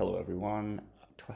Hello, 0.00 0.16
everyone. 0.18 0.80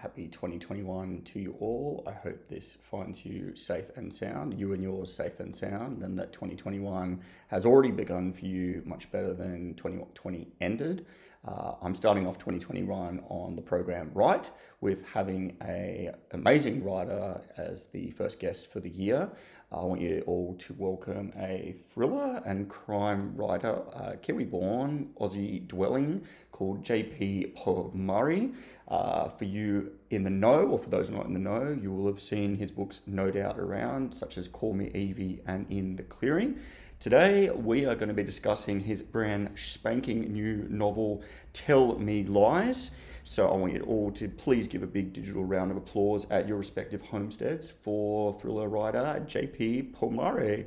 Happy 0.01 0.27
2021 0.27 1.21
to 1.27 1.39
you 1.39 1.55
all. 1.61 2.03
I 2.07 2.13
hope 2.13 2.49
this 2.49 2.75
finds 2.75 3.23
you 3.23 3.55
safe 3.55 3.85
and 3.97 4.11
sound, 4.11 4.59
you 4.59 4.73
and 4.73 4.83
yours 4.83 5.13
safe 5.13 5.39
and 5.39 5.55
sound, 5.55 6.03
and 6.03 6.19
that 6.19 6.33
2021 6.33 7.21
has 7.49 7.67
already 7.67 7.91
begun 7.91 8.33
for 8.33 8.47
you 8.47 8.81
much 8.87 9.13
better 9.13 9.35
than 9.35 9.75
2020 9.75 10.49
ended. 10.63 11.05
Uh, 11.47 11.75
I'm 11.83 11.95
starting 11.95 12.27
off 12.27 12.39
2021 12.39 13.23
on 13.29 13.55
the 13.55 13.61
program 13.61 14.11
right 14.15 14.51
with 14.81 15.05
having 15.13 15.57
a 15.63 16.11
amazing 16.31 16.83
writer 16.83 17.41
as 17.59 17.87
the 17.87 18.11
first 18.13 18.41
guest 18.41 18.73
for 18.73 18.81
the 18.81 18.89
year. 18.89 19.29
I 19.71 19.83
want 19.85 20.01
you 20.01 20.23
all 20.27 20.55
to 20.55 20.75
welcome 20.79 21.33
a 21.37 21.75
thriller 21.91 22.41
and 22.47 22.69
crime 22.69 23.35
writer, 23.37 23.83
uh, 23.93 24.13
Kiwi-born 24.23 25.11
Aussie 25.21 25.67
dwelling 25.67 26.25
called 26.53 26.85
JP 26.85 27.57
Pomare. 27.57 28.55
Uh, 28.87 29.29
for 29.29 29.45
you 29.45 29.93
in 30.11 30.23
the 30.23 30.31
know, 30.31 30.69
or 30.69 30.79
for 30.79 30.91
those 30.91 31.11
not 31.11 31.27
in 31.27 31.33
the 31.33 31.41
know, 31.41 31.77
you 31.81 31.91
will 31.91 32.07
have 32.07 32.21
seen 32.21 32.57
his 32.57 32.71
books 32.71 33.03
no 33.07 33.31
doubt 33.31 33.59
around, 33.59 34.15
such 34.15 34.39
as 34.39 34.47
Call 34.47 34.75
Me 34.75 34.91
Evie 34.95 35.41
and 35.47 35.67
In 35.71 35.97
the 35.97 36.05
Clearing. 36.05 36.59
Today, 37.01 37.51
we 37.51 37.85
are 37.85 37.95
going 37.95 38.09
to 38.09 38.15
be 38.15 38.23
discussing 38.23 38.81
his 38.81 39.03
brand 39.03 39.51
spanking 39.57 40.33
new 40.33 40.67
novel, 40.71 41.23
Tell 41.53 41.99
Me 41.99 42.25
Lies. 42.25 42.93
So, 43.25 43.49
I 43.49 43.57
want 43.57 43.75
you 43.75 43.83
all 43.83 44.11
to 44.13 44.29
please 44.29 44.67
give 44.69 44.83
a 44.83 44.87
big 44.87 45.13
digital 45.13 45.45
round 45.45 45.71
of 45.71 45.77
applause 45.77 46.27
at 46.31 46.49
your 46.49 46.57
respective 46.57 47.03
homesteads 47.03 47.71
for 47.71 48.33
thriller 48.41 48.69
writer 48.69 49.23
JP 49.27 49.93
Pomare. 49.93 50.67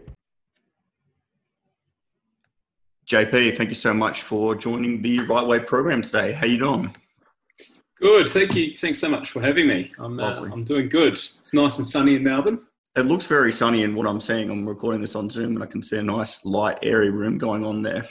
JP, 3.08 3.56
thank 3.56 3.70
you 3.70 3.76
so 3.76 3.94
much 3.94 4.24
for 4.24 4.54
joining 4.54 5.02
the 5.02 5.20
Right 5.22 5.48
Way 5.48 5.60
program 5.60 6.02
today. 6.02 6.34
How 6.34 6.46
are 6.46 6.50
you 6.50 6.60
doing? 6.60 6.94
Good, 8.00 8.30
thank 8.30 8.54
you. 8.54 8.76
Thanks 8.78 9.00
so 9.00 9.10
much 9.10 9.32
for 9.32 9.42
having 9.42 9.68
me. 9.68 9.92
I'm, 9.98 10.20
uh, 10.20 10.48
I'm 10.52 10.64
doing 10.64 10.90
good. 10.90 11.14
It's 11.14 11.54
nice 11.54 11.78
and 11.78 11.88
sunny 11.88 12.16
in 12.16 12.24
Melbourne. 12.24 12.67
It 12.98 13.06
looks 13.06 13.28
very 13.28 13.52
sunny 13.52 13.84
in 13.84 13.94
what 13.94 14.08
I'm 14.08 14.20
seeing. 14.20 14.50
I'm 14.50 14.68
recording 14.68 15.02
this 15.02 15.14
on 15.14 15.30
Zoom 15.30 15.54
and 15.54 15.64
I 15.64 15.68
can 15.68 15.84
see 15.84 16.00
a 16.00 16.02
nice, 16.02 16.44
light, 16.44 16.80
airy 16.82 17.12
room 17.12 17.38
going 17.38 17.64
on 17.64 17.84
there. 17.84 18.08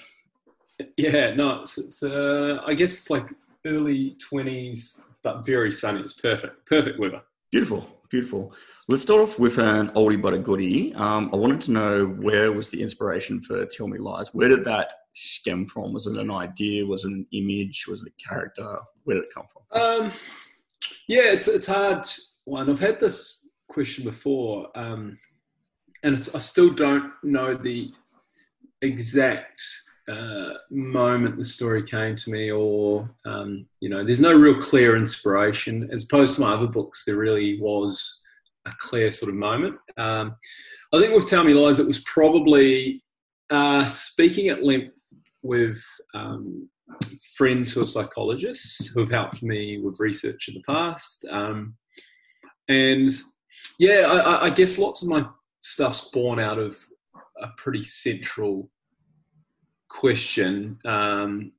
Yeah, 0.96 1.34
no, 1.34 1.62
it's, 1.62 1.76
it's 1.76 2.04
uh, 2.04 2.60
I 2.64 2.72
guess 2.74 2.94
it's 2.94 3.10
like 3.10 3.34
early 3.66 4.16
20s, 4.32 5.00
but 5.24 5.44
very 5.44 5.72
sunny. 5.72 6.02
It's 6.02 6.12
perfect. 6.12 6.64
Perfect 6.66 7.00
weather. 7.00 7.20
Beautiful, 7.50 7.84
beautiful. 8.10 8.52
Let's 8.86 9.02
start 9.02 9.22
off 9.22 9.40
with 9.40 9.58
an 9.58 9.88
oldie 9.90 10.22
but 10.22 10.34
a 10.34 10.38
goodie. 10.38 10.94
Um, 10.94 11.30
I 11.32 11.36
wanted 11.36 11.62
to 11.62 11.72
know 11.72 12.06
where 12.06 12.52
was 12.52 12.70
the 12.70 12.80
inspiration 12.80 13.42
for 13.42 13.64
Tell 13.64 13.88
Me 13.88 13.98
Lies? 13.98 14.34
Where 14.34 14.48
did 14.48 14.64
that 14.66 14.92
stem 15.14 15.66
from? 15.66 15.94
Was 15.94 16.06
it 16.06 16.16
an 16.16 16.30
idea? 16.30 16.86
Was 16.86 17.04
it 17.04 17.10
an 17.10 17.26
image? 17.32 17.88
Was 17.88 18.02
it 18.02 18.12
a 18.16 18.22
character? 18.22 18.78
Where 19.02 19.16
did 19.16 19.24
it 19.24 19.34
come 19.34 19.46
from? 19.52 19.82
Um, 19.82 20.12
yeah, 21.08 21.32
it's, 21.32 21.48
it's 21.48 21.66
hard 21.66 22.06
one. 22.44 22.70
I've 22.70 22.78
had 22.78 23.00
this 23.00 23.45
question 23.68 24.04
before, 24.04 24.68
um, 24.74 25.16
and 26.02 26.14
I 26.34 26.38
still 26.38 26.70
don't 26.70 27.12
know 27.22 27.54
the 27.54 27.92
exact 28.82 29.62
uh, 30.08 30.54
moment 30.70 31.36
the 31.36 31.44
story 31.44 31.82
came 31.82 32.14
to 32.16 32.30
me, 32.30 32.50
or 32.50 33.10
um, 33.24 33.66
you 33.80 33.88
know, 33.88 34.04
there's 34.04 34.20
no 34.20 34.36
real 34.36 34.60
clear 34.60 34.96
inspiration. 34.96 35.88
As 35.92 36.04
opposed 36.04 36.34
to 36.34 36.42
my 36.42 36.52
other 36.52 36.68
books, 36.68 37.04
there 37.04 37.16
really 37.16 37.60
was 37.60 38.22
a 38.66 38.72
clear 38.78 39.10
sort 39.10 39.30
of 39.30 39.36
moment. 39.36 39.76
Um, 39.96 40.36
I 40.92 41.00
think 41.00 41.14
with 41.14 41.28
Tell 41.28 41.44
Me 41.44 41.54
Lies, 41.54 41.80
it 41.80 41.86
was 41.86 42.00
probably 42.00 43.02
uh, 43.50 43.84
speaking 43.84 44.48
at 44.48 44.62
length 44.62 45.02
with 45.42 45.82
um, 46.14 46.68
friends 47.36 47.72
who 47.72 47.82
are 47.82 47.86
psychologists 47.86 48.88
who 48.88 49.00
have 49.00 49.10
helped 49.10 49.42
me 49.42 49.78
with 49.78 50.00
research 50.00 50.48
in 50.48 50.54
the 50.54 50.62
past. 50.62 51.26
Um, 51.30 51.74
and 52.68 53.10
yeah, 53.78 54.06
I, 54.06 54.46
I, 54.46 54.50
guess 54.50 54.78
lots 54.78 55.02
of 55.02 55.08
my 55.08 55.26
stuff's 55.60 56.08
born 56.10 56.38
out 56.38 56.58
of 56.58 56.76
a 57.40 57.48
pretty 57.56 57.82
central 57.82 58.70
question 59.88 60.78
um, 60.84 61.52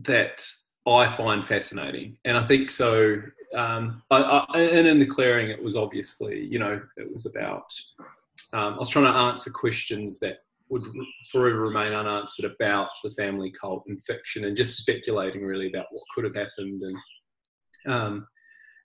that 0.00 0.44
I 0.86 1.06
find 1.06 1.44
fascinating, 1.44 2.18
and 2.24 2.36
I 2.36 2.40
think 2.40 2.70
so. 2.70 3.22
Um, 3.54 4.02
I, 4.10 4.16
I, 4.18 4.60
and 4.60 4.86
in 4.86 4.98
the 4.98 5.06
clearing, 5.06 5.50
it 5.50 5.62
was 5.62 5.76
obviously, 5.76 6.44
you 6.44 6.58
know, 6.58 6.80
it 6.96 7.10
was 7.10 7.26
about. 7.26 7.72
Um, 8.52 8.74
I 8.74 8.78
was 8.78 8.90
trying 8.90 9.12
to 9.12 9.18
answer 9.18 9.50
questions 9.50 10.20
that 10.20 10.38
would 10.68 10.84
forever 11.30 11.60
remain 11.60 11.92
unanswered 11.92 12.50
about 12.50 12.88
the 13.02 13.10
family 13.10 13.50
cult 13.50 13.84
and 13.88 14.02
fiction, 14.02 14.44
and 14.44 14.56
just 14.56 14.78
speculating 14.78 15.44
really 15.44 15.68
about 15.68 15.86
what 15.90 16.04
could 16.14 16.24
have 16.24 16.36
happened 16.36 16.82
and 16.82 16.96
um, 17.86 18.26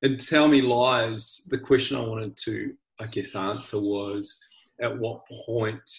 and 0.02 0.20
tell 0.20 0.48
me 0.48 0.62
lies. 0.62 1.48
The 1.50 1.58
question 1.58 1.98
I 1.98 2.02
wanted 2.02 2.36
to, 2.46 2.74
I 3.00 3.08
guess, 3.08 3.36
answer 3.36 3.80
was 3.80 4.38
at 4.82 4.98
what 4.98 5.22
point 5.46 5.90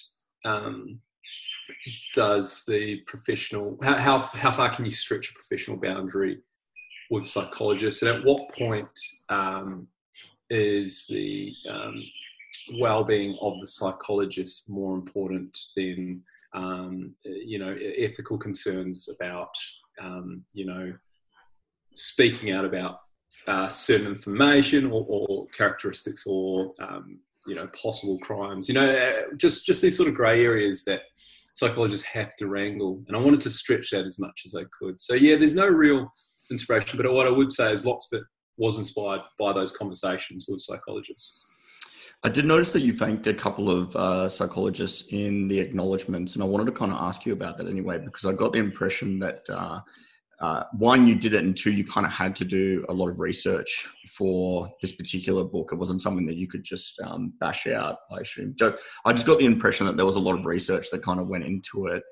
um, 0.45 1.01
does 2.15 2.65
the 2.67 2.97
professional 3.07 3.79
how, 3.83 3.97
how 3.97 4.19
how 4.19 4.51
far 4.51 4.71
can 4.71 4.85
you 4.85 4.91
stretch 4.91 5.31
a 5.31 5.35
professional 5.35 5.77
boundary 5.77 6.41
with 7.11 7.27
psychologists, 7.27 8.03
and 8.03 8.17
at 8.17 8.25
what 8.25 8.53
point 8.53 8.89
um, 9.29 9.87
is 10.51 11.07
the 11.09 11.53
um, 11.69 12.03
well-being 12.81 13.37
of 13.41 13.61
the 13.61 13.67
psychologist 13.67 14.69
more 14.69 14.95
important 14.95 15.57
than 15.77 16.23
um, 16.55 17.15
you 17.25 17.59
know 17.59 17.77
ethical 17.99 18.39
concerns 18.39 19.09
about 19.21 19.55
um, 20.01 20.43
you 20.53 20.65
know 20.65 20.93
speaking 21.95 22.53
out 22.53 22.65
about 22.65 23.01
uh, 23.47 23.69
certain 23.69 24.07
information 24.07 24.87
or, 24.87 25.05
or 25.09 25.47
characteristics 25.49 26.25
or 26.27 26.73
um, 26.81 27.19
you 27.47 27.55
know 27.55 27.67
possible 27.69 28.19
crimes. 28.21 28.69
You 28.69 28.75
know, 28.75 28.89
uh, 28.89 29.35
just 29.37 29.67
just 29.67 29.83
these 29.83 29.97
sort 29.97 30.09
of 30.09 30.15
grey 30.15 30.45
areas 30.45 30.85
that 30.85 31.03
psychologists 31.53 32.07
have 32.07 32.35
to 32.37 32.47
wrangle. 32.47 33.03
And 33.09 33.17
I 33.17 33.21
wanted 33.21 33.41
to 33.41 33.51
stretch 33.51 33.91
that 33.91 34.07
as 34.07 34.19
much 34.19 34.43
as 34.47 34.55
I 34.55 34.65
could. 34.79 35.01
So 35.01 35.15
yeah, 35.15 35.37
there's 35.37 35.55
no 35.55 35.69
real 35.69 36.11
inspiration, 36.51 36.97
but 36.97 37.13
what 37.13 37.27
I 37.27 37.31
would 37.31 37.53
say 37.53 37.73
is 37.73 37.87
lots 37.87 38.13
of 38.13 38.21
it 38.21 38.27
was 38.57 38.79
inspired 38.79 39.21
by 39.39 39.53
those 39.53 39.77
conversations 39.77 40.47
with 40.49 40.61
psychologists. 40.61 41.47
I 42.25 42.29
did 42.29 42.45
notice 42.45 42.73
that 42.73 42.83
you 42.83 42.93
thanked 42.93 43.27
a 43.27 43.35
couple 43.35 43.69
of 43.69 43.97
uh, 43.97 44.29
psychologists 44.29 45.13
in 45.13 45.49
the 45.49 45.59
acknowledgements, 45.59 46.35
and 46.35 46.43
I 46.43 46.47
wanted 46.47 46.67
to 46.67 46.73
kind 46.73 46.93
of 46.93 46.99
ask 46.99 47.27
you 47.27 47.33
about 47.33 47.59
that 47.59 47.67
anyway, 47.67 47.99
because 47.99 48.25
I 48.25 48.33
got 48.33 48.53
the 48.53 48.61
impression 48.61 49.19
that 49.19 49.45
uh, 49.51 49.81
uh, 50.43 50.65
one, 50.73 51.07
you 51.07 51.15
did 51.15 51.35
it, 51.35 51.45
and 51.45 51.57
two, 51.57 51.71
you 51.71 51.85
kind 51.85 52.05
of 52.05 52.13
had 52.13 52.35
to 52.35 52.45
do 52.45 52.85
a 52.89 52.93
lot 52.93 53.09
of 53.09 53.21
research 53.21 53.89
for 54.11 54.69
this 54.83 54.91
particular 54.91 55.45
book. 55.45 55.71
It 55.73 55.77
wasn't 55.77 56.03
something 56.03 56.27
that 56.27 56.35
you 56.35 56.49
could 56.49 56.65
just 56.65 57.01
um, 57.01 57.33
bash 57.39 57.69
out, 57.69 57.99
I 58.11 58.23
assume. 58.23 58.57
So 58.59 58.77
I 59.05 59.13
just 59.13 59.25
got 59.25 59.39
the 59.39 59.47
impression 59.47 59.87
that 59.87 59.97
there 59.97 60.05
was 60.05 60.17
a 60.17 60.21
lot 60.21 60.35
of 60.35 60.45
research 60.45 60.91
that 60.91 61.01
kind 61.01 61.21
of 61.21 61.29
went 61.29 61.45
into 61.45 61.87
it. 61.87 62.03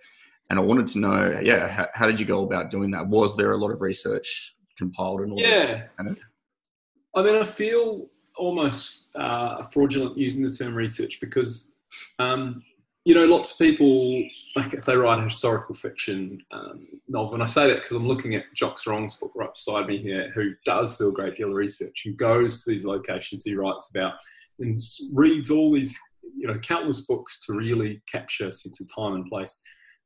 And 0.49 0.61
I 0.61 0.63
wanted 0.63 0.87
to 0.89 1.01
know, 1.01 1.41
yeah, 1.43 1.67
how, 1.67 1.89
how 1.93 2.07
did 2.07 2.21
you 2.21 2.27
go 2.27 2.45
about 2.45 2.71
doing 2.71 2.93
that? 2.93 3.09
Was 3.09 3.37
there 3.37 3.51
a 3.51 3.57
lot 3.57 3.73
of 3.73 3.81
research 3.81 4.55
compiled 4.79 5.23
and 5.23 5.33
all 5.33 5.41
yeah. 5.41 5.89
I 5.99 7.23
mean, 7.23 7.35
I 7.35 7.45
feel 7.45 8.11
almost 8.37 9.11
uh, 9.17 9.61
fraudulent 9.65 10.17
using 10.17 10.45
the 10.45 10.51
term 10.51 10.75
research 10.75 11.19
because 11.21 11.77
um, 12.21 12.63
you 13.05 13.15
know, 13.15 13.25
lots 13.25 13.53
of 13.53 13.59
people, 13.59 14.23
like 14.57 14.75
if 14.75 14.85
they 14.85 14.97
write 14.97 15.19
a 15.19 15.25
historical 15.25 15.75
fiction 15.75 16.43
um, 16.53 16.87
novel, 17.09 17.35
and 17.35 17.43
I 17.43 17.47
say 17.47 17.69
that 17.69 17.83
because 17.83 17.97
I'm 17.97 18.07
looking 18.07 18.35
at 18.35 18.53
Jock 18.55 18.79
Serong's 18.79 19.15
book 19.15 19.33
right 19.35 19.53
beside 19.53 19.87
me 19.87 19.97
here, 19.97 20.31
who 20.35 20.53
does 20.65 20.99
do 20.99 21.09
a 21.09 21.13
great 21.13 21.37
deal 21.37 21.49
of 21.49 21.55
research 21.55 22.03
and 22.05 22.17
goes 22.17 22.63
to 22.63 22.71
these 22.71 22.85
locations 22.85 23.45
he 23.45 23.55
writes 23.55 23.91
about 23.95 24.15
and 24.59 24.79
reads 25.15 25.51
all 25.51 25.73
these, 25.73 25.99
you 26.37 26.47
know, 26.47 26.59
countless 26.59 27.07
books 27.07 27.45
to 27.47 27.55
really 27.55 28.03
capture 28.11 28.49
a 28.49 28.53
sense 28.53 28.81
of 28.81 28.95
time 28.95 29.15
and 29.15 29.27
place. 29.27 29.63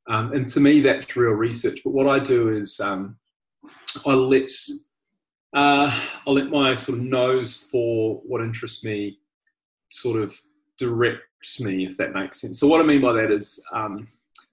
Um, 0.07 0.33
and 0.33 0.47
to 0.49 0.59
me, 0.59 0.81
that's 0.81 1.15
real 1.17 1.33
research. 1.33 1.81
But 1.83 1.93
what 1.93 2.07
I 2.07 2.19
do 2.19 2.55
is 2.55 2.79
um, 2.79 3.17
I 4.05 4.13
let 4.13 4.49
uh, 5.53 5.89
I 6.27 6.31
let 6.31 6.49
my 6.49 6.73
sort 6.75 6.99
of 6.99 7.05
nose 7.05 7.67
for 7.71 8.21
what 8.25 8.41
interests 8.41 8.83
me 8.83 9.17
sort 9.89 10.21
of 10.21 10.33
direct 10.77 11.23
me, 11.59 11.85
if 11.85 11.97
that 11.97 12.13
makes 12.13 12.41
sense. 12.41 12.59
So 12.59 12.67
what 12.67 12.81
I 12.81 12.83
mean 12.83 13.01
by 13.01 13.13
that 13.13 13.31
is 13.31 13.63
um, 13.73 14.07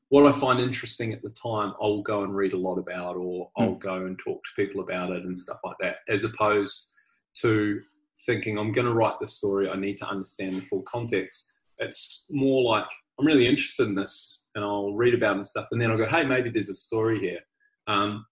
what 0.08 0.26
I 0.26 0.38
find 0.38 0.60
interesting 0.60 1.12
at 1.12 1.22
the 1.22 1.30
time, 1.30 1.72
I'll 1.80 2.02
go 2.02 2.22
and 2.22 2.36
read 2.36 2.52
a 2.52 2.58
lot 2.58 2.76
about, 2.78 3.16
or 3.16 3.50
hmm. 3.56 3.62
I'll 3.62 3.74
go 3.74 4.04
and 4.04 4.18
talk 4.18 4.42
to 4.44 4.50
people 4.62 4.82
about 4.82 5.10
it 5.10 5.24
and 5.24 5.36
stuff 5.36 5.60
like 5.64 5.76
that, 5.80 5.96
as 6.08 6.24
opposed 6.24 6.92
to 7.38 7.80
thinking 8.26 8.58
I'm 8.58 8.72
going 8.72 8.86
to 8.86 8.92
write 8.92 9.18
this 9.20 9.38
story. 9.38 9.70
I 9.70 9.76
need 9.76 9.96
to 9.98 10.06
understand 10.06 10.54
the 10.54 10.60
full 10.62 10.82
context. 10.82 11.60
It's 11.78 12.28
more 12.30 12.62
like 12.62 12.86
I'm 13.18 13.26
really 13.26 13.46
interested 13.46 13.88
in 13.88 13.94
this, 13.94 14.48
and 14.54 14.64
I'll 14.64 14.92
read 14.94 15.14
about 15.14 15.32
it 15.32 15.36
and 15.36 15.46
stuff, 15.46 15.68
and 15.72 15.80
then 15.80 15.90
I'll 15.90 15.96
go, 15.96 16.06
hey, 16.06 16.24
maybe 16.24 16.50
there's 16.50 16.68
a 16.68 16.74
story 16.74 17.18
here. 17.18 17.40
Um, 17.86 18.26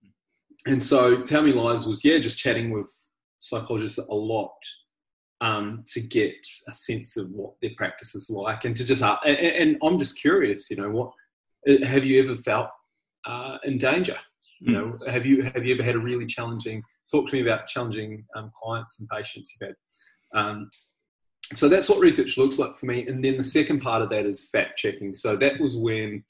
and 0.66 0.82
so 0.82 1.22
Tell 1.22 1.42
Me 1.42 1.52
Lies 1.52 1.86
was 1.86 2.04
yeah, 2.04 2.18
just 2.18 2.38
chatting 2.38 2.70
with 2.70 2.92
psychologists 3.38 3.98
a 3.98 4.14
lot 4.14 4.52
um, 5.40 5.84
to 5.88 6.00
get 6.00 6.34
a 6.68 6.72
sense 6.72 7.16
of 7.16 7.30
what 7.30 7.52
their 7.62 7.70
practice 7.76 8.14
is 8.14 8.28
like 8.28 8.64
and 8.64 8.76
to 8.76 8.84
just 8.84 9.02
uh, 9.02 9.16
and, 9.24 9.38
and, 9.38 9.76
I'm 9.82 9.98
just 9.98 10.20
curious 10.20 10.70
you 10.70 10.76
know 10.76 10.90
what 10.90 11.12
uh, 11.68 11.84
have 11.86 12.04
you 12.04 12.22
ever 12.22 12.36
felt 12.36 12.68
uh, 13.26 13.58
in 13.64 13.78
danger 13.78 14.18
You 14.60 14.72
know, 14.72 14.98
have 15.08 15.24
you 15.24 15.42
have 15.42 15.64
you 15.64 15.74
ever 15.74 15.82
had 15.82 15.94
a 15.94 15.98
really 15.98 16.26
challenging? 16.26 16.82
Talk 17.10 17.26
to 17.28 17.34
me 17.34 17.40
about 17.40 17.66
challenging 17.66 18.26
um, 18.36 18.50
clients 18.54 19.00
and 19.00 19.08
patients 19.08 19.56
you've 19.58 19.68
had. 19.68 20.38
Um, 20.38 20.70
so 21.54 21.66
that's 21.68 21.88
what 21.88 21.98
research 21.98 22.36
looks 22.36 22.58
like 22.58 22.76
for 22.78 22.84
me. 22.84 23.06
And 23.06 23.24
then 23.24 23.38
the 23.38 23.42
second 23.42 23.80
part 23.80 24.02
of 24.02 24.10
that 24.10 24.26
is 24.26 24.50
fact 24.50 24.76
checking. 24.76 25.14
So 25.14 25.34
that 25.36 25.58
was 25.58 25.76
when 25.78 26.22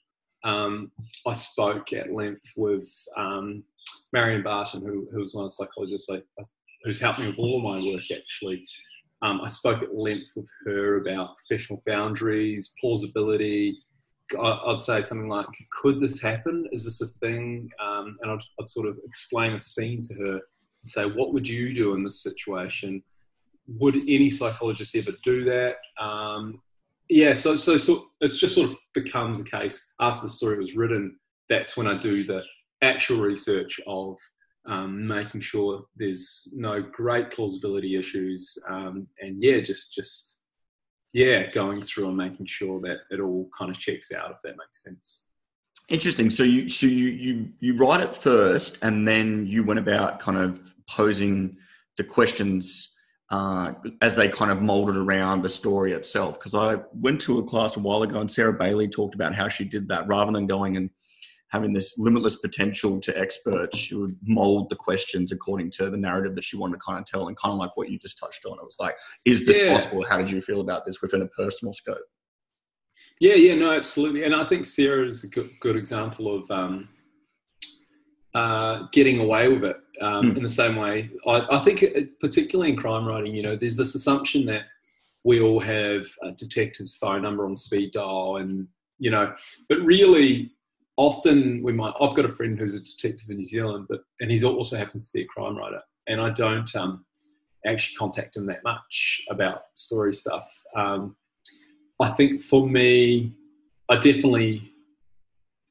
um, 0.44 0.92
I 1.26 1.32
spoke 1.32 1.92
at 1.92 2.12
length 2.12 2.52
with 2.56 2.88
um, 3.16 3.64
Marion 4.12 4.42
Barton, 4.42 4.82
who, 4.82 5.08
who 5.12 5.20
was 5.20 5.34
one 5.34 5.44
of 5.44 5.50
the 5.50 5.54
psychologists 5.54 6.08
I, 6.10 6.22
who's 6.84 7.00
helped 7.00 7.18
me 7.18 7.26
with 7.26 7.38
all 7.38 7.60
my 7.60 7.84
work 7.84 8.04
actually. 8.14 8.64
Um, 9.22 9.40
I 9.42 9.48
spoke 9.48 9.82
at 9.82 9.94
length 9.94 10.30
with 10.34 10.50
her 10.64 10.96
about 10.96 11.36
professional 11.36 11.82
boundaries, 11.86 12.74
plausibility. 12.80 13.76
I'd 14.38 14.80
say 14.80 15.02
something 15.02 15.28
like, 15.28 15.46
"Could 15.70 16.00
this 16.00 16.20
happen? 16.20 16.68
Is 16.72 16.84
this 16.84 17.00
a 17.02 17.06
thing?" 17.18 17.70
Um, 17.80 18.16
and 18.22 18.30
I'd, 18.30 18.42
I'd, 18.60 18.68
sort 18.68 18.88
of 18.88 18.98
explain 19.04 19.52
a 19.52 19.58
scene 19.58 20.02
to 20.02 20.14
her 20.14 20.32
and 20.32 20.40
say, 20.84 21.04
"What 21.04 21.34
would 21.34 21.48
you 21.48 21.72
do 21.72 21.94
in 21.94 22.04
this 22.04 22.22
situation? 22.22 23.02
Would 23.80 23.96
any 23.96 24.30
psychologist 24.30 24.96
ever 24.96 25.12
do 25.22 25.44
that?" 25.44 25.76
Um, 26.02 26.62
yeah, 27.08 27.34
so, 27.34 27.56
so 27.56 27.76
so 27.76 28.06
it's 28.20 28.38
just 28.38 28.54
sort 28.54 28.70
of 28.70 28.76
becomes 28.94 29.40
a 29.40 29.44
case 29.44 29.92
after 30.00 30.22
the 30.22 30.32
story 30.32 30.58
was 30.58 30.76
written. 30.76 31.18
That's 31.48 31.76
when 31.76 31.88
I 31.88 31.98
do 31.98 32.24
the 32.24 32.44
actual 32.82 33.20
research 33.20 33.80
of 33.86 34.16
um, 34.66 35.06
making 35.06 35.40
sure 35.40 35.84
there's 35.96 36.52
no 36.56 36.82
great 36.82 37.30
plausibility 37.30 37.96
issues, 37.96 38.56
um, 38.68 39.06
and 39.20 39.42
yeah, 39.42 39.60
just 39.60 39.94
just 39.94 40.38
yeah, 41.12 41.50
going 41.50 41.82
through 41.82 42.08
and 42.08 42.16
making 42.16 42.46
sure 42.46 42.80
that 42.82 42.98
it 43.10 43.20
all 43.20 43.48
kind 43.56 43.70
of 43.70 43.78
checks 43.78 44.12
out, 44.12 44.30
if 44.30 44.36
that 44.42 44.56
makes 44.56 44.84
sense. 44.84 45.32
Interesting. 45.88 46.30
So 46.30 46.44
you 46.44 46.68
so 46.68 46.86
you 46.86 47.06
you 47.06 47.48
you 47.58 47.76
write 47.76 48.00
it 48.00 48.14
first, 48.14 48.78
and 48.82 49.06
then 49.06 49.46
you 49.46 49.64
went 49.64 49.80
about 49.80 50.20
kind 50.20 50.38
of 50.38 50.72
posing 50.88 51.56
the 51.96 52.04
questions 52.04 52.96
uh, 53.30 53.72
as 54.00 54.14
they 54.14 54.28
kind 54.28 54.50
of 54.50 54.62
molded 54.62 54.96
around 54.96 55.42
the 55.42 55.48
story 55.48 55.92
itself. 55.92 56.38
Because 56.38 56.54
I 56.54 56.78
went 56.92 57.20
to 57.22 57.38
a 57.38 57.42
class 57.42 57.76
a 57.76 57.80
while 57.80 58.02
ago, 58.02 58.20
and 58.20 58.30
Sarah 58.30 58.52
Bailey 58.52 58.88
talked 58.88 59.14
about 59.14 59.34
how 59.34 59.48
she 59.48 59.64
did 59.64 59.88
that 59.88 60.06
rather 60.06 60.30
than 60.30 60.46
going 60.46 60.76
and 60.76 60.90
having 61.50 61.72
this 61.72 61.98
limitless 61.98 62.36
potential 62.36 63.00
to 63.00 63.18
experts, 63.18 63.76
she 63.76 63.94
would 63.94 64.16
mold 64.22 64.70
the 64.70 64.76
questions 64.76 65.32
according 65.32 65.70
to 65.70 65.90
the 65.90 65.96
narrative 65.96 66.34
that 66.36 66.44
she 66.44 66.56
wanted 66.56 66.74
to 66.74 66.80
kind 66.80 66.98
of 66.98 67.04
tell, 67.04 67.28
and 67.28 67.36
kind 67.36 67.52
of 67.52 67.58
like 67.58 67.76
what 67.76 67.90
you 67.90 67.98
just 67.98 68.18
touched 68.18 68.44
on. 68.44 68.58
It 68.58 68.64
was 68.64 68.76
like, 68.78 68.94
is 69.24 69.44
this 69.44 69.58
yeah. 69.58 69.72
possible? 69.72 70.04
How 70.04 70.18
did 70.18 70.30
you 70.30 70.40
feel 70.40 70.60
about 70.60 70.86
this 70.86 71.02
within 71.02 71.22
a 71.22 71.26
personal 71.26 71.72
scope? 71.72 71.98
Yeah, 73.20 73.34
yeah, 73.34 73.54
no, 73.54 73.72
absolutely. 73.72 74.24
And 74.24 74.34
I 74.34 74.46
think 74.46 74.64
Sarah 74.64 75.06
is 75.06 75.24
a 75.24 75.28
good, 75.28 75.50
good 75.60 75.76
example 75.76 76.34
of 76.34 76.50
um, 76.50 76.88
uh, 78.34 78.84
getting 78.92 79.20
away 79.20 79.48
with 79.48 79.64
it 79.64 79.76
um, 80.00 80.30
mm. 80.30 80.36
in 80.36 80.42
the 80.42 80.50
same 80.50 80.76
way. 80.76 81.10
I, 81.26 81.46
I 81.50 81.58
think, 81.58 81.82
it, 81.82 82.18
particularly 82.20 82.70
in 82.70 82.76
crime 82.76 83.06
writing, 83.06 83.34
you 83.34 83.42
know, 83.42 83.56
there's 83.56 83.76
this 83.76 83.94
assumption 83.94 84.46
that 84.46 84.62
we 85.24 85.40
all 85.40 85.60
have 85.60 86.06
a 86.22 86.30
detective's 86.32 86.96
phone 86.96 87.22
number 87.22 87.44
on 87.44 87.56
speed 87.56 87.92
dial 87.92 88.36
and, 88.36 88.68
you 88.98 89.10
know, 89.10 89.34
but 89.68 89.80
really 89.80 90.52
often 90.96 91.62
we 91.62 91.72
might 91.72 91.94
i've 92.00 92.14
got 92.14 92.24
a 92.24 92.28
friend 92.28 92.58
who's 92.58 92.74
a 92.74 92.80
detective 92.80 93.28
in 93.28 93.36
new 93.36 93.44
zealand 93.44 93.86
but 93.88 94.00
and 94.20 94.30
he 94.30 94.44
also 94.44 94.76
happens 94.76 95.06
to 95.06 95.18
be 95.18 95.22
a 95.22 95.26
crime 95.26 95.56
writer 95.56 95.80
and 96.06 96.20
i 96.20 96.30
don't 96.30 96.74
um, 96.76 97.04
actually 97.66 97.96
contact 97.96 98.36
him 98.36 98.46
that 98.46 98.62
much 98.64 99.22
about 99.30 99.62
story 99.74 100.12
stuff 100.12 100.48
um, 100.76 101.16
i 102.00 102.08
think 102.08 102.42
for 102.42 102.68
me 102.68 103.34
i 103.88 103.96
definitely 103.96 104.70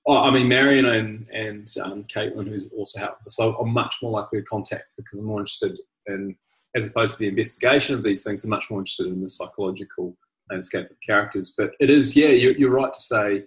I 0.07 0.31
mean, 0.31 0.47
Marion 0.47 0.85
and, 0.85 1.29
and 1.29 1.67
um, 1.83 2.03
Caitlin, 2.03 2.47
who's 2.47 2.71
also 2.71 2.99
helped, 2.99 3.29
so 3.31 3.55
I'm 3.57 3.71
much 3.71 3.97
more 4.01 4.11
likely 4.11 4.39
to 4.39 4.45
contact 4.45 4.85
because 4.97 5.19
I'm 5.19 5.25
more 5.25 5.39
interested 5.39 5.77
in, 6.07 6.35
as 6.75 6.87
opposed 6.87 7.13
to 7.13 7.19
the 7.19 7.27
investigation 7.27 7.95
of 7.95 8.03
these 8.03 8.23
things, 8.23 8.43
I'm 8.43 8.49
much 8.49 8.71
more 8.71 8.79
interested 8.79 9.07
in 9.07 9.21
the 9.21 9.29
psychological 9.29 10.17
landscape 10.49 10.89
of 10.89 10.97
characters. 11.05 11.53
But 11.55 11.71
it 11.79 11.89
is, 11.91 12.15
yeah, 12.15 12.29
you're, 12.29 12.53
you're 12.53 12.71
right 12.71 12.91
to 12.91 12.99
say 12.99 13.43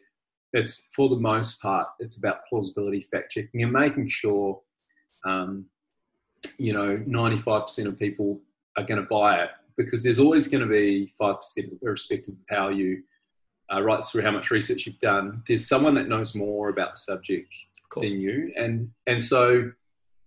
it's 0.52 0.92
for 0.94 1.08
the 1.08 1.16
most 1.16 1.60
part 1.60 1.88
it's 1.98 2.18
about 2.18 2.46
plausibility 2.48 3.00
fact 3.00 3.32
checking 3.32 3.62
and 3.62 3.72
making 3.72 4.08
sure 4.08 4.60
um, 5.24 5.66
you 6.58 6.72
know 6.72 6.96
95% 7.08 7.86
of 7.86 7.98
people 7.98 8.40
are 8.76 8.84
going 8.84 9.00
to 9.00 9.06
buy 9.08 9.42
it 9.42 9.50
because 9.76 10.02
there's 10.02 10.18
always 10.18 10.48
going 10.48 10.60
to 10.60 10.68
be 10.68 11.12
5% 11.20 11.38
irrespective 11.82 12.34
of 12.34 12.56
how 12.56 12.68
you 12.68 13.02
uh, 13.72 13.82
right 13.82 14.02
through 14.04 14.22
how 14.22 14.30
much 14.30 14.50
research 14.50 14.86
you've 14.86 14.98
done. 14.98 15.42
There's 15.46 15.66
someone 15.66 15.94
that 15.94 16.08
knows 16.08 16.34
more 16.34 16.68
about 16.68 16.94
the 16.94 17.00
subject 17.00 17.54
than 17.96 18.20
you. 18.20 18.52
And 18.56 18.90
and 19.06 19.22
so 19.22 19.72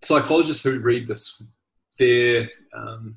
psychologists 0.01 0.63
who 0.63 0.80
read 0.80 1.07
this 1.07 1.42
they're 1.98 2.50
um, 2.75 3.16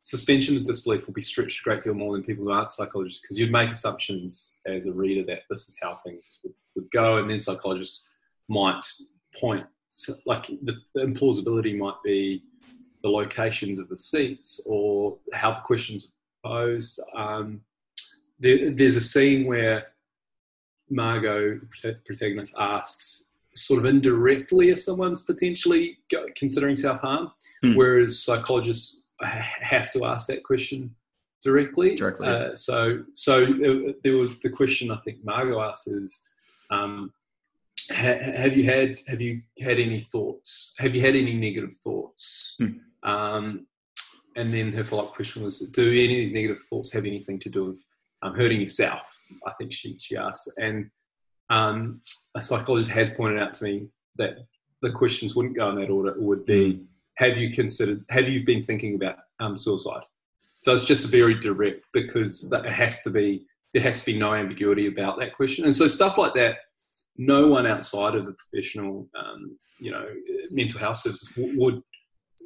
suspension 0.00 0.56
of 0.56 0.64
disbelief 0.64 1.06
will 1.06 1.14
be 1.14 1.20
stretched 1.20 1.60
a 1.60 1.64
great 1.64 1.82
deal 1.82 1.94
more 1.94 2.14
than 2.14 2.22
people 2.22 2.44
who 2.44 2.52
aren't 2.52 2.70
psychologists 2.70 3.20
because 3.20 3.38
you'd 3.38 3.52
make 3.52 3.70
assumptions 3.70 4.58
as 4.66 4.86
a 4.86 4.92
reader 4.92 5.24
that 5.26 5.42
this 5.50 5.68
is 5.68 5.76
how 5.82 5.98
things 6.04 6.40
would, 6.42 6.54
would 6.74 6.90
go, 6.90 7.18
and 7.18 7.28
then 7.28 7.38
psychologists 7.38 8.10
might 8.48 8.84
point 9.38 9.64
like 10.26 10.46
the, 10.46 10.74
the 10.94 11.02
implausibility 11.02 11.76
might 11.76 12.00
be 12.04 12.44
the 13.02 13.08
locations 13.08 13.78
of 13.78 13.88
the 13.88 13.96
seats 13.96 14.60
or 14.66 15.18
how 15.32 15.52
the 15.52 15.60
questions 15.60 16.12
are 16.44 16.50
posed. 16.50 17.00
Um, 17.16 17.60
there, 18.38 18.70
there's 18.70 18.96
a 18.96 19.00
scene 19.00 19.46
where 19.46 19.88
Margot, 20.90 21.60
protagonist, 22.04 22.54
asks 22.58 23.32
sort 23.54 23.80
of 23.80 23.86
indirectly 23.86 24.70
if 24.70 24.80
someone's 24.80 25.22
potentially 25.22 25.98
considering 26.36 26.76
self 26.76 27.00
harm, 27.00 27.32
hmm. 27.62 27.74
whereas 27.74 28.22
psychologists 28.22 29.04
have 29.26 29.90
to 29.92 30.04
ask 30.04 30.28
that 30.28 30.42
question 30.42 30.94
directly. 31.42 31.96
Directly. 31.96 32.26
Uh, 32.26 32.54
so, 32.54 33.02
so 33.14 33.46
there 34.02 34.16
was 34.16 34.38
the 34.38 34.50
question 34.50 34.90
I 34.90 34.96
think 34.98 35.24
Margot 35.24 35.60
asked 35.60 35.88
is, 35.88 36.30
um, 36.70 37.12
ha, 37.90 38.16
have 38.36 38.56
you 38.56 38.64
had 38.64 38.96
have 39.08 39.20
you 39.20 39.42
had 39.60 39.78
any 39.78 40.00
thoughts? 40.00 40.74
Have 40.78 40.94
you 40.94 41.02
had 41.02 41.16
any 41.16 41.34
negative 41.34 41.74
thoughts? 41.76 42.56
Hmm. 42.58 42.68
Um, 43.02 43.66
and 44.36 44.54
then 44.54 44.72
her 44.72 44.84
follow 44.84 45.06
up 45.06 45.14
question 45.14 45.42
was, 45.42 45.58
do 45.58 45.88
any 45.90 46.04
of 46.04 46.08
these 46.08 46.32
negative 46.32 46.60
thoughts 46.70 46.92
have 46.92 47.04
anything 47.04 47.38
to 47.40 47.48
do 47.48 47.64
with 47.64 47.84
um, 48.22 48.34
hurting 48.34 48.60
yourself? 48.60 49.02
I 49.46 49.52
think 49.54 49.72
she 49.72 49.96
she 49.98 50.16
asked, 50.16 50.52
and 50.58 50.90
um, 51.48 52.00
a 52.34 52.40
psychologist 52.40 52.90
has 52.90 53.10
pointed 53.10 53.42
out 53.42 53.54
to 53.54 53.64
me 53.64 53.88
that 54.16 54.38
the 54.82 54.90
questions 54.90 55.34
wouldn't 55.34 55.56
go 55.56 55.68
in 55.70 55.76
that 55.76 55.90
order. 55.90 56.10
It 56.10 56.22
would 56.22 56.44
be 56.44 56.72
hmm 56.72 56.84
have 57.20 57.36
you 57.36 57.50
considered, 57.50 58.02
have 58.08 58.28
you 58.30 58.44
been 58.44 58.62
thinking 58.62 58.94
about 58.94 59.16
um, 59.40 59.54
suicide? 59.54 60.02
So 60.62 60.72
it's 60.72 60.84
just 60.84 61.12
very 61.12 61.34
direct 61.38 61.84
because 61.92 62.50
it 62.50 62.64
has 62.82 63.02
to 63.02 63.10
be, 63.10 63.44
there 63.74 63.82
has 63.82 64.00
to 64.00 64.12
be 64.12 64.18
no 64.18 64.34
ambiguity 64.34 64.86
about 64.86 65.18
that 65.18 65.36
question. 65.36 65.66
And 65.66 65.74
so 65.74 65.86
stuff 65.86 66.16
like 66.16 66.34
that, 66.34 66.56
no 67.18 67.46
one 67.46 67.66
outside 67.66 68.14
of 68.14 68.24
the 68.24 68.32
professional, 68.32 69.06
um, 69.14 69.58
you 69.78 69.90
know, 69.90 70.06
mental 70.50 70.80
health 70.80 70.96
services 70.96 71.28
w- 71.36 71.60
would 71.60 71.82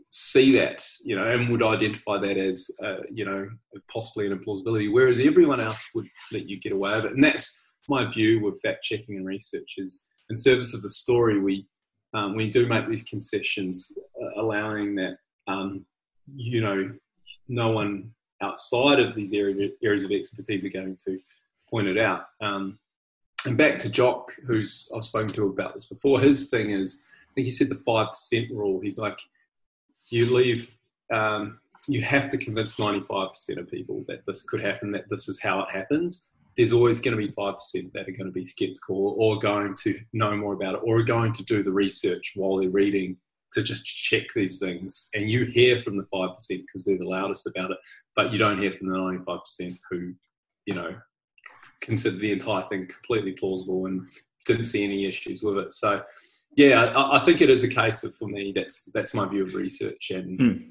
see 0.09 0.57
that, 0.59 0.85
you 1.05 1.15
know, 1.17 1.27
and 1.31 1.49
would 1.51 1.63
identify 1.63 2.19
that 2.19 2.37
as, 2.37 2.69
uh, 2.85 3.03
you 3.13 3.25
know, 3.25 3.49
possibly 3.89 4.27
an 4.27 4.37
implausibility, 4.37 4.93
whereas 4.93 5.21
everyone 5.21 5.61
else 5.61 5.85
would 5.95 6.09
let 6.33 6.49
you 6.49 6.59
get 6.59 6.73
away 6.73 6.97
with 6.97 7.07
it. 7.07 7.13
And 7.13 7.23
that's 7.23 7.65
my 7.89 8.11
view 8.11 8.43
with 8.43 8.61
fact 8.61 8.83
checking 8.83 9.17
and 9.17 9.27
research 9.27 9.75
is 9.79 10.07
in 10.31 10.37
service 10.37 10.75
of 10.75 10.83
the 10.83 10.91
story, 10.91 11.41
we 11.41 11.67
um, 12.15 12.37
we 12.37 12.49
do 12.49 12.67
make 12.67 12.89
these 12.89 13.03
concessions, 13.03 13.99
uh, 14.23 14.41
allowing 14.41 14.95
that 14.95 15.19
um, 15.47 15.85
you 16.27 16.61
know 16.61 16.93
no 17.49 17.71
one 17.71 18.13
outside 18.41 19.01
of 19.01 19.15
these 19.15 19.33
area, 19.33 19.71
areas 19.83 20.05
of 20.05 20.11
expertise 20.11 20.65
are 20.65 20.71
going 20.71 20.97
to 21.05 21.19
point 21.69 21.89
it 21.89 21.99
out. 21.99 22.27
Um, 22.41 22.79
and 23.47 23.59
back 23.59 23.79
to 23.81 23.91
Jock, 23.91 24.33
who's 24.47 24.91
I've 24.95 25.05
spoken 25.05 25.35
to 25.35 25.47
about 25.49 25.75
this 25.75 25.87
before. 25.87 26.21
His 26.31 26.49
thing 26.49 26.71
is, 26.71 27.07
I 27.31 27.35
think 27.35 27.47
he 27.47 27.51
said 27.51 27.69
the 27.69 27.75
five 27.75 28.11
percent 28.11 28.51
rule. 28.51 28.81
He's 28.81 28.99
like, 28.99 29.19
you 30.11 30.33
leave. 30.33 30.75
Um, 31.13 31.61
you 31.87 32.01
have 32.01 32.29
to 32.29 32.39
convince 32.39 32.79
95% 32.79 33.59
of 33.59 33.71
people 33.71 34.07
that 34.09 34.25
this 34.25 34.43
could 34.43 34.63
happen, 34.63 34.91
that 34.93 35.07
this 35.11 35.29
is 35.29 35.39
how 35.39 35.61
it 35.61 35.71
happens 35.71 36.31
there's 36.57 36.73
always 36.73 37.01
going 37.01 37.17
to 37.17 37.27
be 37.27 37.33
5% 37.33 37.93
that 37.93 38.09
are 38.09 38.13
going 38.13 38.27
to 38.27 38.33
be 38.33 38.45
skeptical 38.45 39.15
or 39.19 39.39
going 39.39 39.75
to 39.83 39.99
know 40.13 40.37
more 40.37 40.55
about 40.55 40.75
it 40.75 40.81
or 40.85 40.99
are 40.99 41.05
going 41.05 41.33
to 41.33 41.45
do 41.45 41.63
the 41.63 41.73
research 41.73 42.33
while 42.37 42.57
they're 42.57 42.71
reading 42.71 43.17
to 43.55 43.63
just 43.63 43.87
check 43.87 44.25
these 44.35 44.59
things. 44.59 45.09
And 45.15 45.31
you 45.31 45.45
hear 45.45 45.81
from 45.81 45.97
the 45.97 46.05
5% 46.05 46.37
because 46.49 46.85
they're 46.85 46.99
the 46.99 47.05
loudest 47.05 47.47
about 47.47 47.71
it, 47.71 47.79
but 48.15 48.33
you 48.33 48.39
don't 48.39 48.61
hear 48.61 48.73
from 48.73 48.89
the 48.89 48.99
95% 48.99 49.79
who, 49.91 50.15
you 50.67 50.75
know, 50.75 50.97
consider 51.81 52.17
the 52.17 52.33
entire 52.33 52.65
thing 52.69 52.87
completely 52.87 53.33
plausible 53.33 53.87
and 53.87 54.09
didn't 54.45 54.65
see 54.65 54.85
any 54.85 55.07
issues 55.07 55.43
with 55.43 55.59
it. 55.59 55.73
So, 55.73 56.03
yeah, 56.57 56.85
I, 56.85 57.21
I 57.21 57.25
think 57.25 57.41
it 57.41 57.51
is 57.51 57.65
a 57.65 57.69
case 57.69 58.05
of, 58.05 58.15
for 58.17 58.29
me, 58.29 58.53
that's, 58.55 58.91
that's 58.93 59.15
my 59.15 59.27
view 59.27 59.45
of 59.47 59.55
research. 59.55 60.11
And 60.11 60.39
mm. 60.39 60.69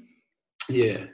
yeah, 0.68 1.04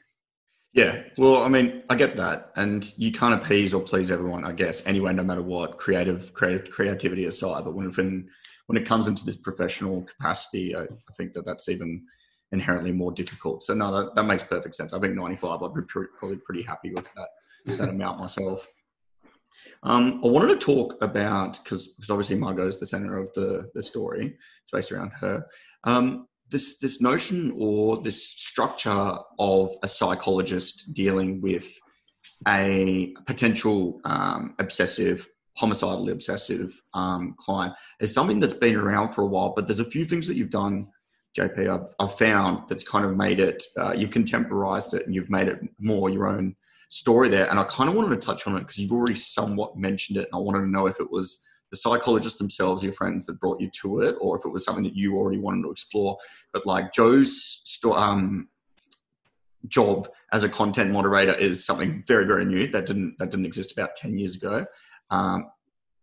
yeah, 0.73 1.03
well, 1.19 1.43
I 1.43 1.49
mean, 1.49 1.83
I 1.89 1.97
get 1.97 2.17
that, 2.17 2.53
and 2.55 2.93
you 2.97 3.11
can't 3.11 3.35
appease 3.35 3.75
or 3.75 3.83
please 3.83 4.11
everyone, 4.11 4.45
I 4.45 4.53
guess. 4.53 4.87
Anyway, 4.87 5.13
no 5.13 5.25
matter 5.25 5.43
what, 5.43 5.79
creative, 5.79 6.33
creative 6.33 6.71
creativity 6.71 7.25
aside, 7.25 7.65
but 7.65 7.75
when 7.75 7.91
when 8.67 8.77
it 8.81 8.87
comes 8.87 9.09
into 9.09 9.25
this 9.25 9.37
professional 9.37 10.03
capacity, 10.03 10.77
I, 10.77 10.83
I 10.83 11.13
think 11.17 11.33
that 11.33 11.45
that's 11.45 11.69
even 11.69 12.07
inherently 12.53 12.93
more 12.93 13.11
difficult. 13.11 13.65
So 13.65 13.75
no, 13.75 13.93
that, 13.93 14.15
that 14.15 14.23
makes 14.23 14.45
perfect 14.45 14.77
sense. 14.77 14.95
I 14.95 15.01
think 15.01 15.17
95, 15.17 15.63
I'd 15.63 15.75
be 15.75 15.81
probably 16.19 16.37
pretty 16.37 16.63
happy 16.63 16.93
with 16.93 17.13
that, 17.15 17.29
that 17.79 17.89
amount 17.89 18.21
myself. 18.21 18.69
Um, 19.83 20.21
I 20.25 20.29
wanted 20.29 20.61
to 20.61 20.65
talk 20.65 20.95
about 21.01 21.59
because 21.63 21.95
obviously 22.09 22.37
Margot 22.37 22.69
is 22.69 22.79
the 22.79 22.87
center 22.87 23.19
of 23.19 23.33
the 23.33 23.71
the 23.75 23.83
story. 23.83 24.39
It's 24.63 24.71
based 24.71 24.93
around 24.93 25.11
her. 25.21 25.47
Um, 25.83 26.29
this 26.51 26.79
this 26.79 27.01
notion 27.01 27.53
or 27.57 28.01
this 28.03 28.27
structure 28.27 29.17
of 29.39 29.75
a 29.83 29.89
psychologist 29.89 30.93
dealing 30.93 31.41
with 31.41 31.73
a 32.49 33.15
potential 33.27 34.01
um, 34.05 34.55
obsessive 34.59 35.27
homicidally 35.59 36.13
obsessive 36.13 36.81
um, 36.95 37.35
client 37.39 37.75
is 38.01 38.13
something 38.13 38.41
that's 38.41 38.55
been 38.55 38.77
around 38.77 39.13
for 39.13 39.23
a 39.23 39.27
while 39.27 39.53
but 39.55 39.67
there's 39.67 39.81
a 39.81 39.85
few 39.85 40.05
things 40.05 40.27
that 40.27 40.37
you've 40.37 40.51
done 40.51 40.87
jp 41.39 41.69
i've, 41.69 41.95
I've 41.99 42.17
found 42.17 42.69
that's 42.69 42.87
kind 42.87 43.05
of 43.05 43.17
made 43.17 43.41
it 43.41 43.63
uh, 43.79 43.93
you've 43.93 44.11
contemporized 44.11 44.95
it 44.95 45.07
and 45.07 45.15
you've 45.15 45.31
made 45.31 45.49
it 45.49 45.61
more 45.79 46.11
your 46.11 46.29
own 46.29 46.57
story 46.89 47.29
there. 47.29 47.49
And 47.49 47.59
i 47.59 47.65
kind 47.65 47.89
of 47.89 47.97
wanted 47.97 48.21
to 48.21 48.27
touch 48.27 48.47
on 48.47 48.57
it 48.57 48.61
because 48.61 48.79
you've 48.79 48.93
already 48.93 49.15
somewhat 49.15 49.77
mentioned 49.77 50.19
it 50.19 50.29
and 50.31 50.35
i 50.35 50.39
wanted 50.39 50.61
to 50.61 50.67
know 50.67 50.87
if 50.87 50.99
it 50.99 51.11
was 51.11 51.45
the 51.71 51.77
psychologists 51.77 52.39
themselves, 52.39 52.83
your 52.83 52.93
friends 52.93 53.27
that 53.27 53.39
brought 53.39 53.61
you 53.61 53.71
to 53.83 54.01
it, 54.01 54.17
or 54.21 54.37
if 54.37 54.45
it 54.45 54.51
was 54.51 54.65
something 54.65 54.85
that 54.85 54.97
you 54.97 55.17
already 55.17 55.39
wanted 55.39 55.63
to 55.63 55.71
explore. 55.71 56.19
But 56.53 56.67
like 56.67 56.93
Joe's 56.93 57.41
sto- 57.65 57.95
um, 57.95 58.49
job 59.69 60.09
as 60.33 60.43
a 60.43 60.49
content 60.49 60.91
moderator 60.91 61.35
is 61.35 61.65
something 61.65 62.03
very, 62.07 62.27
very 62.27 62.45
new 62.45 62.69
that 62.69 62.87
didn't 62.87 63.17
that 63.19 63.31
didn't 63.31 63.47
exist 63.47 63.73
about 63.73 63.97
ten 63.97 64.19
years 64.19 64.35
ago. 64.35 64.67
Um, 65.11 65.51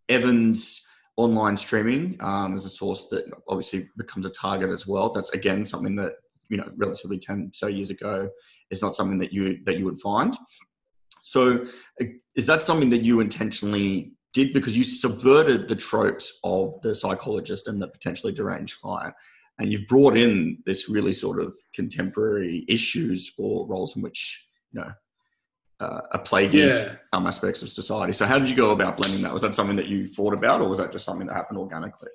Evan's 0.08 0.86
online 1.16 1.56
streaming 1.56 2.16
um, 2.20 2.54
is 2.54 2.64
a 2.64 2.70
source 2.70 3.08
that 3.08 3.24
obviously 3.48 3.88
becomes 3.96 4.24
a 4.24 4.30
target 4.30 4.70
as 4.70 4.86
well. 4.86 5.10
That's 5.10 5.30
again 5.30 5.66
something 5.66 5.96
that 5.96 6.12
you 6.48 6.56
know 6.56 6.70
relatively 6.76 7.18
ten 7.18 7.50
so 7.52 7.66
years 7.66 7.90
ago 7.90 8.30
is 8.70 8.80
not 8.80 8.94
something 8.94 9.18
that 9.18 9.32
you 9.32 9.58
that 9.66 9.78
you 9.78 9.84
would 9.84 10.00
find. 10.00 10.36
So, 11.24 11.66
is 12.36 12.46
that 12.46 12.62
something 12.62 12.88
that 12.88 13.02
you 13.02 13.20
intentionally 13.20 14.12
did 14.32 14.52
because 14.52 14.76
you 14.76 14.84
subverted 14.84 15.68
the 15.68 15.76
tropes 15.76 16.38
of 16.44 16.80
the 16.82 16.94
psychologist 16.94 17.68
and 17.68 17.80
the 17.80 17.88
potentially 17.88 18.32
deranged 18.32 18.80
client. 18.80 19.14
And 19.58 19.72
you've 19.72 19.86
brought 19.88 20.16
in 20.16 20.58
this 20.66 20.88
really 20.88 21.12
sort 21.12 21.40
of 21.42 21.54
contemporary 21.74 22.64
issues 22.68 23.32
or 23.38 23.66
roles 23.66 23.96
in 23.96 24.02
which 24.02 24.48
you 24.72 24.80
know 24.80 24.92
uh, 25.80 26.00
are 26.12 26.22
plaguing 26.22 26.68
yeah. 26.68 26.96
some 27.12 27.26
aspects 27.26 27.62
of 27.62 27.68
society. 27.68 28.12
So 28.12 28.26
how 28.26 28.38
did 28.38 28.48
you 28.48 28.56
go 28.56 28.70
about 28.70 28.96
blending 28.96 29.22
that? 29.22 29.32
Was 29.32 29.42
that 29.42 29.54
something 29.54 29.76
that 29.76 29.86
you 29.86 30.06
thought 30.06 30.34
about 30.34 30.60
or 30.60 30.68
was 30.68 30.78
that 30.78 30.92
just 30.92 31.04
something 31.04 31.26
that 31.26 31.34
happened 31.34 31.58
organically? 31.58 32.10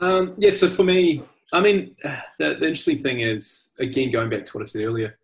Um, 0.00 0.34
yeah 0.36 0.50
so 0.52 0.68
for 0.68 0.84
me 0.84 1.22
i 1.52 1.60
mean 1.60 1.96
the, 2.02 2.20
the 2.38 2.68
interesting 2.68 2.98
thing 2.98 3.20
is 3.20 3.74
again 3.80 4.10
going 4.10 4.30
back 4.30 4.44
to 4.44 4.56
what 4.56 4.62
i 4.62 4.64
said 4.64 4.82
earlier 4.82 5.18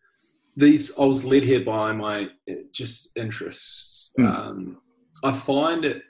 these 0.57 0.99
i 0.99 1.05
was 1.05 1.25
led 1.25 1.45
here 1.45 1.65
by 1.65 1.93
my 1.93 2.25
uh, 2.51 2.55
just 2.73 3.17
interests. 3.17 4.13
Mm. 4.19 4.27
um, 4.27 4.81
I 5.25 5.33
find 5.33 5.87
it 5.87 6.03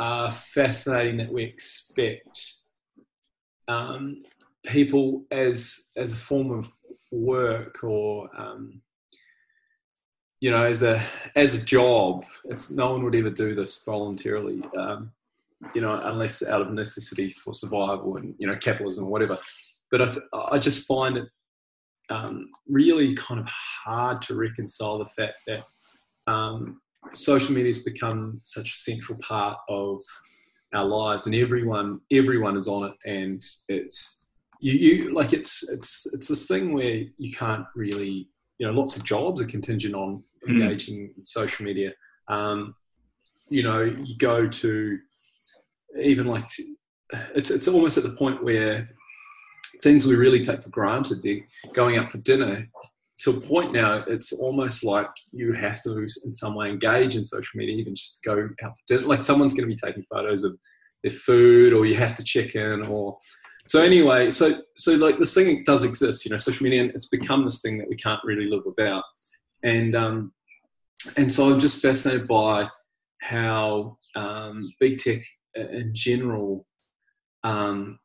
uh, 0.00 0.30
fascinating 0.30 1.18
that 1.18 1.32
we 1.32 1.44
expect 1.44 2.54
um, 3.68 4.24
people 4.66 5.24
as 5.30 5.90
as 5.96 6.12
a 6.12 6.16
form 6.16 6.50
of 6.50 6.68
work 7.12 7.82
or 7.84 8.28
um, 8.36 8.82
you 10.40 10.50
know 10.50 10.64
as 10.64 10.82
a 10.82 11.00
as 11.36 11.54
a 11.54 11.64
job. 11.64 12.24
It's 12.46 12.72
no 12.72 12.90
one 12.90 13.04
would 13.04 13.14
ever 13.14 13.30
do 13.30 13.54
this 13.54 13.84
voluntarily, 13.84 14.64
um, 14.76 15.12
you 15.72 15.80
know, 15.80 15.94
unless 16.04 16.42
out 16.42 16.60
of 16.60 16.72
necessity 16.72 17.30
for 17.30 17.52
survival 17.52 18.16
and 18.16 18.34
you 18.38 18.48
know 18.48 18.56
capitalism 18.56 19.04
or 19.04 19.10
whatever. 19.10 19.38
But 19.92 20.02
I, 20.02 20.06
th- 20.06 20.26
I 20.50 20.58
just 20.58 20.88
find 20.88 21.18
it 21.18 21.28
um, 22.10 22.50
really 22.68 23.14
kind 23.14 23.38
of 23.38 23.46
hard 23.46 24.20
to 24.22 24.34
reconcile 24.34 24.98
the 24.98 25.06
fact 25.06 25.36
that 25.46 25.62
um, 26.30 26.80
social 27.12 27.54
media 27.54 27.68
has 27.68 27.80
become 27.80 28.40
such 28.44 28.72
a 28.72 28.76
central 28.76 29.18
part 29.18 29.58
of 29.68 30.00
our 30.74 30.84
lives 30.84 31.26
and 31.26 31.34
everyone 31.34 32.00
everyone 32.12 32.56
is 32.56 32.68
on 32.68 32.84
it 32.90 32.94
and 33.10 33.42
it's 33.68 34.28
you, 34.60 34.72
you 34.72 35.14
like 35.14 35.32
it's 35.32 35.68
it's 35.70 36.12
it's 36.12 36.28
this 36.28 36.46
thing 36.46 36.74
where 36.74 37.04
you 37.16 37.32
can't 37.32 37.64
really 37.74 38.28
you 38.58 38.66
know 38.66 38.72
lots 38.72 38.96
of 38.96 39.04
jobs 39.04 39.40
are 39.40 39.46
contingent 39.46 39.94
on 39.94 40.22
hmm. 40.44 40.50
engaging 40.50 41.08
mm. 41.08 41.18
in 41.18 41.24
social 41.24 41.64
media 41.64 41.92
um, 42.28 42.74
you 43.48 43.62
know 43.62 43.82
you 43.82 44.16
go 44.18 44.46
to 44.46 44.98
even 46.00 46.26
like 46.26 46.48
it's 47.34 47.50
it's 47.50 47.68
almost 47.68 47.96
at 47.96 48.04
the 48.04 48.16
point 48.16 48.42
where 48.44 48.88
things 49.82 50.06
we 50.06 50.16
really 50.16 50.40
take 50.40 50.62
for 50.62 50.70
granted 50.70 51.22
they're 51.22 51.40
going 51.72 51.98
out 51.98 52.10
for 52.10 52.18
dinner 52.18 52.66
to 53.18 53.30
a 53.30 53.40
point 53.40 53.72
now, 53.72 54.04
it's 54.06 54.32
almost 54.32 54.84
like 54.84 55.10
you 55.32 55.52
have 55.52 55.82
to, 55.82 56.06
in 56.24 56.32
some 56.32 56.54
way, 56.54 56.70
engage 56.70 57.16
in 57.16 57.24
social 57.24 57.58
media, 57.58 57.76
even 57.76 57.94
just 57.94 58.22
to 58.22 58.28
go 58.28 58.48
out 58.62 58.70
for 58.76 58.82
dinner. 58.86 59.06
Like 59.06 59.24
someone's 59.24 59.54
going 59.54 59.68
to 59.68 59.74
be 59.74 59.80
taking 59.86 60.04
photos 60.04 60.44
of 60.44 60.56
their 61.02 61.12
food, 61.12 61.72
or 61.72 61.84
you 61.84 61.96
have 61.96 62.16
to 62.16 62.24
check 62.24 62.54
in, 62.54 62.86
or 62.86 63.18
so. 63.66 63.82
Anyway, 63.82 64.30
so 64.30 64.52
so 64.76 64.92
like 64.94 65.18
this 65.18 65.34
thing 65.34 65.64
does 65.64 65.84
exist, 65.84 66.24
you 66.24 66.30
know, 66.30 66.38
social 66.38 66.62
media, 66.62 66.82
and 66.82 66.92
it's 66.92 67.08
become 67.08 67.44
this 67.44 67.60
thing 67.60 67.78
that 67.78 67.88
we 67.88 67.96
can't 67.96 68.22
really 68.24 68.48
live 68.48 68.62
without. 68.64 69.02
And 69.64 69.96
um, 69.96 70.32
and 71.16 71.30
so 71.30 71.50
I'm 71.52 71.58
just 71.58 71.82
fascinated 71.82 72.28
by 72.28 72.68
how 73.20 73.96
um, 74.14 74.72
big 74.78 74.98
tech 74.98 75.22
in 75.56 75.90
general 75.92 76.66
um, 77.42 77.98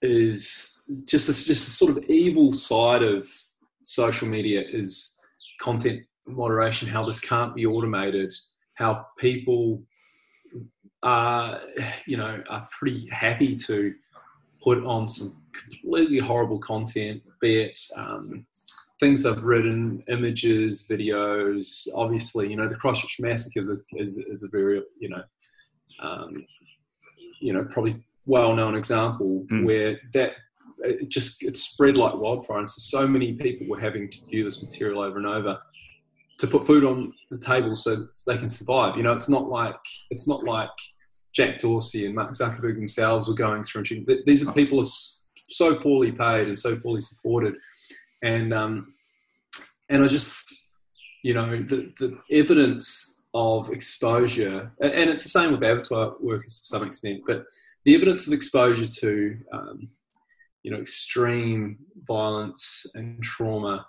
is 0.00 0.80
just 1.06 1.26
this 1.26 1.46
just 1.46 1.68
a 1.68 1.70
sort 1.72 1.96
of 1.96 2.04
evil 2.04 2.52
side 2.52 3.02
of 3.02 3.26
social 3.82 4.28
media 4.28 4.62
is 4.66 5.20
content 5.60 6.02
moderation, 6.26 6.88
how 6.88 7.04
this 7.04 7.20
can't 7.20 7.54
be 7.54 7.66
automated, 7.66 8.32
how 8.74 9.06
people 9.18 9.82
are, 11.02 11.60
you 12.06 12.16
know, 12.16 12.42
are 12.48 12.68
pretty 12.76 13.08
happy 13.08 13.56
to 13.56 13.94
put 14.62 14.84
on 14.84 15.08
some 15.08 15.42
completely 15.52 16.18
horrible 16.18 16.58
content, 16.58 17.22
be 17.40 17.60
it 17.62 17.80
um, 17.96 18.46
things 19.00 19.24
they've 19.24 19.42
written, 19.42 20.02
images, 20.08 20.86
videos. 20.88 21.88
Obviously, 21.94 22.48
you 22.48 22.56
know, 22.56 22.68
the 22.68 22.76
Christchurch 22.76 23.18
massacre 23.18 23.58
is 23.58 23.68
a, 23.68 23.76
is, 23.96 24.18
is 24.18 24.44
a 24.44 24.48
very, 24.48 24.80
you 25.00 25.08
know, 25.08 25.22
um, 26.00 26.34
you 27.40 27.52
know, 27.52 27.64
probably 27.64 27.96
well-known 28.26 28.76
example 28.76 29.44
mm. 29.50 29.64
where 29.64 29.98
that 30.12 30.34
it 30.82 31.08
just 31.08 31.42
it 31.42 31.56
spread 31.56 31.96
like 31.96 32.14
wildfire, 32.14 32.58
and 32.58 32.68
so 32.68 33.00
so 33.00 33.08
many 33.08 33.32
people 33.32 33.66
were 33.68 33.80
having 33.80 34.10
to 34.10 34.18
view 34.26 34.44
this 34.44 34.62
material 34.62 35.00
over 35.00 35.18
and 35.18 35.26
over 35.26 35.58
to 36.38 36.46
put 36.46 36.66
food 36.66 36.84
on 36.84 37.12
the 37.30 37.38
table 37.38 37.76
so 37.76 38.06
they 38.26 38.36
can 38.36 38.48
survive. 38.48 38.96
You 38.96 39.04
know, 39.04 39.12
it's 39.12 39.28
not 39.28 39.48
like 39.48 39.76
it's 40.10 40.26
not 40.28 40.44
like 40.44 40.70
Jack 41.32 41.60
Dorsey 41.60 42.06
and 42.06 42.14
Mark 42.14 42.32
Zuckerberg 42.32 42.74
themselves 42.74 43.28
were 43.28 43.34
going 43.34 43.62
through. 43.62 43.84
These 44.26 44.46
are 44.46 44.52
people 44.52 44.80
are 44.80 44.90
so 45.48 45.74
poorly 45.76 46.12
paid 46.12 46.48
and 46.48 46.58
so 46.58 46.78
poorly 46.78 47.00
supported, 47.00 47.54
and 48.22 48.52
um, 48.52 48.94
and 49.88 50.04
I 50.04 50.08
just 50.08 50.52
you 51.22 51.34
know 51.34 51.62
the 51.62 51.92
the 51.98 52.18
evidence 52.30 53.24
of 53.34 53.70
exposure, 53.70 54.72
and 54.80 55.08
it's 55.08 55.22
the 55.22 55.28
same 55.28 55.52
with 55.52 55.62
abattoir 55.62 56.16
workers 56.20 56.58
to 56.58 56.64
some 56.66 56.82
extent, 56.82 57.22
but 57.26 57.44
the 57.84 57.94
evidence 57.94 58.26
of 58.26 58.32
exposure 58.32 58.86
to 58.86 59.38
um, 59.52 59.88
you 60.62 60.70
know 60.70 60.78
extreme 60.78 61.78
violence 62.06 62.86
and 62.94 63.22
trauma 63.22 63.86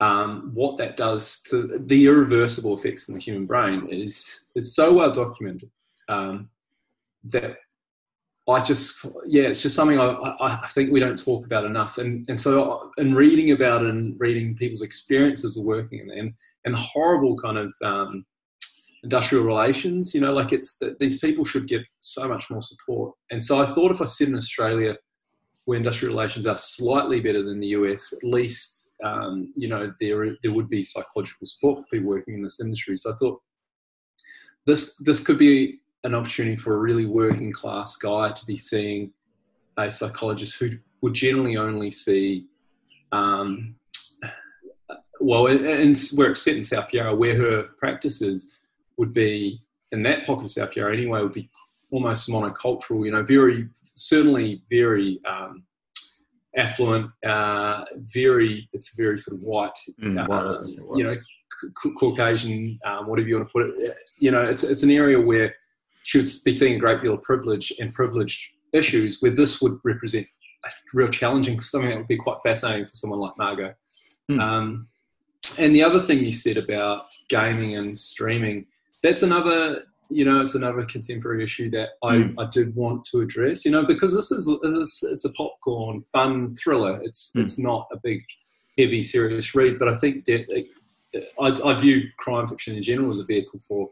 um, 0.00 0.50
what 0.54 0.76
that 0.78 0.96
does 0.96 1.40
to 1.42 1.80
the 1.86 2.06
irreversible 2.06 2.74
effects 2.74 3.08
in 3.08 3.14
the 3.14 3.20
human 3.20 3.46
brain 3.46 3.88
is 3.90 4.50
is 4.54 4.74
so 4.74 4.92
well 4.92 5.10
documented 5.10 5.70
um, 6.08 6.50
that 7.24 7.56
I 8.48 8.62
just 8.62 9.06
yeah 9.26 9.44
it's 9.44 9.62
just 9.62 9.76
something 9.76 9.98
I, 9.98 10.36
I, 10.40 10.66
think 10.74 10.90
we 10.90 11.00
don't 11.00 11.22
talk 11.22 11.46
about 11.46 11.64
enough. 11.64 11.96
And 11.98 12.28
and 12.28 12.38
so 12.38 12.90
in 12.98 13.14
reading 13.14 13.52
about 13.52 13.82
it 13.82 13.90
and 13.90 14.18
reading 14.18 14.54
people's 14.54 14.82
experiences 14.82 15.56
of 15.56 15.64
working 15.64 16.10
in 16.14 16.34
and 16.64 16.76
horrible 16.76 17.38
kind 17.38 17.56
of 17.56 17.72
um, 17.82 18.26
industrial 19.02 19.44
relations 19.44 20.14
you 20.14 20.20
know 20.20 20.32
like 20.32 20.52
it's 20.52 20.78
that 20.78 20.98
these 20.98 21.18
people 21.18 21.44
should 21.44 21.68
get 21.68 21.82
so 22.00 22.28
much 22.28 22.50
more 22.50 22.62
support. 22.62 23.14
And 23.30 23.42
so 23.42 23.62
I 23.62 23.66
thought 23.66 23.92
if 23.92 24.02
I 24.02 24.06
sit 24.06 24.28
in 24.28 24.36
Australia 24.36 24.96
where 25.64 25.78
industrial 25.78 26.14
relations 26.14 26.46
are 26.46 26.56
slightly 26.56 27.20
better 27.20 27.42
than 27.42 27.60
the 27.60 27.68
US, 27.68 28.12
at 28.12 28.28
least 28.28 28.94
um, 29.02 29.52
you 29.56 29.68
know 29.68 29.92
there 30.00 30.36
there 30.42 30.52
would 30.52 30.68
be 30.68 30.82
psychological 30.82 31.46
support 31.46 31.80
for 31.80 31.86
people 31.90 32.08
working 32.08 32.34
in 32.34 32.42
this 32.42 32.60
industry. 32.60 32.96
So 32.96 33.12
I 33.12 33.16
thought 33.16 33.40
this 34.66 34.96
this 34.98 35.20
could 35.20 35.38
be 35.38 35.80
an 36.04 36.14
opportunity 36.14 36.56
for 36.56 36.74
a 36.74 36.78
really 36.78 37.06
working 37.06 37.52
class 37.52 37.96
guy 37.96 38.30
to 38.30 38.46
be 38.46 38.56
seeing 38.56 39.12
a 39.78 39.90
psychologist 39.90 40.58
who 40.58 40.70
would 41.00 41.14
generally 41.14 41.56
only 41.56 41.90
see. 41.90 42.46
Um, 43.12 43.76
well, 45.20 45.46
and 45.46 45.96
where 46.16 46.32
it's 46.32 46.42
set 46.42 46.56
in 46.56 46.64
South 46.64 46.92
Yarra, 46.92 47.14
where 47.14 47.36
her 47.36 47.62
practices 47.78 48.60
would 48.98 49.14
be 49.14 49.62
in 49.92 50.02
that 50.02 50.26
pocket 50.26 50.44
of 50.44 50.50
South 50.50 50.76
Yarra 50.76 50.92
anyway, 50.92 51.22
would 51.22 51.32
be 51.32 51.48
almost 51.94 52.28
monocultural. 52.28 53.04
You 53.06 53.12
know, 53.12 53.22
very 53.22 53.68
certainly 53.82 54.62
very 54.68 55.20
um, 55.32 55.62
affluent, 56.56 57.06
uh, 57.24 57.84
very 58.20 58.68
it's 58.72 58.96
very 58.96 59.18
sort 59.18 59.36
of 59.38 59.42
white, 59.42 59.78
Mm, 60.00 60.20
uh, 60.20 60.26
white, 60.26 60.40
I 60.42 60.46
was 60.46 60.56
gonna 60.56 60.68
say 60.68 60.82
white. 60.82 60.98
you 60.98 61.04
know, 61.04 61.14
C- 61.82 61.92
Caucasian, 62.00 62.78
um, 62.84 63.06
whatever 63.08 63.28
you 63.28 63.36
want 63.36 63.48
to 63.48 63.52
put 63.52 63.62
it. 63.78 63.96
You 64.18 64.30
know, 64.32 64.42
it's 64.42 64.64
it's 64.64 64.82
an 64.82 64.90
area 64.90 65.18
where 65.20 65.54
she 66.02 66.18
would 66.18 66.28
be 66.44 66.52
seeing 66.52 66.76
a 66.76 66.78
great 66.78 66.98
deal 66.98 67.14
of 67.14 67.22
privilege 67.22 67.72
and 67.80 67.94
privileged 67.94 68.40
issues, 68.72 69.22
where 69.22 69.30
this 69.30 69.62
would 69.62 69.78
represent 69.84 70.26
a 70.66 70.70
real 70.94 71.08
challenging 71.08 71.60
something 71.60 71.90
that 71.90 71.98
would 71.98 72.08
be 72.08 72.16
quite 72.16 72.38
fascinating 72.42 72.86
for 72.86 72.94
someone 72.94 73.20
like 73.20 73.38
Margot. 73.38 73.72
Hmm. 74.28 74.40
Um, 74.40 74.88
and 75.58 75.74
the 75.74 75.82
other 75.84 76.02
thing 76.06 76.24
you 76.24 76.32
said 76.32 76.56
about 76.56 77.04
gaming 77.28 77.76
and 77.76 77.96
streaming, 77.96 78.66
that's 79.02 79.22
another, 79.22 79.84
you 80.10 80.24
know, 80.24 80.40
it's 80.40 80.54
another 80.54 80.84
contemporary 80.84 81.42
issue 81.42 81.70
that 81.70 81.90
I, 82.02 82.18
Hmm. 82.18 82.38
I 82.38 82.46
did 82.46 82.74
want 82.74 83.04
to 83.06 83.20
address, 83.20 83.64
you 83.64 83.70
know, 83.70 83.84
because 83.84 84.14
this 84.14 84.30
is 84.30 84.48
it's, 84.62 85.02
it's 85.02 85.24
a 85.24 85.32
popcorn 85.32 86.04
fun 86.12 86.48
thriller. 86.48 87.00
It's 87.02 87.32
Hmm. 87.34 87.42
it's 87.42 87.58
not 87.58 87.88
a 87.92 87.98
big, 88.02 88.22
heavy, 88.78 89.02
serious 89.02 89.54
read, 89.54 89.78
but 89.78 89.88
I 89.88 89.96
think 89.96 90.24
that 90.26 90.44
it, 90.48 90.66
I, 91.40 91.48
I 91.48 91.74
view 91.80 92.02
crime 92.18 92.48
fiction 92.48 92.76
in 92.76 92.82
general 92.82 93.10
as 93.10 93.18
a 93.18 93.24
vehicle 93.24 93.60
for 93.60 93.90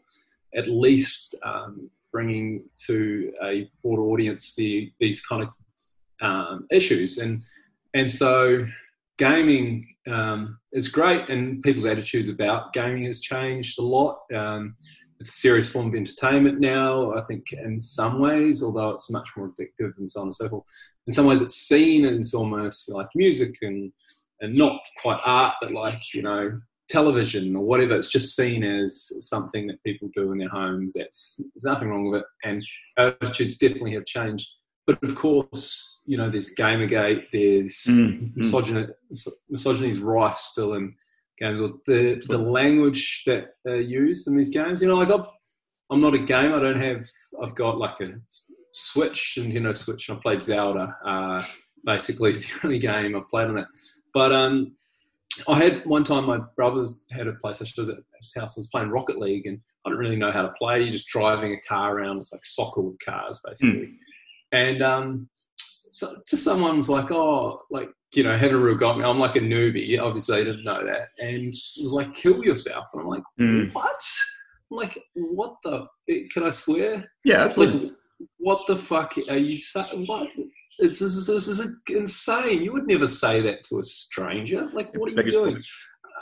at 0.54 0.66
least 0.66 1.34
um, 1.44 1.88
bringing 2.10 2.64
to 2.86 3.32
a 3.42 3.70
broader 3.82 4.02
audience 4.02 4.54
the 4.54 4.92
these 5.00 5.24
kind 5.24 5.42
of 5.44 5.48
um, 6.20 6.66
issues 6.70 7.18
and 7.18 7.42
and 7.94 8.10
so 8.10 8.66
gaming 9.18 9.86
um, 10.08 10.58
is 10.72 10.88
great 10.88 11.28
and 11.30 11.62
people's 11.62 11.86
attitudes 11.86 12.28
about 12.28 12.72
gaming 12.72 13.04
has 13.04 13.20
changed 13.20 13.78
a 13.78 13.82
lot 13.82 14.20
um, 14.34 14.74
it's 15.22 15.30
a 15.30 15.34
serious 15.34 15.70
form 15.70 15.86
of 15.86 15.94
entertainment 15.94 16.60
now 16.60 17.12
i 17.14 17.20
think 17.22 17.52
in 17.52 17.80
some 17.80 18.18
ways 18.18 18.62
although 18.62 18.90
it's 18.90 19.10
much 19.10 19.30
more 19.36 19.48
addictive 19.48 19.96
and 19.98 20.10
so 20.10 20.20
on 20.20 20.26
and 20.26 20.34
so 20.34 20.48
forth. 20.48 20.64
In 21.06 21.12
some 21.12 21.26
ways 21.26 21.40
it's 21.40 21.56
seen 21.56 22.04
as 22.04 22.34
almost 22.34 22.90
like 22.90 23.08
music 23.14 23.54
and 23.62 23.92
and 24.40 24.54
not 24.54 24.80
quite 25.00 25.20
art 25.24 25.54
but 25.60 25.72
like 25.72 26.12
you 26.14 26.22
know 26.22 26.60
television 26.92 27.56
or 27.56 27.64
whatever. 27.64 27.96
It's 27.96 28.10
just 28.10 28.36
seen 28.36 28.62
as 28.62 29.12
something 29.26 29.66
that 29.66 29.82
people 29.82 30.10
do 30.14 30.30
in 30.32 30.38
their 30.38 30.48
homes. 30.48 30.94
That's 30.94 31.36
there's 31.38 31.64
nothing 31.64 31.88
wrong 31.88 32.10
with 32.10 32.20
it. 32.20 32.26
And 32.44 32.64
attitudes 32.98 33.56
definitely 33.56 33.94
have 33.94 34.04
changed. 34.04 34.48
But 34.86 35.02
of 35.02 35.14
course, 35.14 36.00
you 36.04 36.18
know, 36.18 36.28
there's 36.28 36.54
Gamergate, 36.54 37.26
there's 37.32 37.84
Mm, 37.88 38.20
mm. 38.20 38.36
misogyny, 38.36 38.86
misogyny 39.48 39.88
is 39.88 40.00
rife 40.00 40.36
still 40.36 40.74
in 40.74 40.94
games. 41.38 41.72
The 41.86 42.22
the 42.28 42.38
language 42.38 43.22
that 43.26 43.54
are 43.66 43.80
used 43.80 44.28
in 44.28 44.36
these 44.36 44.50
games, 44.50 44.82
you 44.82 44.88
know, 44.88 44.96
like 44.96 45.10
I've, 45.10 45.26
I'm 45.90 46.00
not 46.00 46.14
a 46.14 46.18
gamer. 46.18 46.56
I 46.56 46.60
don't 46.60 46.80
have. 46.80 47.04
I've 47.42 47.54
got 47.54 47.78
like 47.78 48.00
a 48.00 48.14
Switch, 48.72 49.38
and 49.38 49.52
you 49.52 49.60
know, 49.60 49.72
Switch. 49.72 50.08
And 50.08 50.18
I 50.18 50.20
played 50.20 50.42
Zelda. 50.42 50.96
Uh, 51.04 51.42
basically, 51.84 52.30
it's 52.30 52.46
the 52.46 52.66
only 52.66 52.78
game 52.78 53.16
I've 53.16 53.28
played 53.28 53.48
on 53.48 53.58
it. 53.58 53.66
But 54.14 54.32
um, 54.32 54.76
I 55.48 55.56
had 55.56 55.86
one 55.86 56.04
time 56.04 56.26
my 56.26 56.40
brothers 56.56 57.04
had 57.10 57.26
a 57.26 57.32
PlayStation. 57.34 57.88
At 57.88 57.98
his 58.20 58.34
house. 58.34 58.56
I 58.56 58.60
was 58.60 58.68
playing 58.68 58.90
Rocket 58.90 59.18
League, 59.18 59.46
and 59.46 59.60
I 59.84 59.90
didn't 59.90 60.00
really 60.00 60.16
know 60.16 60.30
how 60.30 60.42
to 60.42 60.54
play. 60.58 60.78
You're 60.78 60.88
just 60.88 61.08
driving 61.08 61.52
a 61.52 61.60
car 61.60 61.96
around. 61.96 62.18
It's 62.18 62.32
like 62.32 62.44
soccer 62.44 62.80
with 62.80 62.98
cars, 63.04 63.40
basically. 63.44 63.94
And 64.52 64.82
um, 64.82 65.28
so 65.56 66.16
just 66.28 66.44
someone 66.44 66.78
was 66.78 66.88
like, 66.88 67.10
"Oh, 67.10 67.60
like 67.70 67.90
you 68.14 68.22
know, 68.22 68.36
having 68.36 68.56
a 68.56 68.58
real 68.58 68.76
go 68.76 68.94
me." 68.94 69.04
I'm 69.04 69.18
like 69.18 69.36
a 69.36 69.40
newbie. 69.40 69.98
Obviously, 70.00 70.40
I 70.40 70.44
didn't 70.44 70.64
know 70.64 70.84
that, 70.84 71.08
and 71.18 71.48
it 71.48 71.80
was 71.80 71.92
like, 71.94 72.14
"Kill 72.14 72.44
yourself." 72.44 72.86
And 72.92 73.02
I'm 73.02 73.08
like, 73.08 73.22
Mm. 73.40 73.72
"What?" 73.72 74.02
I'm 74.70 74.76
like, 74.76 74.98
"What 75.14 75.56
the? 75.64 75.86
Can 76.32 76.44
I 76.44 76.50
swear?" 76.50 77.10
Yeah, 77.24 77.42
absolutely. 77.42 77.88
Like, 77.88 77.96
what 78.38 78.66
the 78.66 78.76
fuck 78.76 79.14
are 79.28 79.36
you 79.36 79.58
saying? 79.58 80.06
What? 80.06 80.28
This 80.78 81.00
is, 81.02 81.26
this 81.26 81.48
is 81.48 81.80
insane. 81.88 82.62
You 82.62 82.72
would 82.72 82.86
never 82.86 83.06
say 83.06 83.40
that 83.40 83.62
to 83.64 83.78
a 83.78 83.82
stranger. 83.82 84.68
Like, 84.72 84.96
what 84.96 85.12
are 85.12 85.22
you 85.22 85.30
doing? 85.30 85.62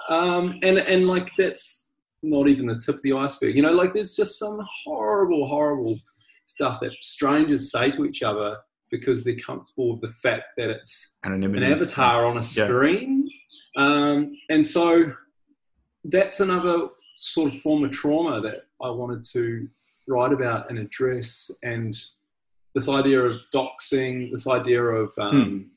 Um, 0.09 0.59
and 0.62 0.78
and 0.78 1.07
like 1.07 1.31
that's 1.38 1.92
not 2.22 2.48
even 2.48 2.66
the 2.66 2.79
tip 2.79 2.96
of 2.96 3.03
the 3.03 3.12
iceberg. 3.12 3.57
You 3.57 3.62
know, 3.62 3.72
like 3.72 3.94
there's 3.94 4.14
just 4.14 4.38
some 4.38 4.59
horrible, 4.85 5.46
horrible 5.46 5.98
stuff 6.46 6.81
that 6.81 6.92
strangers 7.00 7.70
say 7.70 7.90
to 7.92 8.05
each 8.05 8.22
other 8.22 8.57
because 8.90 9.24
they're 9.24 9.37
comfortable 9.37 9.92
with 9.92 10.00
the 10.00 10.09
fact 10.09 10.44
that 10.57 10.68
it's 10.70 11.16
an 11.24 11.62
avatar 11.62 12.24
on 12.26 12.33
a 12.37 12.40
Yeah. 12.40 12.66
screen. 12.66 13.29
Um, 13.76 14.37
and 14.48 14.64
so 14.64 15.12
that's 16.05 16.40
another 16.40 16.88
sort 17.14 17.53
of 17.53 17.61
form 17.61 17.85
of 17.85 17.90
trauma 17.92 18.40
that 18.40 18.66
I 18.83 18.90
wanted 18.90 19.22
to 19.33 19.68
write 20.09 20.33
about 20.33 20.70
and 20.70 20.79
address. 20.79 21.50
And 21.62 21.94
this 22.74 22.88
idea 22.88 23.20
of 23.20 23.40
doxing, 23.55 24.31
this 24.33 24.46
idea 24.48 24.83
of 24.83 25.12
um, 25.18 25.70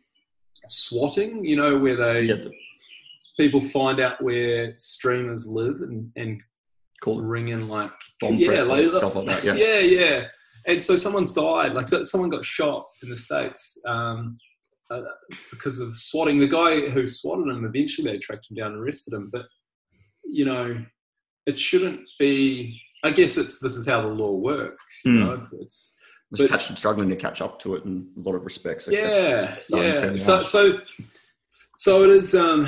swatting, 0.68 1.46
you 1.46 1.56
know, 1.56 1.78
where 1.78 1.96
they 1.96 2.22
Yeah, 2.24 2.44
people 3.38 3.62
find 3.62 4.00
out 4.00 4.22
where 4.24 4.76
streamers 4.78 5.48
live 5.48 5.82
and, 5.82 6.12
and 6.16 6.42
call 7.02 7.20
it 7.20 7.24
ring 7.26 7.50
in 7.50 7.68
like 7.68 7.92
bomb 8.22 8.38
yeah, 8.38 8.64
like, 8.64 8.88
stuff 8.90 9.16
like 9.16 9.28
that. 9.28 9.44
Yeah. 9.44 9.54
yeah, 9.56 9.80
yeah. 9.80 10.28
And 10.68 10.82
so 10.82 10.96
someone's 10.96 11.34
died. 11.34 11.74
Like 11.74 11.88
so 11.88 12.04
someone 12.04 12.30
got 12.30 12.46
shot 12.46 12.86
in 13.02 13.10
the 13.10 13.18
states 13.18 13.78
um, 13.86 14.38
uh, 14.90 15.02
because 15.52 15.80
of 15.80 15.96
swatting. 15.96 16.38
The 16.38 16.48
guy 16.48 16.90
who 16.90 17.06
swatted 17.06 17.48
him 17.48 17.66
eventually 17.66 18.12
they 18.12 18.18
tracked 18.18 18.50
him 18.50 18.56
down 18.58 18.72
and 18.74 18.82
arrested 18.82 19.14
him. 19.14 19.30
But 19.32 19.46
you 20.26 20.46
know, 20.46 20.84
it 21.46 21.58
shouldn't 21.58 22.02
be. 22.20 22.80
I 23.04 23.12
guess 23.12 23.38
it's 23.38 23.60
this 23.60 23.76
is 23.76 23.88
how 23.88 24.02
the 24.02 24.08
law 24.08 24.32
works. 24.32 25.02
You 25.04 25.12
Hmm. 25.12 25.20
know, 25.20 25.48
it's 25.60 26.00
Just 26.34 26.50
But- 26.50 26.60
catch, 26.60 26.78
struggling 26.78 27.10
to 27.10 27.16
catch 27.16 27.42
up 27.42 27.60
to 27.60 27.76
it 27.76 27.84
in 27.86 28.10
a 28.18 28.22
lot 28.22 28.34
of 28.36 28.44
respects. 28.46 28.88
I 28.88 28.92
yeah, 28.94 29.58
yeah. 29.70 30.16
So 30.16 30.36
out. 30.38 30.46
so 30.48 30.80
so 31.78 32.04
it 32.06 32.10
is. 32.12 32.34
Um, 32.34 32.66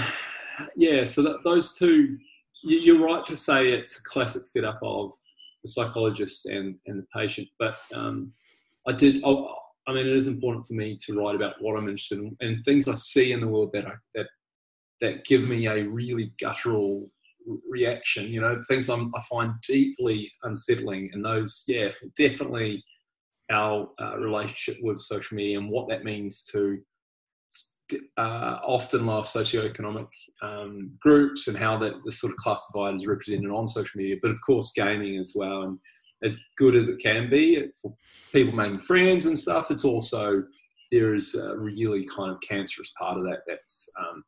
yeah. 0.76 1.04
So 1.06 1.22
that, 1.24 1.38
those 1.44 1.78
two, 1.78 2.18
you're 2.64 3.00
right 3.02 3.26
to 3.26 3.36
say 3.36 3.72
it's 3.72 3.98
a 4.00 4.04
classic 4.04 4.46
setup 4.46 4.80
of 4.84 5.14
the 5.66 5.72
psychologist 5.72 6.46
and 6.46 6.76
and 6.86 7.00
the 7.02 7.08
patient. 7.14 7.48
But 7.60 7.78
um, 7.94 8.32
I 8.88 8.94
did. 8.94 9.24
I, 9.24 9.46
I 9.88 9.94
mean, 9.94 10.08
it 10.08 10.16
is 10.16 10.28
important 10.28 10.66
for 10.66 10.74
me 10.74 10.98
to 11.06 11.14
write 11.14 11.36
about 11.36 11.62
what 11.62 11.78
I'm 11.78 11.90
interested 11.90 12.20
in 12.20 12.36
and 12.42 12.64
things 12.64 12.88
I 12.88 12.96
see 12.96 13.34
in 13.34 13.42
the 13.42 13.48
world 13.48 13.72
that 13.74 13.86
I, 13.86 13.94
that 14.16 14.28
that 15.02 15.26
give 15.26 15.44
me 15.44 15.68
a 15.68 15.84
really 15.84 16.34
guttural 16.40 17.10
reaction. 17.70 18.28
You 18.28 18.42
know, 18.42 18.62
things 18.68 18.90
I'm, 18.90 19.12
I 19.16 19.22
find 19.30 19.54
deeply 19.68 20.32
unsettling, 20.44 21.10
and 21.14 21.24
those, 21.24 21.64
yeah, 21.68 21.90
definitely 22.18 22.84
our 23.52 23.90
uh, 24.02 24.18
relationship 24.18 24.82
with 24.84 25.00
social 25.00 25.38
media 25.38 25.60
and 25.60 25.70
what 25.70 25.88
that 25.90 26.04
means 26.04 26.44
to 26.52 26.80
uh, 28.18 28.60
often 28.64 29.06
low 29.06 29.22
socioeconomic 29.22 30.08
um, 30.42 30.92
groups 31.00 31.48
and 31.48 31.58
how 31.58 31.78
that 31.78 31.94
the 32.04 32.12
sort 32.12 32.32
of 32.32 32.38
class 32.38 32.68
divide 32.72 32.96
is 32.96 33.08
represented 33.08 33.52
on 33.52 33.68
social 33.68 34.00
media, 34.00 34.16
but 34.22 34.32
of 34.32 34.42
course 34.42 34.72
gaming 34.76 35.18
as 35.20 35.34
well. 35.36 35.64
And 35.64 35.80
as 36.24 36.40
good 36.58 36.76
as 36.76 36.90
it 36.90 37.00
can 37.02 37.30
be 37.30 37.68
for 37.82 37.94
people 38.32 38.56
making 38.56 38.80
friends 38.80 39.26
and 39.26 39.38
stuff, 39.38 39.72
it's 39.72 39.86
also 39.86 40.44
there 40.92 41.14
is 41.14 41.36
a 41.36 41.58
really 41.58 42.06
kind 42.06 42.32
of 42.32 42.40
cancerous 42.42 42.92
part 42.98 43.18
of 43.18 43.24
that 43.24 43.40
that's 43.48 43.90
um, 44.00 44.24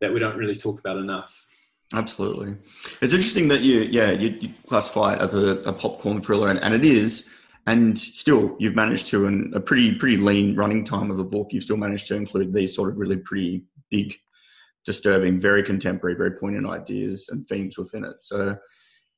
that 0.00 0.12
we 0.12 0.20
don't 0.20 0.36
really 0.36 0.54
talk 0.54 0.80
about 0.80 0.96
enough. 0.96 1.46
Absolutely. 1.92 2.56
It's 3.00 3.12
interesting 3.12 3.48
that 3.48 3.60
you, 3.60 3.80
yeah, 3.80 4.10
you, 4.10 4.36
you 4.40 4.50
classify 4.66 5.14
it 5.14 5.20
as 5.20 5.34
a, 5.34 5.58
a 5.58 5.72
popcorn 5.72 6.20
thriller, 6.20 6.48
and, 6.48 6.58
and 6.60 6.74
it 6.74 6.84
is. 6.84 7.30
And 7.66 7.98
still, 7.98 8.56
you've 8.58 8.74
managed 8.74 9.06
to, 9.08 9.26
in 9.26 9.52
a 9.54 9.60
pretty 9.60 9.94
pretty 9.94 10.18
lean 10.18 10.54
running 10.54 10.84
time 10.84 11.10
of 11.10 11.18
a 11.18 11.24
book, 11.24 11.48
you've 11.50 11.62
still 11.62 11.78
managed 11.78 12.06
to 12.08 12.16
include 12.16 12.52
these 12.52 12.74
sort 12.74 12.90
of 12.90 12.98
really 12.98 13.16
pretty 13.16 13.64
big, 13.90 14.14
disturbing, 14.84 15.40
very 15.40 15.62
contemporary, 15.62 16.14
very 16.14 16.32
poignant 16.32 16.66
ideas 16.66 17.28
and 17.30 17.46
themes 17.46 17.78
within 17.78 18.04
it. 18.04 18.16
So 18.20 18.56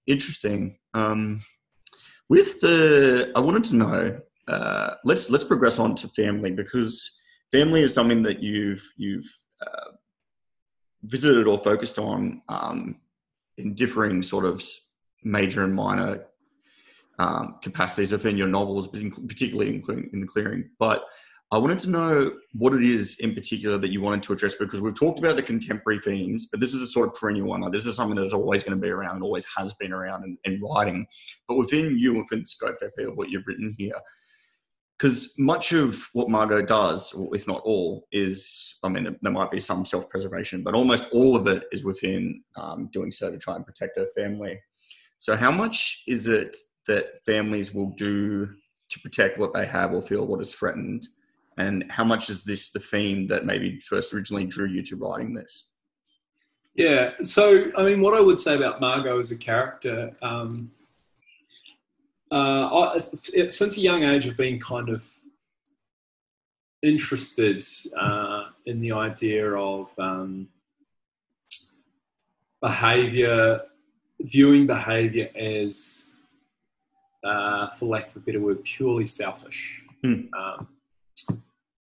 interesting. 0.06 0.78
Um, 0.94 1.40
with 2.28 2.60
the, 2.60 3.32
I 3.34 3.40
wanted 3.40 3.64
to 3.64 3.76
know. 3.76 4.20
Uh, 4.48 4.94
let's 5.04 5.28
let's 5.28 5.42
progress 5.42 5.80
on 5.80 5.96
to 5.96 6.06
family 6.06 6.52
because 6.52 7.18
family 7.50 7.82
is 7.82 7.92
something 7.92 8.22
that 8.22 8.40
you've 8.40 8.88
you've 8.96 9.26
uh, 9.60 9.90
visited 11.02 11.48
or 11.48 11.58
focused 11.58 11.98
on 11.98 12.42
um, 12.48 12.96
in 13.58 13.74
differing 13.74 14.22
sort 14.22 14.44
of 14.44 14.62
major 15.24 15.64
and 15.64 15.74
minor 15.74 16.26
um, 17.18 17.56
capacities 17.62 18.12
within 18.12 18.36
your 18.36 18.48
novels, 18.48 18.88
particularly 18.88 19.74
including 19.74 20.10
in 20.12 20.20
the 20.20 20.26
clearing. 20.26 20.70
But 20.78 21.04
I 21.52 21.58
wanted 21.58 21.78
to 21.80 21.90
know 21.90 22.32
what 22.54 22.74
it 22.74 22.82
is 22.82 23.18
in 23.20 23.32
particular 23.32 23.78
that 23.78 23.90
you 23.90 24.00
wanted 24.00 24.24
to 24.24 24.32
address 24.32 24.56
because 24.56 24.80
we've 24.80 24.98
talked 24.98 25.20
about 25.20 25.36
the 25.36 25.42
contemporary 25.42 26.00
themes, 26.00 26.48
but 26.50 26.58
this 26.58 26.74
is 26.74 26.82
a 26.82 26.86
sort 26.88 27.08
of 27.08 27.14
perennial 27.14 27.46
one. 27.46 27.60
Like, 27.60 27.72
this 27.72 27.86
is 27.86 27.94
something 27.94 28.16
that's 28.16 28.34
always 28.34 28.64
going 28.64 28.76
to 28.76 28.82
be 28.82 28.90
around, 28.90 29.22
always 29.22 29.46
has 29.56 29.72
been 29.74 29.92
around 29.92 30.24
in, 30.24 30.36
in 30.44 30.60
writing. 30.60 31.06
But 31.46 31.56
within 31.56 31.96
you, 31.96 32.14
within 32.14 32.40
the 32.40 32.46
scope 32.46 32.78
of 32.82 33.16
what 33.16 33.30
you've 33.30 33.46
written 33.46 33.76
here, 33.78 33.94
because 34.98 35.34
much 35.38 35.72
of 35.72 36.08
what 36.14 36.30
Margot 36.30 36.62
does, 36.62 37.14
if 37.32 37.46
not 37.46 37.62
all, 37.64 38.06
is 38.10 38.76
I 38.82 38.88
mean, 38.88 39.16
there 39.20 39.32
might 39.32 39.50
be 39.50 39.60
some 39.60 39.84
self 39.84 40.08
preservation, 40.08 40.62
but 40.62 40.74
almost 40.74 41.10
all 41.12 41.36
of 41.36 41.46
it 41.46 41.64
is 41.70 41.84
within 41.84 42.42
um, 42.56 42.88
doing 42.92 43.12
so 43.12 43.30
to 43.30 43.38
try 43.38 43.54
and 43.56 43.64
protect 43.64 43.98
her 43.98 44.06
family. 44.16 44.58
So, 45.18 45.36
how 45.36 45.50
much 45.50 46.02
is 46.06 46.26
it 46.28 46.56
that 46.86 47.24
families 47.24 47.74
will 47.74 47.90
do 47.90 48.46
to 48.88 49.00
protect 49.00 49.38
what 49.38 49.52
they 49.52 49.66
have 49.66 49.92
or 49.92 50.02
feel 50.02 50.26
what 50.26 50.40
is 50.40 50.54
threatened? 50.54 51.08
And 51.58 51.90
how 51.90 52.04
much 52.04 52.28
is 52.28 52.44
this 52.44 52.70
the 52.70 52.80
theme 52.80 53.26
that 53.28 53.46
maybe 53.46 53.80
first 53.80 54.12
originally 54.12 54.44
drew 54.44 54.66
you 54.66 54.82
to 54.82 54.96
writing 54.96 55.34
this? 55.34 55.68
Yeah, 56.74 57.12
so 57.22 57.70
I 57.76 57.82
mean, 57.84 58.02
what 58.02 58.14
I 58.14 58.20
would 58.20 58.38
say 58.38 58.54
about 58.54 58.80
Margot 58.80 59.18
as 59.18 59.30
a 59.30 59.38
character, 59.38 60.14
um, 60.20 60.70
uh, 62.30 62.94
I, 62.94 62.98
since 62.98 63.78
a 63.78 63.80
young 63.80 64.02
age, 64.02 64.28
I've 64.28 64.36
been 64.36 64.60
kind 64.60 64.90
of 64.90 65.10
interested 66.82 67.64
uh, 67.98 68.44
in 68.66 68.80
the 68.80 68.92
idea 68.92 69.52
of 69.54 69.88
um, 69.98 70.48
behavior, 72.60 73.62
viewing 74.20 74.66
behavior 74.66 75.30
as, 75.34 76.12
uh, 77.24 77.68
for 77.68 77.86
lack 77.86 78.08
of 78.08 78.16
a 78.16 78.20
better 78.20 78.40
word, 78.40 78.62
purely 78.64 79.06
selfish. 79.06 79.82
Mm. 80.04 80.28
Um, 80.38 80.68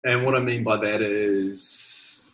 and 0.05 0.25
what 0.25 0.35
I 0.35 0.41
mean 0.41 0.65
by 0.65 0.77
that 0.79 1.03
is 1.03 2.25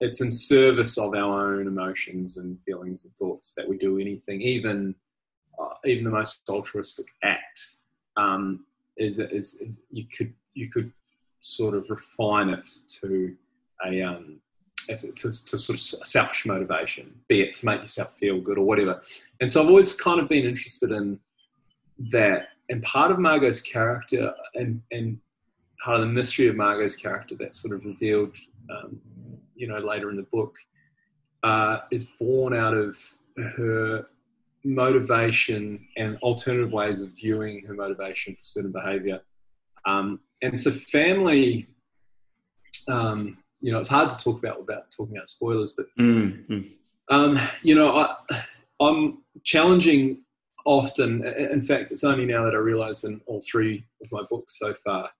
it's 0.00 0.20
in 0.20 0.30
service 0.30 0.98
of 0.98 1.14
our 1.14 1.54
own 1.54 1.66
emotions 1.66 2.38
and 2.38 2.58
feelings 2.66 3.04
and 3.04 3.14
thoughts 3.14 3.54
that 3.54 3.68
we 3.68 3.76
do 3.76 3.98
anything, 3.98 4.40
even 4.40 4.94
uh, 5.58 5.74
even 5.84 6.04
the 6.04 6.10
most 6.10 6.42
altruistic 6.48 7.06
act. 7.22 7.60
Um, 8.16 8.64
is, 8.96 9.18
is, 9.18 9.54
is 9.60 9.80
you 9.90 10.04
could 10.14 10.34
you 10.54 10.68
could 10.68 10.92
sort 11.40 11.74
of 11.74 11.88
refine 11.88 12.50
it 12.50 12.68
to 13.00 13.34
a 13.86 14.02
um, 14.02 14.40
as 14.88 15.02
to, 15.02 15.12
to 15.12 15.58
sort 15.58 15.74
of 15.74 15.80
selfish 15.80 16.46
motivation, 16.46 17.14
be 17.28 17.42
it 17.42 17.54
to 17.54 17.66
make 17.66 17.80
yourself 17.80 18.14
feel 18.16 18.40
good 18.40 18.58
or 18.58 18.64
whatever. 18.64 19.00
And 19.40 19.50
so 19.50 19.62
I've 19.62 19.68
always 19.68 19.94
kind 19.94 20.20
of 20.20 20.28
been 20.28 20.44
interested 20.44 20.90
in 20.90 21.18
that. 22.10 22.48
And 22.68 22.82
part 22.82 23.10
of 23.10 23.18
Margot's 23.18 23.60
character 23.60 24.32
and, 24.54 24.80
and 24.90 25.18
part 25.84 25.98
of 25.98 26.06
the 26.06 26.12
mystery 26.12 26.46
of 26.46 26.56
Margot's 26.56 26.96
character 26.96 27.34
that's 27.38 27.60
sort 27.60 27.74
of 27.74 27.84
revealed, 27.84 28.36
um, 28.70 29.00
you 29.54 29.66
know, 29.66 29.78
later 29.78 30.10
in 30.10 30.16
the 30.16 30.26
book, 30.30 30.54
uh, 31.42 31.78
is 31.90 32.12
born 32.18 32.54
out 32.54 32.74
of 32.74 32.96
her 33.56 34.06
motivation 34.64 35.86
and 35.96 36.16
alternative 36.18 36.70
ways 36.70 37.00
of 37.02 37.10
viewing 37.10 37.64
her 37.66 37.74
motivation 37.74 38.34
for 38.34 38.44
certain 38.44 38.72
behavior. 38.72 39.20
Um, 39.86 40.20
and 40.42 40.58
so 40.58 40.70
family, 40.70 41.66
um, 42.88 43.38
you 43.60 43.72
know, 43.72 43.78
it's 43.78 43.88
hard 43.88 44.10
to 44.10 44.18
talk 44.18 44.38
about 44.38 44.60
without 44.60 44.90
talking 44.90 45.16
about 45.16 45.28
spoilers, 45.28 45.72
but, 45.76 45.86
mm-hmm. 45.98 46.60
um, 47.08 47.38
you 47.62 47.74
know, 47.74 47.96
I, 47.96 48.14
I'm 48.80 49.22
challenging 49.44 50.22
often. 50.64 51.24
In 51.24 51.60
fact, 51.60 51.90
it's 51.90 52.04
only 52.04 52.26
now 52.26 52.44
that 52.44 52.54
I 52.54 52.58
realize 52.58 53.04
in 53.04 53.20
all 53.26 53.40
three 53.40 53.84
of 54.02 54.10
my 54.12 54.22
books 54.30 54.58
so 54.58 54.74
far, 54.74 55.10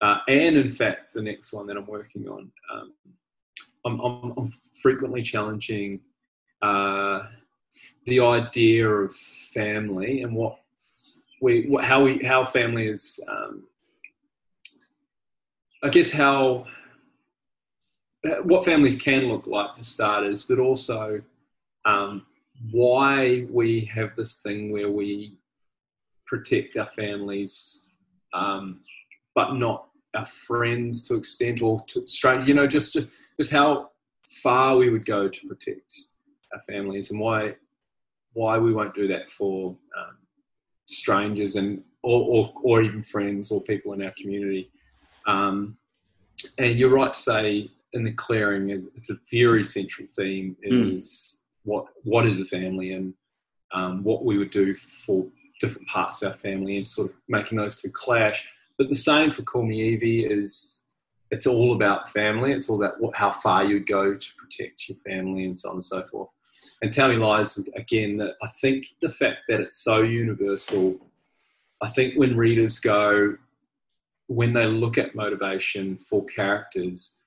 uh, 0.00 0.18
and 0.28 0.56
in 0.56 0.68
fact, 0.68 1.14
the 1.14 1.22
next 1.22 1.52
one 1.52 1.66
that 1.66 1.76
I'm 1.76 1.86
working 1.86 2.28
on, 2.28 2.50
um, 2.72 2.92
I'm, 3.84 4.00
I'm, 4.00 4.32
I'm, 4.36 4.52
frequently 4.82 5.22
challenging 5.22 6.00
uh, 6.60 7.22
the 8.04 8.20
idea 8.20 8.86
of 8.88 9.14
family 9.14 10.22
and 10.22 10.34
what 10.34 10.58
we, 11.40 11.66
what, 11.66 11.82
how 11.82 12.04
we, 12.04 12.18
how 12.18 12.44
family 12.44 12.88
is, 12.88 13.18
um, 13.28 13.64
I 15.82 15.88
guess 15.88 16.10
how 16.10 16.66
what 18.42 18.64
families 18.64 19.00
can 19.00 19.28
look 19.28 19.46
like 19.46 19.74
for 19.74 19.82
starters, 19.82 20.42
but 20.42 20.58
also 20.58 21.22
um, 21.84 22.26
why 22.70 23.46
we 23.50 23.80
have 23.82 24.14
this 24.16 24.40
thing 24.42 24.72
where 24.72 24.90
we 24.90 25.36
protect 26.26 26.76
our 26.76 26.86
families, 26.86 27.82
um, 28.32 28.80
but 29.34 29.54
not 29.54 29.88
our 30.14 30.26
friends 30.26 31.06
to 31.08 31.16
extent 31.16 31.62
or 31.62 31.80
to 31.88 32.06
strangers. 32.06 32.48
You 32.48 32.54
know, 32.54 32.66
just, 32.66 32.96
just 33.38 33.52
how 33.52 33.90
far 34.22 34.76
we 34.76 34.90
would 34.90 35.06
go 35.06 35.28
to 35.28 35.46
protect 35.46 35.94
our 36.52 36.60
families, 36.62 37.10
and 37.10 37.20
why 37.20 37.54
why 38.32 38.58
we 38.58 38.72
won't 38.72 38.94
do 38.94 39.08
that 39.08 39.30
for 39.30 39.70
um, 39.98 40.16
strangers 40.84 41.56
and 41.56 41.82
or, 42.02 42.20
or, 42.20 42.52
or 42.62 42.82
even 42.82 43.02
friends 43.02 43.50
or 43.50 43.62
people 43.62 43.94
in 43.94 44.04
our 44.04 44.12
community. 44.16 44.70
Um, 45.26 45.78
and 46.58 46.78
you're 46.78 46.94
right 46.94 47.12
to 47.12 47.18
say 47.18 47.70
in 47.94 48.04
the 48.04 48.12
clearing 48.12 48.68
is 48.70 48.90
it's 48.94 49.10
a 49.10 49.18
very 49.32 49.64
central 49.64 50.06
theme 50.14 50.56
hmm. 50.64 50.90
is 50.92 51.06
mm. 51.08 51.35
What 51.66 51.86
what 52.04 52.26
is 52.26 52.40
a 52.40 52.44
family 52.44 52.92
and 52.92 53.12
um, 53.72 54.02
what 54.02 54.24
we 54.24 54.38
would 54.38 54.50
do 54.50 54.74
for 54.74 55.26
different 55.60 55.88
parts 55.88 56.22
of 56.22 56.28
our 56.28 56.34
family 56.34 56.78
and 56.78 56.88
sort 56.88 57.10
of 57.10 57.16
making 57.28 57.58
those 57.58 57.80
two 57.80 57.90
clash. 57.90 58.48
But 58.78 58.88
the 58.88 58.96
same 58.96 59.30
for 59.30 59.42
Call 59.42 59.64
Me 59.64 59.80
Evie 59.80 60.24
is 60.24 60.84
it's 61.30 61.46
all 61.46 61.74
about 61.74 62.08
family. 62.08 62.52
It's 62.52 62.70
all 62.70 62.82
about 62.82 63.00
what, 63.00 63.14
how 63.14 63.32
far 63.32 63.64
you'd 63.64 63.86
go 63.86 64.14
to 64.14 64.28
protect 64.38 64.88
your 64.88 64.96
family 64.98 65.44
and 65.44 65.58
so 65.58 65.70
on 65.70 65.76
and 65.76 65.84
so 65.84 66.02
forth. 66.04 66.32
And 66.82 66.92
Tell 66.92 67.08
Me 67.08 67.16
Lies 67.16 67.58
again 67.74 68.16
that 68.18 68.34
I 68.42 68.48
think 68.60 68.86
the 69.02 69.08
fact 69.08 69.40
that 69.48 69.60
it's 69.60 69.82
so 69.82 70.02
universal. 70.02 70.96
I 71.82 71.88
think 71.88 72.14
when 72.14 72.36
readers 72.36 72.78
go 72.78 73.36
when 74.28 74.52
they 74.52 74.66
look 74.66 74.98
at 74.98 75.14
motivation 75.14 75.96
for 75.98 76.24
characters, 76.24 77.20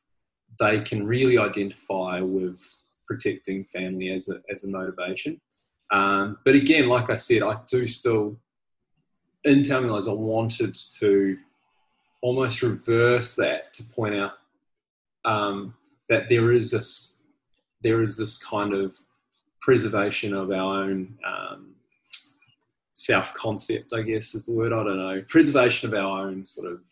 they 0.59 0.81
can 0.81 1.05
really 1.05 1.37
identify 1.37 2.19
with 2.19 2.78
protecting 3.09 3.65
family 3.65 4.11
as 4.11 4.29
a, 4.29 4.41
as 4.53 4.63
a 4.63 4.67
motivation. 4.67 5.41
Um, 5.91 6.37
but 6.45 6.53
again, 6.53 6.87
like 6.87 7.09
I 7.09 7.15
said, 7.15 7.41
I 7.41 7.55
do 7.67 7.87
still, 7.87 8.37
in 9.43 9.61
Me 9.61 9.67
I 9.67 10.11
wanted 10.11 10.77
to 10.99 11.37
almost 12.21 12.61
reverse 12.61 13.35
that 13.35 13.73
to 13.73 13.83
point 13.83 14.13
out 14.13 14.33
um, 15.25 15.73
that 16.09 16.29
there 16.29 16.51
is 16.51 16.71
this, 16.71 17.23
there 17.81 18.03
is 18.03 18.15
this 18.15 18.37
kind 18.37 18.73
of 18.73 18.95
preservation 19.59 20.33
of 20.33 20.51
our 20.51 20.83
own 20.83 21.17
um, 21.25 21.73
self 22.91 23.33
concept, 23.33 23.93
I 23.93 24.03
guess 24.03 24.35
is 24.35 24.45
the 24.45 24.53
word. 24.53 24.73
I 24.73 24.83
don't 24.83 24.97
know. 24.97 25.23
Preservation 25.27 25.89
of 25.89 25.99
our 25.99 26.27
own 26.27 26.45
sort 26.45 26.71
of 26.71 26.83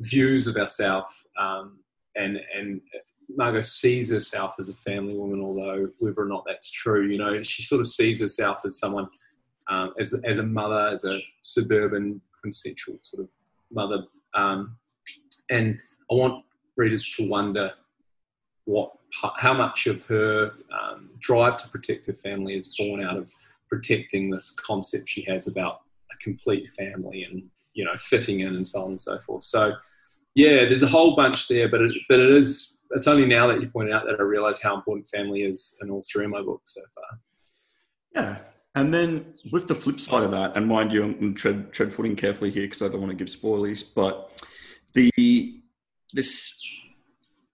views 0.00 0.46
of 0.46 0.56
ourselves 0.56 1.26
um, 1.38 1.78
and 2.16 2.40
and 2.56 2.80
Margot 3.28 3.62
sees 3.62 4.10
herself 4.10 4.54
as 4.58 4.68
a 4.68 4.74
family 4.74 5.16
woman, 5.16 5.40
although 5.40 5.88
whether 5.98 6.20
or 6.20 6.26
not 6.26 6.44
that's 6.46 6.70
true, 6.70 7.06
you 7.06 7.18
know, 7.18 7.42
she 7.42 7.62
sort 7.62 7.80
of 7.80 7.86
sees 7.86 8.20
herself 8.20 8.60
as 8.64 8.78
someone, 8.78 9.08
um, 9.68 9.94
as, 9.98 10.14
as 10.24 10.38
a 10.38 10.42
mother, 10.42 10.88
as 10.88 11.04
a 11.04 11.20
suburban, 11.42 12.20
quintessential 12.40 12.98
sort 13.02 13.22
of 13.22 13.30
mother. 13.70 14.04
Um, 14.34 14.76
and 15.50 15.78
I 16.10 16.14
want 16.14 16.44
readers 16.76 17.08
to 17.16 17.28
wonder 17.28 17.72
what, 18.64 18.92
how 19.36 19.54
much 19.54 19.86
of 19.86 20.02
her 20.04 20.52
um, 20.72 21.10
drive 21.18 21.56
to 21.58 21.68
protect 21.68 22.06
her 22.06 22.12
family 22.12 22.54
is 22.54 22.74
born 22.78 23.02
out 23.02 23.16
of 23.16 23.32
protecting 23.68 24.30
this 24.30 24.50
concept 24.50 25.08
she 25.08 25.22
has 25.22 25.48
about 25.48 25.80
a 26.12 26.16
complete 26.18 26.68
family 26.68 27.24
and, 27.24 27.42
you 27.74 27.84
know, 27.84 27.94
fitting 27.94 28.40
in 28.40 28.54
and 28.56 28.66
so 28.66 28.82
on 28.82 28.90
and 28.90 29.00
so 29.00 29.18
forth. 29.18 29.44
So, 29.44 29.72
yeah, 30.34 30.64
there's 30.64 30.82
a 30.82 30.86
whole 30.86 31.14
bunch 31.14 31.48
there, 31.48 31.68
but 31.68 31.82
it, 31.82 31.94
but 32.08 32.20
it 32.20 32.30
is. 32.30 32.71
It's 32.92 33.06
only 33.06 33.26
now 33.26 33.46
that 33.48 33.60
you 33.60 33.68
pointed 33.68 33.94
out 33.94 34.04
that 34.04 34.16
I 34.18 34.22
realise 34.22 34.62
how 34.62 34.74
important 34.74 35.08
family 35.08 35.42
is 35.42 35.76
in 35.80 35.90
all 35.90 36.02
three 36.10 36.24
of 36.24 36.30
my 36.30 36.42
books 36.42 36.74
so 36.74 36.82
far. 36.94 37.18
Yeah, 38.14 38.38
and 38.74 38.92
then 38.92 39.34
with 39.50 39.68
the 39.68 39.74
flip 39.74 39.98
side 39.98 40.22
of 40.22 40.30
that, 40.30 40.56
and 40.56 40.66
mind 40.66 40.92
you, 40.92 41.02
I'm 41.04 41.34
tread 41.34 41.72
tread 41.72 41.92
footing 41.92 42.16
carefully 42.16 42.50
here 42.50 42.64
because 42.64 42.82
I 42.82 42.88
don't 42.88 43.00
want 43.00 43.10
to 43.10 43.16
give 43.16 43.30
spoilers, 43.30 43.82
but 43.82 44.44
the 44.94 45.62
this 46.12 46.58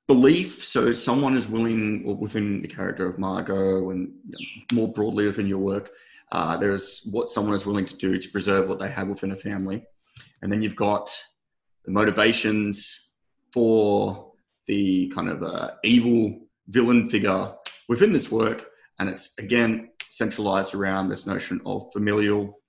belief. 0.09 0.65
So 0.65 0.93
someone 0.93 1.37
is 1.37 1.49
willing, 1.49 2.03
or 2.05 2.17
within 2.17 2.61
the 2.61 2.69
character 2.69 3.07
of 3.07 3.19
Margot, 3.19 3.91
and 3.91 4.13
more 4.73 4.93
broadly 4.93 5.27
within 5.27 5.47
your 5.47 5.59
work, 5.59 5.91
uh, 6.33 6.57
there's 6.57 7.07
what 7.11 7.31
someone 7.31 7.55
is 7.55 7.67
willing 7.67 7.87
to 7.87 7.97
do 7.97 8.17
to 8.17 8.29
preserve 8.31 8.69
what 8.69 8.79
they 8.79 8.91
have 8.91 9.09
within 9.09 9.33
a 9.33 9.37
family, 9.37 9.85
and 10.43 10.51
then 10.51 10.63
you've 10.63 10.77
got 10.77 11.11
the 11.85 11.93
motivations 11.93 13.11
for 13.53 14.28
the 14.69 15.09
kind 15.09 15.29
of 15.29 15.43
uh, 15.43 15.73
evil 15.83 16.39
villain 16.69 17.11
figure 17.11 17.53
within 17.89 18.13
this 18.13 18.31
work. 18.31 18.67
And 18.99 19.09
it's 19.09 19.37
again 19.39 19.91
centralized 20.11 20.75
around 20.75 21.09
this 21.09 21.27
notion 21.27 21.61
of 21.67 21.93
familial, 21.93 22.61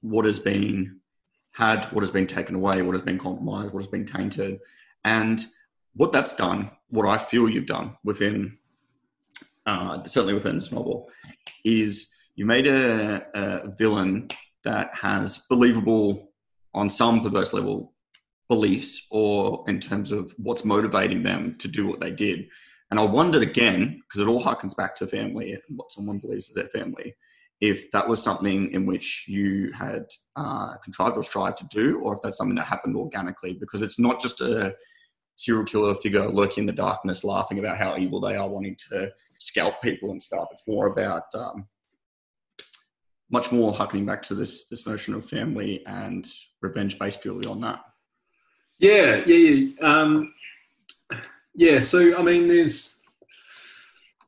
what 0.00 0.24
has 0.24 0.38
been 0.38 1.00
had, 1.52 1.86
what 1.86 2.02
has 2.02 2.10
been 2.10 2.26
taken 2.26 2.54
away, 2.54 2.82
what 2.82 2.92
has 2.92 3.02
been 3.02 3.18
compromised, 3.18 3.72
what 3.72 3.82
has 3.82 3.90
been 3.90 4.06
tainted. 4.06 4.58
And 5.04 5.44
what 5.94 6.12
that's 6.12 6.34
done, 6.34 6.70
what 6.88 7.06
I 7.06 7.18
feel 7.18 7.48
you've 7.48 7.66
done 7.66 7.96
within, 8.04 8.58
uh, 9.66 10.02
certainly 10.04 10.34
within 10.34 10.56
this 10.56 10.72
novel, 10.72 11.10
is 11.64 12.14
you 12.34 12.46
made 12.46 12.66
a, 12.66 13.26
a 13.34 13.70
villain 13.76 14.28
that 14.64 14.94
has 14.94 15.38
believable, 15.50 16.32
on 16.74 16.88
some 16.88 17.20
perverse 17.22 17.52
level, 17.52 17.91
beliefs 18.54 18.92
or 19.10 19.64
in 19.70 19.78
terms 19.80 20.08
of 20.18 20.22
what's 20.46 20.64
motivating 20.74 21.22
them 21.22 21.40
to 21.62 21.68
do 21.68 21.82
what 21.88 22.00
they 22.00 22.14
did. 22.26 22.38
And 22.90 23.00
I 23.00 23.04
wondered 23.04 23.44
again, 23.50 23.80
because 24.02 24.20
it 24.20 24.28
all 24.30 24.46
harkens 24.48 24.76
back 24.76 24.92
to 24.96 25.06
family 25.06 25.48
and 25.52 25.62
what 25.78 25.92
someone 25.92 26.18
believes 26.18 26.48
is 26.48 26.54
their 26.54 26.68
family, 26.78 27.08
if 27.70 27.78
that 27.92 28.06
was 28.10 28.22
something 28.22 28.60
in 28.76 28.82
which 28.84 29.06
you 29.36 29.72
had 29.72 30.04
uh, 30.42 30.72
contrived 30.84 31.16
or 31.16 31.24
strived 31.24 31.58
to 31.58 31.68
do, 31.70 31.86
or 32.02 32.14
if 32.14 32.20
that's 32.22 32.36
something 32.36 32.56
that 32.56 32.66
happened 32.74 32.96
organically, 32.96 33.54
because 33.62 33.80
it's 33.86 34.00
not 34.06 34.20
just 34.20 34.42
a 34.42 34.74
serial 35.36 35.64
killer 35.64 35.94
figure 35.94 36.28
lurking 36.28 36.62
in 36.62 36.66
the 36.66 36.72
darkness, 36.86 37.24
laughing 37.24 37.58
about 37.58 37.78
how 37.78 37.96
evil 37.96 38.20
they 38.20 38.36
are, 38.36 38.48
wanting 38.48 38.76
to 38.90 39.08
scalp 39.38 39.80
people 39.80 40.10
and 40.10 40.22
stuff. 40.22 40.48
It's 40.52 40.68
more 40.68 40.88
about 40.88 41.24
um, 41.34 41.66
much 43.30 43.50
more 43.50 43.72
harkening 43.72 44.06
back 44.06 44.22
to 44.22 44.34
this 44.34 44.68
this 44.68 44.86
notion 44.86 45.14
of 45.14 45.24
family 45.24 45.72
and 45.86 46.24
revenge 46.60 46.98
based 46.98 47.22
purely 47.22 47.46
on 47.48 47.60
that. 47.62 47.80
Yeah, 48.82 49.22
yeah, 49.26 49.36
yeah. 49.36 49.68
Um, 49.80 50.34
yeah. 51.54 51.78
So 51.78 52.18
I 52.18 52.22
mean, 52.22 52.48
there's 52.48 53.00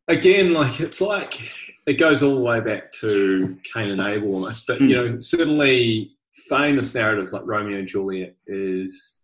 again, 0.08 0.52
like 0.52 0.80
it's 0.80 1.00
like 1.00 1.52
it 1.86 1.94
goes 1.94 2.22
all 2.22 2.36
the 2.36 2.40
way 2.40 2.60
back 2.60 2.92
to 2.92 3.58
Cain 3.72 3.90
and 3.90 4.00
Abel 4.00 4.32
almost. 4.32 4.68
But 4.68 4.80
you 4.80 4.94
know, 4.94 5.18
certainly 5.18 6.12
famous 6.48 6.94
narratives 6.94 7.32
like 7.32 7.42
Romeo 7.44 7.78
and 7.78 7.88
Juliet 7.88 8.36
is 8.46 9.20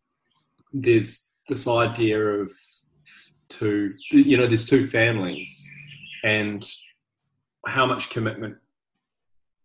there's 0.73 1.35
this 1.49 1.69
idea 1.69 2.19
of 2.21 2.51
two, 3.49 3.93
you 4.11 4.37
know, 4.37 4.47
there's 4.47 4.65
two 4.65 4.87
families 4.87 5.71
and 6.25 6.69
how 7.67 7.87
much 7.87 8.11
commitment 8.11 8.57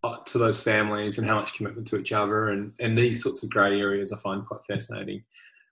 uh, 0.03 0.17
to 0.25 0.37
those 0.37 0.61
families 0.61 1.17
and 1.17 1.27
how 1.27 1.35
much 1.35 1.53
commitment 1.53 1.87
to 1.87 1.97
each 1.97 2.11
other 2.11 2.49
and, 2.49 2.73
and 2.79 2.97
these 2.97 3.23
sorts 3.23 3.43
of 3.43 3.49
grey 3.49 3.79
areas 3.79 4.11
I 4.11 4.17
find 4.17 4.45
quite 4.45 4.63
fascinating. 4.67 5.23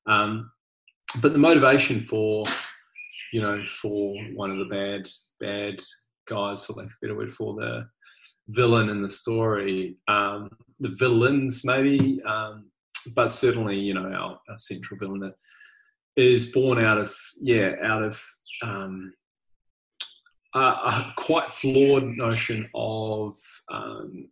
Um, 0.08 0.52
but 1.22 1.34
the 1.34 1.40
motivation 1.40 2.02
for, 2.02 2.44
you 3.32 3.42
know, 3.42 3.62
for 3.64 4.16
one 4.36 4.52
of 4.52 4.58
the 4.58 4.66
bad, 4.66 5.08
bad 5.40 5.82
guys, 6.28 6.66
for 6.66 6.74
lack 6.74 6.86
of 6.86 6.92
a 6.92 7.06
better 7.06 7.18
word, 7.18 7.32
for 7.32 7.56
the 7.56 7.86
villain 8.50 8.90
in 8.90 9.02
the 9.02 9.10
story, 9.10 9.98
um, 10.08 10.50
the 10.80 10.90
villains 10.90 11.64
maybe, 11.64 12.22
um, 12.24 12.72
but 13.16 13.30
certainly 13.30 13.78
you 13.78 13.94
know 13.94 14.06
our, 14.06 14.40
our 14.50 14.58
central 14.58 15.00
villain 15.00 15.34
is 16.16 16.52
born 16.52 16.84
out 16.84 16.98
of 16.98 17.14
yeah 17.42 17.74
out 17.84 18.04
of 18.04 18.22
um, 18.62 19.14
a, 20.56 20.60
a, 20.60 21.14
quite 21.18 21.52
flawed 21.52 22.04
notion 22.04 22.70
of 22.76 23.36
um, 23.72 24.30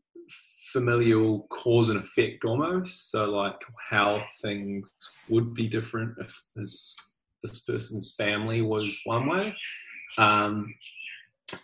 familial 0.72 1.48
cause 1.50 1.90
and 1.90 2.00
effect 2.00 2.46
almost. 2.46 3.12
So 3.12 3.26
like 3.26 3.62
how 3.90 4.24
things 4.42 4.94
would 5.30 5.54
be 5.54 5.68
different 5.68 6.18
if 6.20 6.36
this 6.56 6.98
this 7.42 7.60
person's 7.60 8.14
family 8.14 8.62
was 8.62 8.96
one 9.06 9.28
way. 9.28 9.56
Um, 10.18 10.74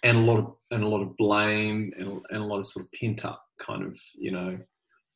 and 0.04 0.18
a 0.18 0.22
lot 0.22 0.40
of 0.40 0.54
and 0.72 0.84
a 0.84 0.88
lot 0.88 1.02
of 1.02 1.16
blame 1.18 1.92
and, 1.98 2.22
and 2.30 2.44
a 2.44 2.46
lot 2.46 2.60
of 2.60 2.66
sort 2.66 2.86
of 2.86 2.92
pent 2.92 3.26
up 3.26 3.44
kind 3.58 3.84
of 3.84 3.98
you 4.16 4.32
know 4.32 4.58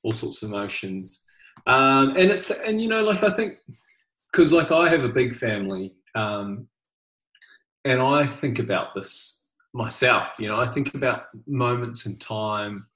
all 0.03 0.13
sorts 0.13 0.41
of 0.41 0.49
emotions 0.49 1.25
um, 1.67 2.09
and 2.11 2.31
it's 2.31 2.49
and 2.49 2.81
you 2.81 2.87
know 2.87 3.03
like 3.03 3.23
I 3.23 3.31
think 3.31 3.57
because 4.31 4.53
like 4.53 4.71
I 4.71 4.89
have 4.89 5.03
a 5.03 5.09
big 5.09 5.35
family 5.35 5.93
um, 6.15 6.67
and 7.85 8.01
I 8.01 8.25
think 8.25 8.59
about 8.59 8.95
this 8.95 9.49
myself 9.73 10.35
you 10.39 10.47
know 10.47 10.57
I 10.57 10.67
think 10.67 10.93
about 10.95 11.25
moments 11.47 12.05
in 12.05 12.17
time 12.17 12.87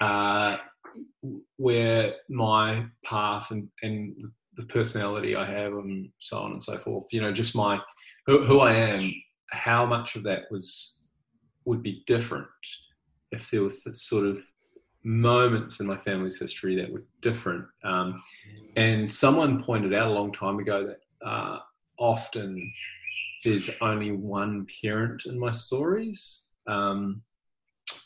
uh, 0.00 0.56
where 1.56 2.14
my 2.28 2.86
path 3.04 3.50
and, 3.50 3.68
and 3.82 4.14
the 4.56 4.64
personality 4.66 5.36
I 5.36 5.44
have 5.44 5.72
and 5.72 6.10
so 6.18 6.38
on 6.38 6.52
and 6.52 6.62
so 6.62 6.78
forth 6.78 7.12
you 7.12 7.20
know 7.20 7.32
just 7.32 7.54
my 7.54 7.80
who, 8.26 8.44
who 8.44 8.60
I 8.60 8.72
am 8.72 9.12
how 9.50 9.84
much 9.84 10.16
of 10.16 10.22
that 10.24 10.42
was 10.50 11.06
would 11.64 11.82
be 11.82 12.02
different 12.06 12.48
if 13.32 13.50
there 13.50 13.62
was 13.62 13.84
sort 13.92 14.26
of 14.26 14.42
moments 15.04 15.80
in 15.80 15.86
my 15.86 15.96
family's 15.98 16.38
history 16.38 16.76
that 16.76 16.92
were 16.92 17.04
different. 17.22 17.64
Um, 17.84 18.22
and 18.76 19.10
someone 19.10 19.62
pointed 19.62 19.94
out 19.94 20.08
a 20.08 20.12
long 20.12 20.32
time 20.32 20.58
ago 20.58 20.86
that 20.86 21.26
uh, 21.26 21.58
often 21.98 22.72
there's 23.44 23.70
only 23.80 24.12
one 24.12 24.66
parent 24.82 25.22
in 25.26 25.38
my 25.38 25.50
stories. 25.50 26.50
Um, 26.66 27.22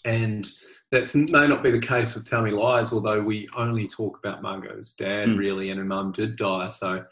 and 0.04 0.46
that 0.94 1.28
may 1.30 1.46
not 1.46 1.62
be 1.62 1.70
the 1.70 1.78
case 1.78 2.14
with 2.14 2.28
Tell 2.28 2.42
Me 2.42 2.50
Lies, 2.50 2.92
although 2.92 3.20
we 3.20 3.48
only 3.56 3.86
talk 3.86 4.18
about 4.18 4.42
Margot's 4.42 4.94
dad 4.94 5.28
mm. 5.28 5.38
really, 5.38 5.70
and 5.70 5.78
her 5.78 5.84
mum 5.84 6.12
did 6.12 6.36
die. 6.36 6.68
So 6.68 7.04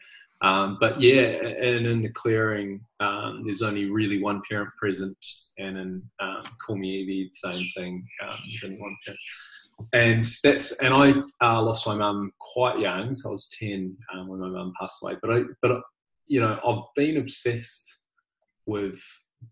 um, 0.43 0.77
but 0.81 1.01
yeah, 1.01 1.21
and 1.21 1.87
in 1.87 2.03
the 2.03 2.09
clearing, 2.09 2.81
um, 2.99 3.43
there's 3.45 3.63
only 3.63 3.85
really 3.85 4.21
one 4.21 4.43
parent 4.49 4.71
present, 4.77 5.17
and 5.59 5.79
in 5.79 6.03
um, 6.19 6.43
Call 6.61 6.77
Me 6.77 6.89
Evie, 6.89 7.31
same 7.33 7.69
thing. 7.77 8.05
Um, 8.23 8.39
there's 8.49 8.65
only 8.65 8.81
one 8.81 8.97
parent, 9.07 9.21
and 9.93 10.25
that's 10.43 10.81
and 10.83 10.93
I 10.93 11.15
uh, 11.47 11.63
lost 11.63 11.87
my 11.87 11.95
mum 11.95 12.33
quite 12.41 12.81
young, 12.81 13.15
so 13.15 13.29
I 13.29 13.33
was 13.33 13.55
ten 13.57 13.97
um, 14.13 14.27
when 14.27 14.41
my 14.41 14.49
mum 14.49 14.73
passed 14.81 15.01
away. 15.05 15.15
But 15.23 15.33
I, 15.33 15.43
but 15.63 15.81
you 16.27 16.41
know, 16.41 16.59
I've 16.67 16.93
been 16.97 17.19
obsessed 17.19 18.01
with 18.67 19.01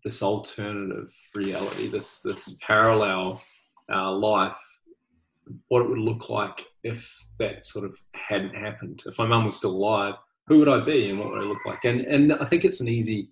this 0.03 0.21
alternative 0.21 1.13
reality, 1.33 1.87
this 1.87 2.19
this 2.21 2.57
parallel 2.59 3.41
uh, 3.93 4.11
life, 4.11 4.59
what 5.67 5.81
it 5.81 5.89
would 5.89 5.99
look 5.99 6.29
like 6.29 6.65
if 6.83 7.25
that 7.39 7.63
sort 7.63 7.85
of 7.85 7.97
hadn't 8.13 8.55
happened. 8.55 9.03
If 9.05 9.17
my 9.17 9.25
mum 9.25 9.45
was 9.45 9.57
still 9.57 9.71
alive 9.71 10.15
who 10.51 10.59
would 10.59 10.67
I 10.67 10.83
be 10.83 11.09
and 11.09 11.17
what 11.17 11.29
would 11.31 11.41
I 11.41 11.45
look 11.45 11.65
like? 11.65 11.85
And 11.85 12.01
and 12.01 12.33
I 12.33 12.45
think 12.45 12.65
it's 12.65 12.81
an 12.81 12.89
easy, 12.89 13.29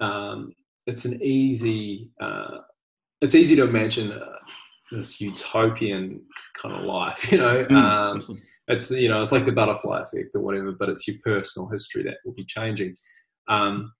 um, 0.00 0.54
it's 0.86 1.06
an 1.06 1.18
easy, 1.22 2.10
uh, 2.20 2.58
it's 3.22 3.34
easy 3.34 3.56
to 3.56 3.64
imagine 3.64 4.12
uh, 4.12 4.36
this 4.92 5.18
utopian 5.18 6.20
kind 6.60 6.74
of 6.74 6.82
life. 6.82 7.32
You 7.32 7.38
know, 7.38 7.64
mm. 7.64 7.74
um, 7.74 8.22
it's 8.68 8.90
you 8.90 9.08
know 9.08 9.20
it's 9.22 9.32
like 9.32 9.46
the 9.46 9.52
butterfly 9.52 10.02
effect 10.02 10.34
or 10.34 10.42
whatever, 10.42 10.72
but 10.72 10.90
it's 10.90 11.08
your 11.08 11.16
personal 11.24 11.70
history 11.70 12.02
that 12.02 12.18
will 12.24 12.34
be 12.34 12.44
changing. 12.44 12.96
Um, 13.48 13.92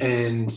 and 0.00 0.52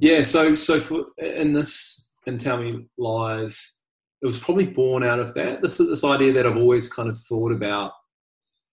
yeah, 0.00 0.22
so 0.22 0.54
so 0.54 0.80
for 0.80 1.06
in 1.16 1.54
this 1.54 2.05
and 2.26 2.40
tell 2.40 2.58
me 2.58 2.86
lies, 2.98 3.80
it 4.22 4.26
was 4.26 4.38
probably 4.38 4.66
born 4.66 5.04
out 5.04 5.18
of 5.18 5.34
that. 5.34 5.60
This 5.62 5.78
this 5.78 6.04
idea 6.04 6.32
that 6.32 6.46
I've 6.46 6.56
always 6.56 6.92
kind 6.92 7.08
of 7.08 7.18
thought 7.20 7.52
about 7.52 7.92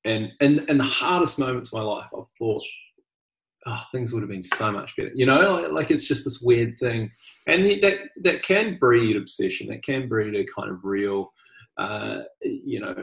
and 0.05 0.31
and 0.41 0.65
and 0.69 0.79
the 0.79 0.83
hardest 0.83 1.39
moments 1.39 1.73
of 1.73 1.79
my 1.79 1.85
life, 1.85 2.09
I've 2.17 2.27
thought, 2.37 2.63
oh, 3.65 3.83
things 3.91 4.11
would 4.11 4.21
have 4.21 4.29
been 4.29 4.43
so 4.43 4.71
much 4.71 4.95
better. 4.95 5.11
You 5.13 5.25
know, 5.25 5.67
like 5.71 5.91
it's 5.91 6.07
just 6.07 6.25
this 6.25 6.41
weird 6.41 6.77
thing, 6.79 7.11
and 7.47 7.65
that 7.65 7.97
that 8.21 8.43
can 8.43 8.77
breed 8.77 9.15
obsession. 9.15 9.67
That 9.67 9.83
can 9.83 10.07
breed 10.07 10.35
a 10.35 10.45
kind 10.45 10.69
of 10.69 10.83
real, 10.83 11.31
uh, 11.77 12.21
you 12.41 12.79
know, 12.79 12.95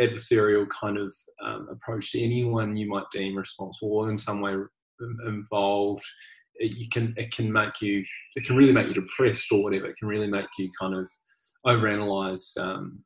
adversarial 0.00 0.68
kind 0.68 0.98
of 0.98 1.14
um, 1.44 1.68
approach 1.70 2.12
to 2.12 2.22
anyone 2.22 2.76
you 2.76 2.88
might 2.88 3.10
deem 3.12 3.36
responsible 3.36 3.92
or 3.92 4.10
in 4.10 4.18
some 4.18 4.40
way 4.40 4.54
involved. 5.26 6.04
It, 6.58 6.90
can 6.90 7.14
it 7.16 7.34
can 7.34 7.52
make 7.52 7.80
you 7.80 8.04
it 8.34 8.44
can 8.44 8.56
really 8.56 8.72
make 8.72 8.88
you 8.88 8.94
depressed 8.94 9.50
or 9.52 9.62
whatever. 9.62 9.86
It 9.86 9.96
can 9.96 10.08
really 10.08 10.26
make 10.26 10.46
you 10.58 10.70
kind 10.78 10.94
of 10.94 11.10
overanalyze 11.66 12.56
um, 12.58 13.00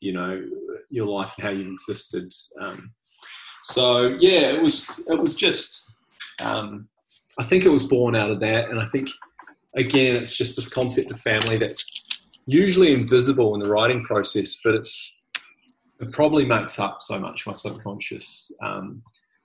you 0.00 0.12
know 0.12 0.42
your 0.90 1.06
life 1.06 1.34
and 1.36 1.44
how 1.44 1.50
you've 1.50 1.72
existed. 1.72 2.32
Um, 2.60 2.92
so 3.62 4.16
yeah, 4.20 4.50
it 4.50 4.62
was 4.62 5.02
it 5.08 5.18
was 5.18 5.34
just 5.34 5.90
um, 6.40 6.88
I 7.38 7.44
think 7.44 7.64
it 7.64 7.70
was 7.70 7.84
born 7.84 8.14
out 8.14 8.30
of 8.30 8.40
that, 8.40 8.70
and 8.70 8.80
I 8.80 8.84
think 8.86 9.08
again 9.76 10.16
it's 10.16 10.36
just 10.36 10.56
this 10.56 10.68
concept 10.68 11.10
of 11.10 11.20
family 11.20 11.58
that's 11.58 12.02
usually 12.46 12.92
invisible 12.92 13.54
in 13.54 13.60
the 13.60 13.70
writing 13.70 14.02
process, 14.04 14.58
but 14.62 14.74
it's 14.74 15.22
it 16.00 16.12
probably 16.12 16.44
makes 16.44 16.78
up 16.78 17.00
so 17.00 17.18
much 17.18 17.46
my 17.46 17.54
subconscious. 17.54 18.52
Um, 18.62 19.02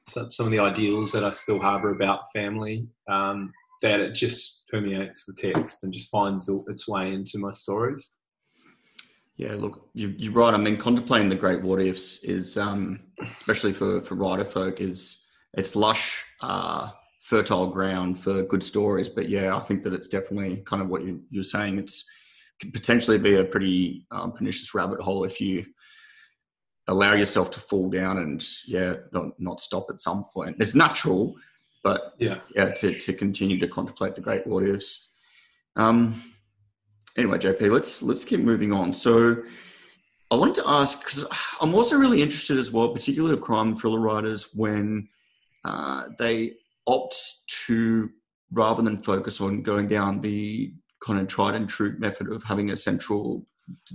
some, 0.10 0.30
some 0.30 0.46
of 0.46 0.52
the 0.52 0.60
ideals 0.60 1.12
that 1.12 1.24
I 1.24 1.32
still 1.32 1.60
harbour 1.60 1.92
about 1.92 2.32
family 2.34 2.88
um, 3.10 3.52
that 3.82 4.00
it 4.00 4.14
just 4.14 4.64
permeates 4.70 5.26
the 5.26 5.34
text 5.54 5.84
and 5.84 5.94
just 5.94 6.10
finds 6.10 6.50
its 6.68 6.88
way 6.88 7.14
into 7.14 7.38
my 7.38 7.52
stories. 7.52 8.12
Yeah, 9.38 9.56
look, 9.56 9.88
you, 9.94 10.14
you're 10.18 10.34
right. 10.34 10.54
I 10.54 10.58
mean, 10.58 10.76
contemplating 10.76 11.30
the 11.30 11.36
great 11.36 11.62
what 11.62 11.80
ifs 11.80 12.24
is, 12.24 12.58
um, 12.58 13.00
especially 13.22 13.72
for 13.72 14.02
for 14.02 14.16
writer 14.16 14.44
folk, 14.44 14.82
is 14.82 15.26
it's 15.54 15.78
lush, 15.78 16.26
uh, 16.42 16.90
fertile 17.22 17.68
ground 17.68 18.20
for 18.20 18.44
good 18.44 18.62
stories. 18.62 19.08
But 19.08 19.30
yeah, 19.30 19.56
I 19.56 19.62
think 19.62 19.84
that 19.84 19.94
it's 19.94 20.10
definitely 20.10 20.58
kind 20.66 20.82
of 20.82 20.90
what 20.90 21.04
you, 21.04 21.22
you're 21.30 21.44
saying. 21.44 21.80
It's 21.80 22.06
could 22.60 22.74
potentially 22.74 23.18
be 23.18 23.36
a 23.36 23.44
pretty 23.46 24.06
um, 24.12 24.34
pernicious 24.34 24.74
rabbit 24.74 25.00
hole 25.00 25.24
if 25.24 25.40
you 25.40 25.64
allow 26.90 27.14
yourself 27.14 27.52
to 27.52 27.60
fall 27.60 27.90
down 27.90 28.18
and 28.18 28.44
yeah, 28.68 28.96
not 29.14 29.40
not 29.40 29.62
stop 29.62 29.88
at 29.90 30.02
some 30.02 30.26
point. 30.34 30.58
It's 30.60 30.76
natural, 30.76 31.36
but 31.84 32.16
yeah, 32.18 32.40
yeah, 32.56 32.72
to 32.72 32.98
to 33.00 33.14
continue 33.14 33.60
to 33.60 33.68
contemplate 33.68 34.16
the 34.16 34.22
great 34.22 34.46
what 34.46 34.64
ifs. 34.64 35.10
Um, 35.76 36.22
anyway, 37.16 37.38
JP, 37.38 37.72
let's 37.72 38.02
let's 38.02 38.26
keep 38.26 38.42
moving 38.42 38.74
on. 38.74 38.94
So, 38.94 39.44
I 40.32 40.36
wanted 40.36 40.56
to 40.56 40.70
ask 40.70 41.00
because 41.00 41.26
I'm 41.62 41.76
also 41.76 41.98
really 41.98 42.22
interested 42.22 42.58
as 42.58 42.72
well, 42.72 42.90
particularly 42.90 43.36
of 43.36 43.42
crime 43.42 43.76
thriller 43.76 44.00
writers, 44.00 44.50
when 44.54 45.08
uh, 45.64 46.06
they 46.18 46.54
opt 46.88 47.16
to 47.68 48.10
rather 48.52 48.82
than 48.82 48.98
focus 48.98 49.40
on 49.42 49.62
going 49.62 49.88
down 49.88 50.22
the 50.22 50.74
kind 51.06 51.20
of 51.20 51.28
tried 51.28 51.56
and 51.56 51.70
true 51.70 51.96
method 52.00 52.32
of 52.32 52.42
having 52.44 52.72
a 52.72 52.76
central 52.76 53.46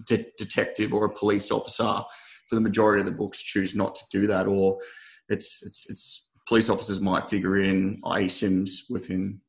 de- 0.07 0.26
detective 0.38 0.94
or 0.94 1.04
a 1.04 1.11
police 1.11 1.50
officer. 1.50 2.02
For 2.48 2.57
the 2.57 2.61
majority 2.61 3.00
of 3.00 3.07
the 3.07 3.12
books, 3.12 3.42
choose 3.42 3.74
not 3.74 3.94
to 3.94 4.04
do 4.11 4.26
that, 4.26 4.46
or 4.46 4.78
it's 5.28 5.62
it's 5.64 5.88
it's 5.88 6.30
police 6.46 6.68
officers 6.68 7.00
might 7.00 7.28
figure 7.28 7.61
in 7.61 8.02
IE 8.18 8.28
Sims 8.28 8.87
with 8.90 9.07
him, 9.07 9.40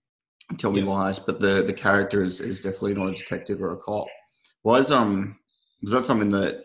tell 0.58 0.72
me 0.72 0.82
yeah. 0.82 0.90
lies, 0.90 1.20
but 1.20 1.40
the 1.40 1.64
the 1.66 1.74
character 1.74 2.22
is, 2.22 2.42
is 2.42 2.62
definitely 2.62 2.94
not 2.94 3.10
a 3.10 3.14
detective 3.14 3.62
or 3.62 3.74
a 3.74 3.78
cop. 3.78 4.08
Was 4.64 4.92
um 4.92 5.38
was 5.82 5.92
that 5.92 6.06
something 6.06 6.30
that 6.30 6.64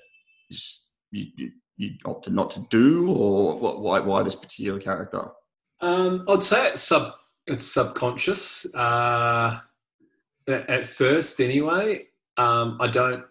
you, 1.10 1.26
you, 1.36 1.50
you 1.76 1.90
opted 2.04 2.32
not 2.32 2.50
to 2.50 2.66
do, 2.70 3.10
or 3.10 3.58
what, 3.58 3.80
why 3.80 4.00
why 4.00 4.22
this 4.22 4.34
particular 4.34 4.80
character? 4.80 5.28
Um, 5.80 6.24
I'd 6.28 6.42
say 6.42 6.68
it's 6.68 6.82
sub 6.82 7.14
it's 7.46 7.66
subconscious 7.66 8.66
uh, 8.74 9.58
at 10.46 10.86
first, 10.86 11.40
anyway. 11.40 12.06
Um, 12.36 12.76
I 12.80 12.86
don't 12.86 13.24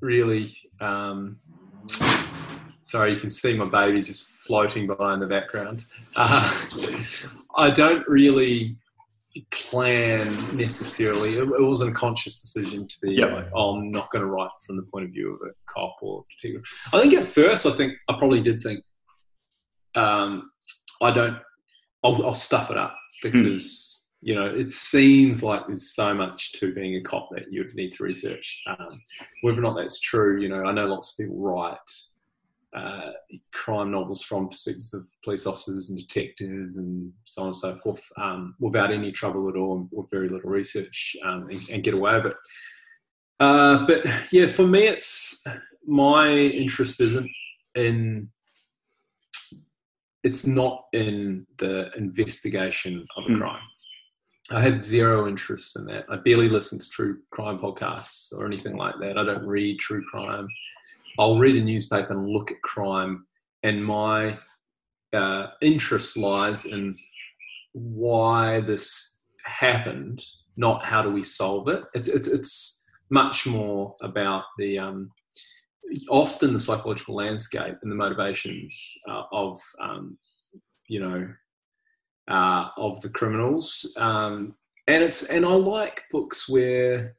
really. 0.00 0.52
Um, 0.80 1.38
sorry, 2.86 3.12
you 3.12 3.18
can 3.18 3.30
see 3.30 3.52
my 3.56 3.68
baby's 3.68 4.06
just 4.06 4.28
floating 4.28 4.86
by 4.86 5.12
in 5.12 5.20
the 5.20 5.26
background. 5.26 5.84
Uh, 6.14 6.66
I 7.56 7.68
don't 7.70 8.06
really 8.08 8.76
plan 9.50 10.56
necessarily. 10.56 11.36
It, 11.36 11.42
it, 11.42 11.62
wasn't 11.62 11.90
a 11.90 11.94
conscious 11.94 12.40
decision 12.40 12.86
to 12.86 12.96
be 13.02 13.14
yep. 13.14 13.32
like, 13.32 13.48
oh, 13.52 13.74
I'm 13.74 13.90
not 13.90 14.10
going 14.10 14.24
to 14.24 14.30
write 14.30 14.50
from 14.64 14.76
the 14.76 14.84
point 14.84 15.04
of 15.04 15.10
view 15.10 15.34
of 15.34 15.48
a 15.48 15.52
cop 15.68 15.96
or 16.00 16.24
detective. 16.30 16.64
I 16.92 17.00
think 17.00 17.14
at 17.14 17.26
first, 17.26 17.66
I 17.66 17.72
think 17.72 17.94
I 18.08 18.14
probably 18.16 18.40
did 18.40 18.62
think, 18.62 18.84
um, 19.96 20.50
I 21.02 21.10
don't. 21.10 21.38
I'll, 22.04 22.24
I'll, 22.24 22.34
stuff 22.34 22.70
it 22.70 22.78
up 22.78 22.96
because. 23.22 23.64
Mm. 23.64 23.92
You 24.22 24.34
know, 24.34 24.46
it 24.46 24.72
seems 24.72 25.44
like 25.44 25.66
there's 25.66 25.94
so 25.94 26.12
much 26.12 26.52
to 26.54 26.74
being 26.74 26.96
a 26.96 27.02
cop 27.02 27.28
that 27.32 27.52
you'd 27.52 27.74
need 27.76 27.92
to 27.92 28.02
research. 28.02 28.64
Um, 28.66 29.00
whether 29.42 29.60
or 29.60 29.62
not 29.62 29.76
that's 29.76 30.00
true, 30.00 30.40
you 30.40 30.48
know, 30.48 30.64
I 30.64 30.72
know 30.72 30.86
lots 30.86 31.12
of 31.12 31.22
people 31.22 31.38
write 31.38 31.76
uh, 32.76 33.12
crime 33.54 33.90
novels 33.90 34.22
from 34.22 34.48
perspectives 34.48 34.92
of 34.92 35.02
police 35.24 35.46
officers 35.46 35.88
and 35.88 35.98
detectives 35.98 36.76
and 36.76 37.10
so 37.24 37.42
on 37.42 37.48
and 37.48 37.56
so 37.56 37.74
forth 37.76 38.04
um, 38.20 38.54
without 38.60 38.92
any 38.92 39.10
trouble 39.10 39.48
at 39.48 39.56
all 39.56 39.88
or 39.92 40.04
very 40.10 40.28
little 40.28 40.50
research 40.50 41.16
um, 41.24 41.48
and, 41.50 41.60
and, 41.70 41.82
get 41.82 41.94
away 41.94 42.14
with 42.16 42.26
it. 42.26 42.34
Uh, 43.40 43.86
but 43.86 44.04
yeah, 44.30 44.46
for 44.46 44.66
me, 44.66 44.80
it's 44.86 45.42
my 45.86 46.30
interest 46.30 47.00
isn't 47.00 47.30
in 47.74 48.28
it's 50.22 50.46
not 50.46 50.86
in 50.92 51.46
the 51.58 51.90
investigation 51.96 53.06
of 53.16 53.24
a 53.24 53.28
mm. 53.28 53.38
crime. 53.38 53.62
I 54.50 54.60
have 54.60 54.84
zero 54.84 55.28
interest 55.28 55.76
in 55.76 55.86
that. 55.86 56.04
I 56.10 56.16
barely 56.16 56.48
listen 56.48 56.78
to 56.78 56.90
true 56.90 57.18
crime 57.30 57.58
podcasts 57.58 58.36
or 58.36 58.44
anything 58.44 58.76
like 58.76 58.96
that. 59.00 59.18
I 59.18 59.24
don't 59.24 59.46
read 59.46 59.78
true 59.78 60.04
crime. 60.04 60.48
I'll 61.18 61.38
read 61.38 61.56
a 61.56 61.64
newspaper 61.64 62.12
and 62.12 62.28
look 62.28 62.50
at 62.50 62.62
crime, 62.62 63.26
and 63.62 63.84
my 63.84 64.38
uh, 65.12 65.48
interest 65.60 66.16
lies 66.16 66.66
in 66.66 66.96
why 67.72 68.60
this 68.60 69.22
happened, 69.44 70.22
not 70.56 70.84
how 70.84 71.02
do 71.02 71.10
we 71.10 71.22
solve 71.22 71.68
it. 71.68 71.82
It's 71.94 72.08
it's, 72.08 72.28
it's 72.28 72.84
much 73.10 73.46
more 73.46 73.96
about 74.02 74.44
the 74.58 74.78
um, 74.78 75.10
often 76.10 76.52
the 76.52 76.60
psychological 76.60 77.14
landscape 77.14 77.76
and 77.82 77.90
the 77.90 77.96
motivations 77.96 78.94
uh, 79.08 79.22
of 79.32 79.58
um, 79.80 80.18
you 80.88 81.00
know 81.00 81.28
uh, 82.28 82.68
of 82.76 83.00
the 83.02 83.10
criminals. 83.10 83.92
Um, 83.96 84.54
and 84.86 85.02
it's 85.02 85.24
and 85.24 85.44
I 85.44 85.52
like 85.52 86.04
books 86.10 86.48
where 86.48 87.16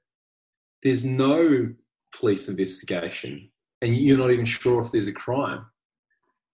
there's 0.83 1.03
no 1.03 1.67
police 2.13 2.47
investigation 2.47 3.49
and 3.81 3.95
you're 3.95 4.17
not 4.17 4.31
even 4.31 4.45
sure 4.45 4.81
if 4.81 4.91
there's 4.91 5.07
a 5.07 5.13
crime. 5.13 5.65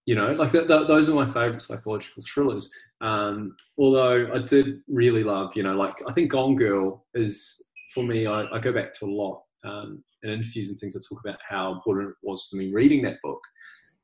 You 0.06 0.16
know, 0.16 0.32
like 0.32 0.52
that, 0.52 0.68
that, 0.68 0.86
those 0.86 1.08
are 1.08 1.14
my 1.14 1.24
favorite 1.24 1.62
psychological 1.62 2.22
thrillers. 2.22 2.70
Um, 3.00 3.56
although 3.78 4.30
I 4.34 4.40
did 4.40 4.80
really 4.86 5.24
love, 5.24 5.56
you 5.56 5.62
know, 5.62 5.74
like 5.74 5.94
I 6.06 6.12
think 6.12 6.30
Gone 6.30 6.56
Girl 6.56 7.06
is 7.14 7.64
for 7.94 8.04
me. 8.04 8.26
I, 8.26 8.44
I 8.52 8.58
go 8.58 8.72
back 8.72 8.92
to 8.94 9.06
a 9.06 9.10
lot 9.10 9.42
um, 9.64 10.04
in 10.22 10.30
interviews 10.30 10.68
and 10.68 10.78
things 10.78 10.92
that 10.94 11.06
talk 11.08 11.20
about 11.24 11.38
how 11.48 11.72
important 11.72 12.10
it 12.10 12.16
was 12.22 12.46
for 12.50 12.56
me 12.56 12.70
reading 12.72 13.02
that 13.02 13.16
book. 13.22 13.40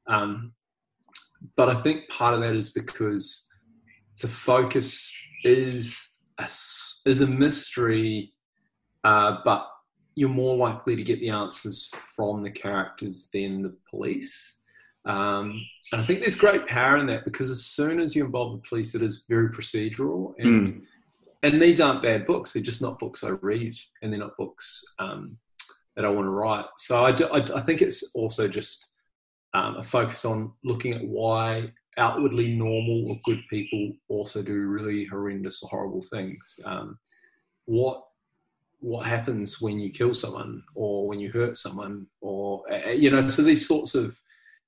Um, 0.06 0.52
but 1.56 1.68
I 1.68 1.80
think 1.83 2.09
part 2.09 2.35
of 2.35 2.40
that 2.40 2.54
is 2.54 2.70
because 2.70 3.46
the 4.20 4.28
focus 4.28 5.14
is 5.44 6.18
a, 6.38 6.44
is 6.44 7.20
a 7.20 7.26
mystery, 7.26 8.33
uh, 9.04 9.37
but 9.44 9.66
you're 10.14 10.29
more 10.29 10.57
likely 10.57 10.96
to 10.96 11.03
get 11.03 11.20
the 11.20 11.31
answers 11.31 11.90
from 12.16 12.42
the 12.42 12.51
characters 12.51 13.29
than 13.33 13.62
the 13.62 13.75
police. 13.88 14.61
Um, 15.05 15.53
and 15.92 16.01
I 16.01 16.05
think 16.05 16.20
there's 16.20 16.37
great 16.37 16.66
power 16.66 16.96
in 16.99 17.07
that 17.07 17.25
because 17.25 17.51
as 17.51 17.64
soon 17.64 18.01
as 18.01 18.14
you 18.14 18.25
involve 18.25 18.53
the 18.53 18.68
police, 18.68 18.94
it 18.94 19.03
is 19.03 19.27
very 19.29 19.49
procedural. 19.49 20.35
And 20.38 20.68
mm. 20.68 20.83
and 21.42 21.61
these 21.61 21.81
aren't 21.81 22.03
bad 22.03 22.27
books; 22.27 22.53
they're 22.53 22.62
just 22.62 22.83
not 22.83 22.99
books 22.99 23.25
I 23.25 23.31
read, 23.40 23.75
and 24.03 24.12
they're 24.12 24.20
not 24.20 24.37
books 24.37 24.85
um, 24.99 25.37
that 25.96 26.05
I 26.05 26.11
want 26.11 26.27
to 26.27 26.31
write. 26.31 26.66
So 26.77 27.05
I, 27.05 27.12
do, 27.12 27.27
I, 27.27 27.38
I 27.38 27.61
think 27.61 27.83
it's 27.83 28.14
also 28.14 28.46
just 28.46 28.94
um, 29.55 29.77
a 29.77 29.83
focus 29.83 30.25
on 30.25 30.53
looking 30.64 30.92
at 30.92 31.05
why 31.05 31.73
outwardly 31.96 32.55
normal 32.55 33.11
or 33.11 33.20
good 33.25 33.42
people 33.51 33.92
also 34.09 34.42
do 34.42 34.66
really 34.66 35.05
horrendous 35.05 35.62
or 35.62 35.68
horrible 35.68 36.03
things. 36.03 36.61
Um, 36.64 36.99
what 37.66 38.05
what 38.80 39.06
happens 39.06 39.60
when 39.60 39.78
you 39.78 39.90
kill 39.90 40.14
someone 40.14 40.62
or 40.74 41.06
when 41.06 41.20
you 41.20 41.30
hurt 41.30 41.56
someone 41.56 42.06
or 42.20 42.62
uh, 42.72 42.90
you 42.90 43.10
know 43.10 43.20
so 43.20 43.42
these 43.42 43.66
sorts 43.66 43.94
of 43.94 44.18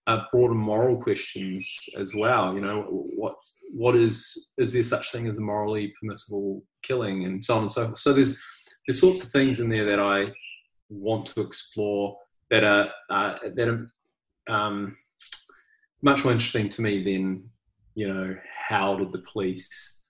uh, 0.06 0.22
broader 0.32 0.54
moral 0.54 1.00
questions 1.00 1.88
as 1.96 2.14
well 2.14 2.54
you 2.54 2.60
know 2.60 2.82
what 3.16 3.36
what 3.72 3.94
is 3.94 4.50
is 4.58 4.72
there 4.72 4.82
such 4.82 5.12
thing 5.12 5.26
as 5.26 5.38
a 5.38 5.40
morally 5.40 5.92
permissible 6.00 6.62
killing 6.82 7.24
and 7.24 7.42
so 7.44 7.54
on 7.54 7.62
and 7.62 7.72
so 7.72 7.86
forth. 7.86 7.98
So 7.98 8.12
there's 8.12 8.40
there's 8.86 9.00
sorts 9.00 9.24
of 9.24 9.30
things 9.30 9.60
in 9.60 9.68
there 9.68 9.84
that 9.84 10.00
i 10.00 10.32
want 10.88 11.24
to 11.26 11.40
explore 11.40 12.16
that 12.50 12.64
are 12.64 12.90
uh, 13.08 13.38
that 13.54 13.68
are 13.68 13.90
um, 14.48 14.96
much 16.02 16.24
more 16.24 16.32
interesting 16.32 16.68
to 16.68 16.82
me 16.82 17.02
than 17.02 17.48
you 17.94 18.12
know 18.12 18.36
how 18.68 18.96
did 18.96 19.12
the 19.12 19.22
police 19.32 20.00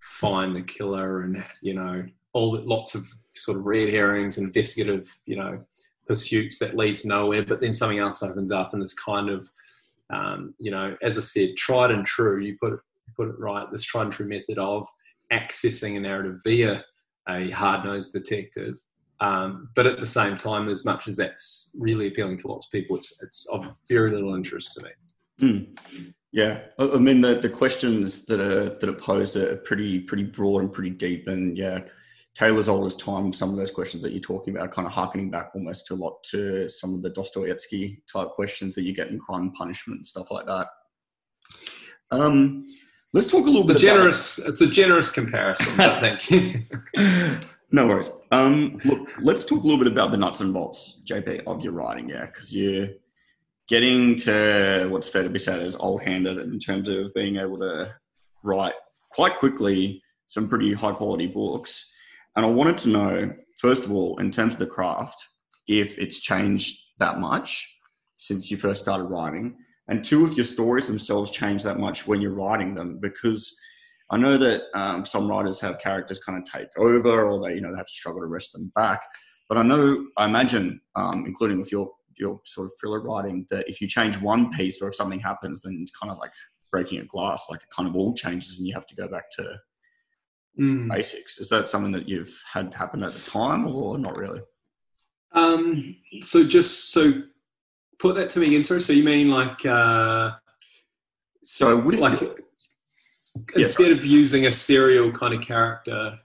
find 0.00 0.56
the 0.56 0.62
killer 0.62 1.22
and 1.22 1.44
you 1.60 1.74
know 1.74 2.04
all 2.32 2.58
lots 2.60 2.94
of 2.94 3.06
sort 3.34 3.58
of 3.58 3.66
red 3.66 3.88
herrings, 3.88 4.38
investigative, 4.38 5.08
you 5.26 5.36
know, 5.36 5.64
pursuits 6.06 6.58
that 6.58 6.74
lead 6.74 6.94
to 6.96 7.08
nowhere. 7.08 7.44
But 7.44 7.60
then 7.60 7.72
something 7.72 7.98
else 7.98 8.22
opens 8.22 8.50
up, 8.50 8.72
and 8.72 8.82
this 8.82 8.94
kind 8.94 9.30
of, 9.30 9.48
um, 10.12 10.54
you 10.58 10.70
know, 10.70 10.96
as 11.02 11.18
I 11.18 11.22
said, 11.22 11.56
tried 11.56 11.90
and 11.90 12.04
true. 12.04 12.40
You 12.40 12.56
put 12.60 12.74
it, 12.74 12.80
put 13.16 13.28
it 13.28 13.38
right. 13.38 13.70
This 13.70 13.84
tried 13.84 14.04
and 14.04 14.12
true 14.12 14.28
method 14.28 14.58
of 14.58 14.86
accessing 15.32 15.96
a 15.96 16.00
narrative 16.00 16.40
via 16.44 16.84
a 17.28 17.50
hard-nosed 17.50 18.12
detective. 18.12 18.78
Um, 19.20 19.68
but 19.76 19.86
at 19.86 20.00
the 20.00 20.06
same 20.06 20.36
time, 20.36 20.68
as 20.68 20.84
much 20.84 21.06
as 21.06 21.16
that's 21.16 21.70
really 21.78 22.08
appealing 22.08 22.38
to 22.38 22.48
lots 22.48 22.66
of 22.66 22.72
people, 22.72 22.96
it's 22.96 23.22
it's 23.22 23.48
of 23.50 23.76
very 23.88 24.10
little 24.10 24.34
interest 24.34 24.74
to 24.74 24.82
me. 24.82 24.90
Mm. 25.40 26.12
Yeah, 26.32 26.62
I 26.78 26.96
mean 26.96 27.20
the, 27.20 27.38
the 27.38 27.48
questions 27.48 28.24
that 28.24 28.40
are 28.40 28.70
that 28.70 28.88
are 28.88 28.92
posed 28.94 29.36
are 29.36 29.56
pretty 29.58 30.00
pretty 30.00 30.24
broad 30.24 30.62
and 30.62 30.72
pretty 30.72 30.90
deep, 30.90 31.28
and 31.28 31.56
yeah, 31.56 31.82
Taylor's 32.34 32.68
oldest 32.68 32.98
time, 32.98 33.32
some 33.32 33.50
of 33.50 33.56
those 33.56 33.70
questions 33.70 34.02
that 34.02 34.12
you're 34.12 34.20
talking 34.20 34.56
about, 34.56 34.70
kind 34.70 34.86
of 34.86 34.92
harkening 34.92 35.30
back 35.30 35.50
almost 35.54 35.86
to 35.86 35.94
a 35.94 35.96
lot 35.96 36.22
to 36.30 36.68
some 36.68 36.94
of 36.94 37.02
the 37.02 37.10
Dostoevsky 37.10 38.02
type 38.10 38.30
questions 38.30 38.74
that 38.74 38.82
you 38.82 38.94
get 38.94 39.08
in 39.08 39.18
crime 39.18 39.42
and 39.42 39.54
punishment 39.54 39.98
and 39.98 40.06
stuff 40.06 40.30
like 40.30 40.46
that. 40.46 40.68
Um, 42.10 42.66
let's 43.12 43.28
talk 43.28 43.46
a 43.46 43.50
little 43.50 43.64
bit. 43.66 43.76
Generous. 43.76 44.38
About, 44.38 44.50
it's 44.50 44.60
a 44.62 44.66
generous 44.66 45.10
comparison. 45.10 45.78
I 45.78 46.16
think. 46.18 46.66
no 47.70 47.86
worries. 47.86 48.10
Um, 48.30 48.80
look, 48.84 49.10
let's 49.20 49.44
talk 49.44 49.62
a 49.62 49.66
little 49.66 49.82
bit 49.82 49.92
about 49.92 50.10
the 50.10 50.16
nuts 50.16 50.40
and 50.40 50.54
bolts, 50.54 51.02
JP, 51.06 51.44
of 51.46 51.62
your 51.62 51.72
writing. 51.72 52.08
Yeah, 52.08 52.26
because 52.26 52.54
you're 52.56 52.88
getting 53.68 54.16
to 54.16 54.86
what's 54.90 55.08
fair 55.08 55.22
to 55.22 55.28
be 55.28 55.38
said 55.38 55.60
as 55.60 55.76
old-handed 55.76 56.38
in 56.38 56.58
terms 56.58 56.88
of 56.88 57.12
being 57.14 57.36
able 57.36 57.58
to 57.58 57.94
write 58.42 58.74
quite 59.10 59.36
quickly 59.36 60.02
some 60.26 60.48
pretty 60.48 60.72
high 60.72 60.92
quality 60.92 61.26
books 61.26 61.91
and 62.36 62.44
I 62.46 62.48
wanted 62.48 62.78
to 62.78 62.88
know, 62.88 63.32
first 63.58 63.84
of 63.84 63.92
all, 63.92 64.18
in 64.18 64.30
terms 64.30 64.54
of 64.54 64.58
the 64.58 64.66
craft, 64.66 65.24
if 65.68 65.98
it's 65.98 66.20
changed 66.20 66.78
that 66.98 67.18
much 67.18 67.68
since 68.18 68.50
you 68.50 68.56
first 68.56 68.82
started 68.82 69.04
writing, 69.04 69.56
and 69.88 70.04
two, 70.04 70.24
if 70.26 70.36
your 70.36 70.44
stories 70.44 70.86
themselves 70.86 71.30
change 71.30 71.62
that 71.64 71.78
much 71.78 72.06
when 72.06 72.20
you're 72.20 72.34
writing 72.34 72.74
them, 72.74 72.98
because 73.00 73.54
I 74.10 74.16
know 74.16 74.36
that 74.36 74.62
um, 74.74 75.04
some 75.04 75.28
writers 75.28 75.60
have 75.60 75.78
characters 75.80 76.22
kind 76.22 76.38
of 76.38 76.44
take 76.44 76.68
over, 76.78 77.24
or 77.24 77.46
they, 77.46 77.54
you 77.54 77.60
know, 77.60 77.70
they 77.70 77.78
have 77.78 77.86
to 77.86 77.92
struggle 77.92 78.20
to 78.20 78.26
wrest 78.26 78.52
them 78.52 78.70
back. 78.74 79.00
But 79.48 79.58
I 79.58 79.62
know, 79.62 80.06
I 80.16 80.26
imagine, 80.26 80.80
um, 80.96 81.24
including 81.26 81.58
with 81.58 81.72
your 81.72 81.90
your 82.18 82.40
sort 82.44 82.66
of 82.66 82.72
thriller 82.78 83.00
writing, 83.00 83.46
that 83.50 83.68
if 83.68 83.80
you 83.80 83.88
change 83.88 84.20
one 84.20 84.52
piece 84.52 84.82
or 84.82 84.88
if 84.88 84.94
something 84.94 85.18
happens, 85.18 85.62
then 85.62 85.78
it's 85.80 85.96
kind 85.96 86.12
of 86.12 86.18
like 86.18 86.30
breaking 86.70 87.00
a 87.00 87.04
glass, 87.06 87.46
like 87.50 87.62
it 87.62 87.68
kind 87.74 87.88
of 87.88 87.96
all 87.96 88.14
changes, 88.14 88.58
and 88.58 88.66
you 88.66 88.74
have 88.74 88.86
to 88.86 88.94
go 88.94 89.08
back 89.08 89.30
to 89.32 89.56
mm. 90.58 90.88
basics. 90.88 91.38
Is 91.38 91.48
that 91.48 91.68
something 91.68 91.92
that 91.92 92.08
you've 92.08 92.42
had 92.50 92.74
happen 92.74 93.02
at 93.02 93.12
the 93.12 93.30
time, 93.30 93.66
or 93.66 93.98
not 93.98 94.16
really? 94.16 94.40
Um, 95.32 95.96
so 96.20 96.44
just 96.44 96.92
so 96.92 97.22
put 97.98 98.16
that 98.16 98.28
to 98.30 98.38
me 98.38 98.48
again, 98.48 98.64
sorry. 98.64 98.80
So 98.80 98.92
you 98.92 99.04
mean 99.04 99.30
like 99.30 99.64
uh, 99.64 100.32
so 101.44 101.78
with 101.78 102.00
like 102.00 102.20
instead 103.56 103.92
of 103.92 104.04
using 104.04 104.46
a 104.46 104.52
serial 104.52 105.10
kind 105.12 105.34
of 105.34 105.40
character 105.40 106.18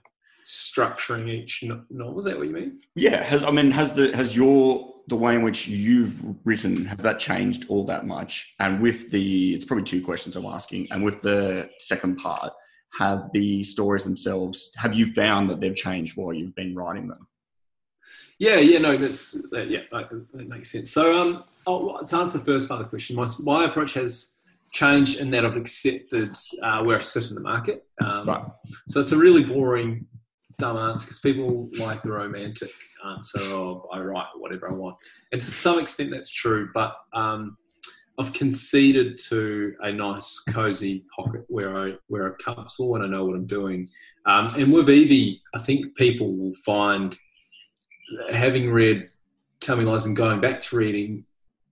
structuring 0.46 1.28
each 1.28 1.64
novel, 1.90 2.18
is 2.18 2.24
that 2.26 2.36
what 2.36 2.48
you 2.48 2.54
mean? 2.54 2.80
Yeah. 2.94 3.22
Has 3.22 3.44
I 3.44 3.50
mean 3.50 3.70
has 3.70 3.92
the 3.92 4.14
has 4.16 4.36
your 4.36 4.94
the 5.08 5.16
way 5.16 5.34
in 5.34 5.42
which 5.42 5.66
you've 5.66 6.22
written 6.44 6.84
has 6.84 6.98
that 6.98 7.18
changed 7.18 7.66
all 7.68 7.84
that 7.86 8.06
much? 8.06 8.54
And 8.58 8.82
with 8.82 9.10
the 9.10 9.54
it's 9.54 9.64
probably 9.64 9.84
two 9.84 10.04
questions 10.04 10.36
I'm 10.36 10.46
asking. 10.46 10.88
And 10.90 11.04
with 11.04 11.22
the 11.22 11.70
second 11.78 12.16
part, 12.16 12.52
have 12.98 13.30
the 13.32 13.62
stories 13.62 14.04
themselves 14.04 14.70
have 14.76 14.92
you 14.92 15.06
found 15.06 15.48
that 15.48 15.60
they've 15.60 15.76
changed 15.76 16.16
while 16.16 16.32
you've 16.32 16.54
been 16.56 16.74
writing 16.74 17.06
them? 17.06 17.28
Yeah, 18.38 18.56
yeah, 18.56 18.78
no, 18.78 18.96
that's 18.96 19.48
that, 19.50 19.68
yeah, 19.68 19.80
that, 19.92 20.10
that, 20.10 20.48
makes 20.48 20.70
sense. 20.70 20.90
So, 20.90 21.20
um, 21.20 21.44
I'll, 21.66 22.00
to 22.02 22.16
answer 22.16 22.38
the 22.38 22.44
first 22.44 22.68
part 22.68 22.80
of 22.80 22.86
the 22.86 22.90
question, 22.90 23.16
my, 23.16 23.26
my 23.40 23.64
approach 23.64 23.94
has 23.94 24.38
changed 24.72 25.18
in 25.18 25.30
that 25.30 25.44
I've 25.44 25.56
accepted 25.56 26.36
uh, 26.62 26.82
where 26.82 26.96
I 26.96 27.00
sit 27.00 27.28
in 27.28 27.34
the 27.34 27.40
market. 27.40 27.86
Um, 28.00 28.28
right. 28.28 28.44
So 28.88 29.00
it's 29.00 29.12
a 29.12 29.16
really 29.16 29.44
boring, 29.44 30.06
dumb 30.58 30.76
answer 30.76 31.06
because 31.06 31.20
people 31.20 31.68
like 31.78 32.02
the 32.02 32.12
romantic 32.12 32.70
answer 33.06 33.40
of 33.52 33.86
I 33.92 34.00
write 34.00 34.26
whatever 34.36 34.70
I 34.70 34.74
want, 34.74 34.96
and 35.32 35.40
to 35.40 35.46
some 35.46 35.78
extent 35.78 36.10
that's 36.10 36.30
true. 36.30 36.70
But 36.74 36.96
um, 37.12 37.56
I've 38.18 38.32
conceded 38.32 39.18
to 39.28 39.74
a 39.80 39.92
nice, 39.92 40.40
cozy 40.40 41.04
pocket 41.14 41.44
where 41.48 41.78
I 41.78 41.94
where 42.08 42.26
I'm 42.26 42.34
comfortable 42.34 42.96
and 42.96 43.04
I 43.04 43.06
know 43.06 43.24
what 43.24 43.36
I'm 43.36 43.46
doing. 43.46 43.88
Um, 44.26 44.52
and 44.56 44.72
with 44.72 44.90
Evie, 44.90 45.40
I 45.54 45.60
think 45.60 45.96
people 45.96 46.36
will 46.36 46.54
find 46.64 47.16
having 48.30 48.70
read 48.70 49.08
Tell 49.60 49.76
Me 49.76 49.84
Lies 49.84 50.06
and 50.06 50.16
going 50.16 50.40
back 50.40 50.60
to 50.62 50.76
reading 50.76 51.24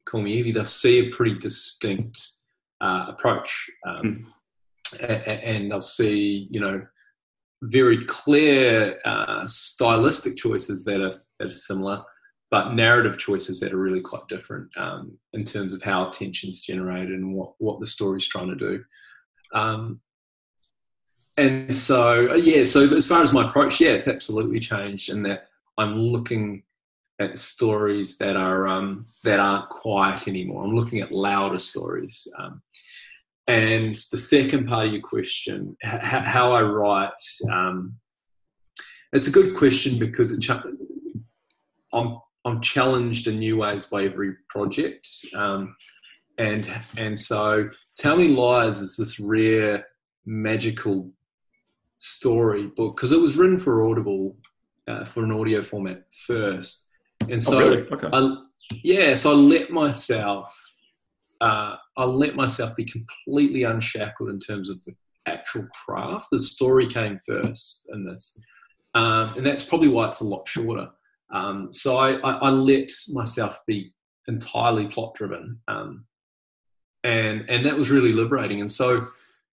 Call 0.05 0.23
Me 0.23 0.33
Evie, 0.33 0.53
they'll 0.53 0.65
see 0.65 1.01
a 1.01 1.11
pretty 1.11 1.35
distinct 1.35 2.21
uh, 2.81 3.07
approach. 3.09 3.69
Um, 3.87 3.97
mm. 4.03 4.25
and 5.47 5.71
they'll 5.71 5.83
see, 5.83 6.47
you 6.51 6.61
know, 6.61 6.87
very 7.63 7.99
clear 7.99 9.01
uh, 9.05 9.47
stylistic 9.47 10.37
choices 10.37 10.85
that 10.85 11.01
are, 11.01 11.13
that 11.39 11.49
are 11.49 11.51
similar, 11.51 12.03
but 12.51 12.75
narrative 12.75 13.19
choices 13.19 13.59
that 13.61 13.73
are 13.73 13.79
really 13.79 14.01
quite 14.01 14.27
different 14.29 14.71
um, 14.77 15.19
in 15.33 15.45
terms 15.45 15.75
of 15.75 15.83
how 15.83 16.07
attention's 16.07 16.63
generated 16.63 17.11
and 17.11 17.35
what, 17.35 17.55
what 17.59 17.81
the 17.81 17.87
story's 17.87 18.27
trying 18.27 18.49
to 18.49 18.57
do. 18.57 18.85
Um, 19.53 20.01
and 21.37 21.75
so, 21.75 22.35
yeah, 22.35 22.65
so 22.65 22.95
as 22.95 23.07
far 23.07 23.23
as 23.23 23.33
my 23.33 23.49
approach, 23.49 23.81
yeah, 23.81 23.91
it's 23.91 24.09
absolutely 24.09 24.61
changed 24.61 25.11
in 25.11 25.23
that 25.25 25.49
I'm 25.77 25.99
looking 25.99 26.63
at 27.19 27.39
stories 27.39 28.19
that 28.19 28.37
are 28.37 28.67
um, 28.67 29.07
that 29.25 29.41
aren't 29.41 29.69
quiet 29.69 30.29
anymore. 30.29 30.65
I'm 30.65 30.75
looking 30.75 31.01
at 31.01 31.13
louder 31.13 31.59
stories. 31.59 32.27
Um, 32.39 32.63
and 33.49 33.95
the 33.95 34.19
second 34.19 34.67
part 34.67 34.87
of 34.87 34.93
your 34.93 35.03
question, 35.03 35.77
h- 35.85 36.01
how 36.01 36.53
I 36.53 36.63
write, 36.63 37.11
um, 37.51 37.97
it's 39.13 39.29
a 39.29 39.33
good 39.33 39.57
question 39.57 39.99
because 39.99 40.33
it 40.33 40.45
I'm 41.93 42.19
I'm 42.47 42.61
challenged 42.61 43.27
in 43.27 43.41
new 43.41 43.57
ways 43.57 43.87
by 43.87 44.05
every 44.05 44.35
project, 44.49 45.09
um, 45.35 45.77
and 46.39 46.71
and 46.97 47.19
so 47.19 47.69
Tell 47.97 48.17
Me 48.17 48.29
Lies 48.29 48.79
is 48.79 48.97
this 48.97 49.19
rare 49.19 49.85
magical 50.25 51.11
story 51.99 52.69
book 52.69 52.97
because 52.97 53.11
it 53.11 53.21
was 53.21 53.37
written 53.37 53.59
for 53.59 53.89
Audible 53.89 54.37
uh, 54.87 55.05
for 55.05 55.25
an 55.25 55.33
audio 55.33 55.61
format 55.61 56.05
first, 56.27 56.89
and 57.23 57.35
oh, 57.35 57.39
so 57.39 57.59
oh, 57.59 57.69
really? 57.69 57.89
okay. 57.89 58.09
I, 58.13 58.37
yeah, 58.85 59.17
so 59.17 59.33
I 59.33 59.35
let 59.35 59.71
myself 59.71 60.57
uh, 61.41 61.75
I 61.97 62.05
let 62.05 62.37
myself 62.37 62.77
be 62.77 62.85
completely 62.85 63.65
unshackled 63.65 64.31
in 64.31 64.39
terms 64.39 64.71
of 64.71 64.83
the 64.85 64.95
actual 65.27 65.67
craft. 65.85 66.29
The 66.31 66.39
story 66.39 66.87
came 66.87 67.19
first 67.27 67.89
in 67.93 68.07
this, 68.07 68.41
um, 68.95 69.33
and 69.37 69.45
that's 69.45 69.65
probably 69.65 69.89
why 69.89 70.07
it's 70.07 70.21
a 70.21 70.25
lot 70.25 70.47
shorter. 70.47 70.91
Um, 71.33 71.73
so 71.73 71.97
I, 71.97 72.15
I, 72.19 72.33
I, 72.39 72.51
let 72.51 72.91
myself 73.13 73.61
be 73.67 73.93
entirely 74.29 74.87
plot 74.87 75.15
driven, 75.15 75.61
um, 75.67 76.05
and 77.03 77.45
and 77.49 77.67
that 77.67 77.77
was 77.77 77.91
really 77.91 78.13
liberating. 78.13 78.61
And 78.61 78.71
so 78.71 79.05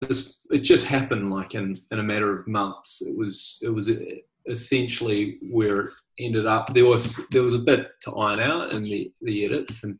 this 0.01 0.45
it 0.51 0.59
just 0.59 0.85
happened 0.85 1.31
like 1.31 1.55
in 1.55 1.73
in 1.91 1.99
a 1.99 2.03
matter 2.03 2.39
of 2.39 2.47
months. 2.47 3.01
It 3.01 3.17
was 3.17 3.59
it 3.63 3.69
was 3.69 3.89
essentially 4.47 5.39
where 5.49 5.81
it 5.81 5.93
ended 6.19 6.45
up. 6.45 6.73
There 6.73 6.85
was 6.85 7.19
there 7.31 7.43
was 7.43 7.55
a 7.55 7.59
bit 7.59 7.87
to 8.03 8.11
iron 8.11 8.39
out 8.39 8.73
in 8.73 8.83
the 8.83 9.11
the 9.21 9.45
edits 9.45 9.83
and 9.83 9.97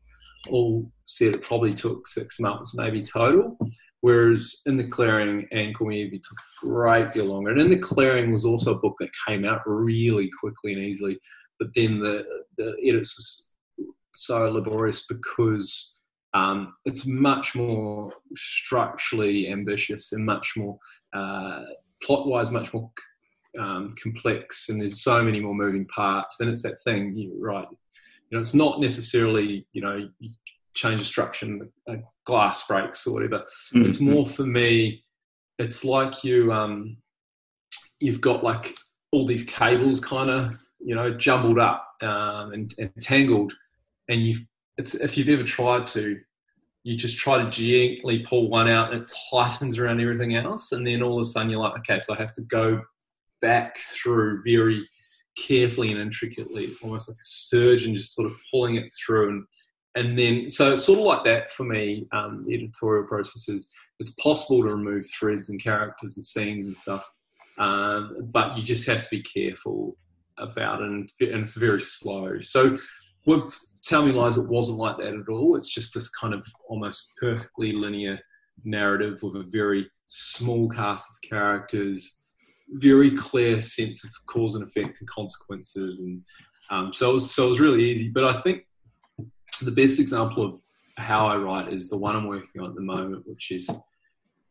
all 0.50 0.90
said 1.06 1.34
it 1.34 1.42
probably 1.42 1.72
took 1.72 2.06
six 2.06 2.38
months, 2.38 2.74
maybe 2.74 3.02
total. 3.02 3.56
Whereas 4.00 4.60
in 4.66 4.76
the 4.76 4.86
clearing 4.86 5.48
and 5.50 5.74
Evie 5.80 6.18
took 6.18 6.38
a 6.38 6.66
great 6.66 7.12
deal 7.12 7.24
longer. 7.24 7.50
And 7.50 7.60
in 7.60 7.70
the 7.70 7.78
clearing 7.78 8.32
was 8.32 8.44
also 8.44 8.74
a 8.74 8.78
book 8.78 8.96
that 8.98 9.08
came 9.26 9.46
out 9.46 9.62
really 9.64 10.30
quickly 10.38 10.74
and 10.74 10.82
easily. 10.82 11.18
But 11.64 11.72
then 11.74 11.98
the 11.98 12.24
the 12.58 12.76
edits 12.86 13.16
was 13.16 13.48
so 14.14 14.50
laborious 14.50 15.06
because 15.06 15.98
um, 16.34 16.74
it's 16.84 17.06
much 17.06 17.54
more 17.54 18.12
structurally 18.36 19.48
ambitious 19.48 20.12
and 20.12 20.26
much 20.26 20.52
more 20.58 20.78
uh, 21.14 21.64
plot 22.02 22.26
wise, 22.28 22.50
much 22.50 22.74
more 22.74 22.90
um, 23.58 23.94
complex. 24.02 24.68
And 24.68 24.78
there's 24.78 25.02
so 25.02 25.22
many 25.22 25.40
more 25.40 25.54
moving 25.54 25.86
parts. 25.86 26.36
Then 26.36 26.50
it's 26.50 26.62
that 26.64 26.82
thing, 26.84 27.16
you 27.16 27.34
right? 27.40 27.66
You 27.70 28.36
know, 28.36 28.40
it's 28.40 28.52
not 28.52 28.78
necessarily 28.78 29.66
you 29.72 29.80
know 29.80 30.06
you 30.18 30.28
change 30.74 31.00
a 31.00 31.04
structure 31.04 31.46
and 31.46 31.62
a 31.88 31.96
glass 32.26 32.66
breaks 32.66 33.06
or 33.06 33.14
whatever. 33.14 33.44
Mm-hmm. 33.74 33.86
It's 33.86 34.00
more 34.00 34.26
for 34.26 34.44
me. 34.44 35.02
It's 35.58 35.82
like 35.82 36.24
you 36.24 36.52
um, 36.52 36.98
you've 38.00 38.20
got 38.20 38.44
like 38.44 38.74
all 39.12 39.24
these 39.24 39.44
cables 39.44 39.98
kind 39.98 40.28
of 40.28 40.58
you 40.84 40.94
know 40.94 41.16
jumbled 41.16 41.58
up 41.58 41.88
um, 42.02 42.52
and, 42.52 42.74
and 42.78 42.90
tangled, 43.00 43.52
and 44.08 44.22
you 44.22 44.40
if 44.76 45.16
you've 45.16 45.28
ever 45.28 45.44
tried 45.44 45.86
to 45.86 46.18
you 46.82 46.94
just 46.94 47.16
try 47.16 47.42
to 47.42 47.48
gently 47.48 48.18
pull 48.26 48.50
one 48.50 48.68
out 48.68 48.92
and 48.92 49.02
it 49.02 49.12
tightens 49.30 49.78
around 49.78 50.00
everything 50.00 50.36
else. 50.36 50.70
And 50.72 50.86
then 50.86 51.02
all 51.02 51.14
of 51.14 51.22
a 51.22 51.24
sudden 51.24 51.50
you're 51.50 51.60
like 51.60 51.78
okay 51.78 51.98
so 51.98 52.12
i 52.12 52.16
have 52.16 52.32
to 52.34 52.42
go 52.42 52.82
back 53.40 53.78
through 53.78 54.42
very 54.44 54.84
carefully 55.36 55.90
and 55.90 56.00
intricately, 56.00 56.74
almost 56.82 57.08
like 57.08 57.16
a 57.16 57.24
surgeon 57.24 57.94
just 57.94 58.14
sort 58.14 58.30
of 58.30 58.36
pulling 58.50 58.76
it 58.76 58.90
through. 58.92 59.28
And, 59.28 59.44
and 59.94 60.18
then, 60.18 60.48
so 60.48 60.72
it's 60.72 60.84
sort 60.84 60.98
of 60.98 61.04
like 61.04 61.24
that 61.24 61.50
for 61.50 61.64
me, 61.64 62.06
um, 62.12 62.44
the 62.46 62.54
editorial 62.54 63.06
process 63.06 63.48
is 63.48 63.70
it's 64.00 64.12
possible 64.12 64.62
to 64.62 64.74
remove 64.74 65.04
threads 65.06 65.50
and 65.50 65.62
characters 65.62 66.16
and 66.16 66.24
scenes 66.24 66.66
and 66.66 66.76
stuff, 66.76 67.08
um, 67.58 68.28
but 68.32 68.56
you 68.56 68.62
just 68.62 68.86
have 68.88 69.02
to 69.02 69.10
be 69.10 69.22
careful 69.22 69.96
about 70.38 70.82
and, 70.82 71.08
and 71.20 71.42
it's 71.42 71.56
very 71.56 71.80
slow. 71.80 72.40
So 72.40 72.76
with 73.26 73.56
Tell 73.84 74.04
Me 74.04 74.12
Lies, 74.12 74.36
it 74.36 74.50
wasn't 74.50 74.78
like 74.78 74.96
that 74.98 75.14
at 75.14 75.28
all. 75.28 75.56
It's 75.56 75.72
just 75.72 75.94
this 75.94 76.10
kind 76.10 76.34
of 76.34 76.46
almost 76.68 77.12
perfectly 77.20 77.72
linear 77.72 78.18
narrative 78.64 79.22
with 79.22 79.36
a 79.36 79.48
very 79.50 79.88
small 80.06 80.68
cast 80.68 81.10
of 81.10 81.28
characters 81.28 82.20
very 82.70 83.10
clear 83.16 83.60
sense 83.60 84.04
of 84.04 84.10
cause 84.26 84.54
and 84.54 84.64
effect 84.64 85.00
and 85.00 85.08
consequences, 85.08 86.00
and 86.00 86.22
um, 86.70 86.92
so 86.92 87.10
it 87.10 87.14
was 87.14 87.34
so 87.34 87.46
it 87.46 87.50
was 87.50 87.60
really 87.60 87.84
easy. 87.84 88.08
But 88.08 88.24
I 88.24 88.40
think 88.40 88.66
the 89.62 89.70
best 89.70 90.00
example 90.00 90.44
of 90.44 90.60
how 90.96 91.26
I 91.26 91.36
write 91.36 91.72
is 91.72 91.90
the 91.90 91.98
one 91.98 92.16
I'm 92.16 92.26
working 92.26 92.60
on 92.60 92.70
at 92.70 92.76
the 92.76 92.82
moment, 92.82 93.26
which 93.26 93.50
is 93.50 93.68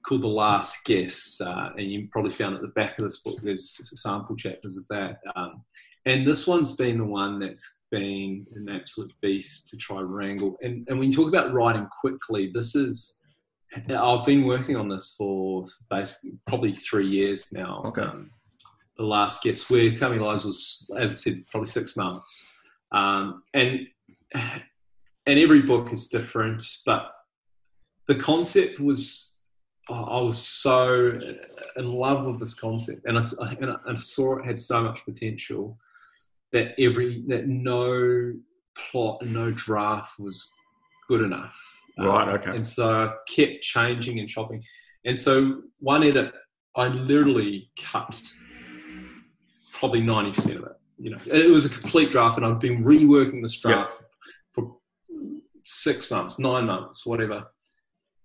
called 0.04 0.22
The 0.22 0.28
Last 0.28 0.86
Guess, 0.86 1.42
uh, 1.42 1.70
and 1.78 1.92
you 1.92 2.08
probably 2.12 2.32
found 2.32 2.56
at 2.56 2.62
the 2.62 2.68
back 2.70 2.98
of 3.00 3.06
this 3.06 3.20
book 3.20 3.40
there's 3.42 3.80
sample 4.02 4.36
chapters 4.36 4.78
of 4.78 4.86
that. 4.90 5.20
Um, 5.36 5.64
and 6.06 6.28
this 6.28 6.46
one's 6.46 6.76
been 6.76 6.98
the 6.98 7.06
one 7.06 7.40
that's 7.40 7.84
been 7.90 8.46
an 8.56 8.70
absolute 8.70 9.14
beast 9.22 9.70
to 9.70 9.78
try 9.78 10.00
and 10.00 10.14
wrangle. 10.14 10.58
And, 10.62 10.86
and 10.90 11.00
when 11.00 11.10
you 11.10 11.16
talk 11.16 11.30
about 11.30 11.54
writing 11.54 11.88
quickly, 12.02 12.52
this 12.54 12.76
is 12.76 13.24
I've 13.90 14.26
been 14.26 14.46
working 14.46 14.76
on 14.76 14.90
this 14.90 15.16
for 15.18 15.66
basically 15.90 16.38
probably 16.48 16.74
three 16.74 17.08
years 17.08 17.52
now. 17.54 17.82
Okay. 17.86 18.02
Um, 18.02 18.32
the 18.98 19.04
last 19.04 19.42
guess 19.42 19.70
where 19.70 19.90
Tell 19.90 20.12
Me 20.12 20.20
Lies 20.20 20.46
was, 20.46 20.92
as 20.98 21.12
I 21.12 21.16
said, 21.16 21.46
probably 21.50 21.68
six 21.68 21.98
months, 21.98 22.46
um, 22.92 23.42
and 23.54 23.88
and 24.36 25.40
every 25.40 25.62
book 25.62 25.92
is 25.92 26.10
different, 26.10 26.64
but 26.86 27.12
the 28.08 28.16
concept 28.16 28.80
was 28.80 29.33
I 29.90 30.22
was 30.22 30.38
so 30.38 31.20
in 31.76 31.92
love 31.92 32.26
with 32.26 32.40
this 32.40 32.54
concept, 32.54 33.02
and 33.06 33.20
I, 33.20 33.26
and 33.60 33.72
I, 33.72 33.76
and 33.86 33.98
I 33.98 34.00
saw 34.00 34.38
it 34.38 34.46
had 34.46 34.58
so 34.58 34.82
much 34.82 35.04
potential 35.04 35.78
that 36.52 36.74
every 36.80 37.24
that 37.28 37.48
no 37.48 38.34
plot 38.76 39.22
and 39.22 39.34
no 39.34 39.52
draft 39.52 40.20
was 40.20 40.50
good 41.08 41.22
enough 41.22 41.74
Right. 41.98 42.28
Um, 42.28 42.36
okay. 42.36 42.52
And 42.52 42.66
so 42.66 43.06
I 43.06 43.14
kept 43.32 43.62
changing 43.62 44.20
and 44.20 44.28
chopping. 44.28 44.64
And 45.06 45.20
so 45.20 45.62
one 45.80 46.04
edit 46.04 46.34
I 46.76 46.88
literally 46.88 47.70
cut 47.80 48.22
probably 49.72 50.02
ninety 50.02 50.32
percent 50.32 50.60
of 50.60 50.66
it. 50.66 50.72
You 50.98 51.12
know, 51.12 51.18
it 51.26 51.50
was 51.50 51.66
a 51.66 51.70
complete 51.70 52.10
draft, 52.10 52.38
and 52.38 52.46
I've 52.46 52.60
been 52.60 52.84
reworking 52.84 53.42
this 53.42 53.58
draft 53.60 53.96
yep. 54.00 54.10
for 54.54 54.78
six 55.64 56.10
months, 56.10 56.40
nine 56.40 56.66
months, 56.66 57.06
whatever. 57.06 57.46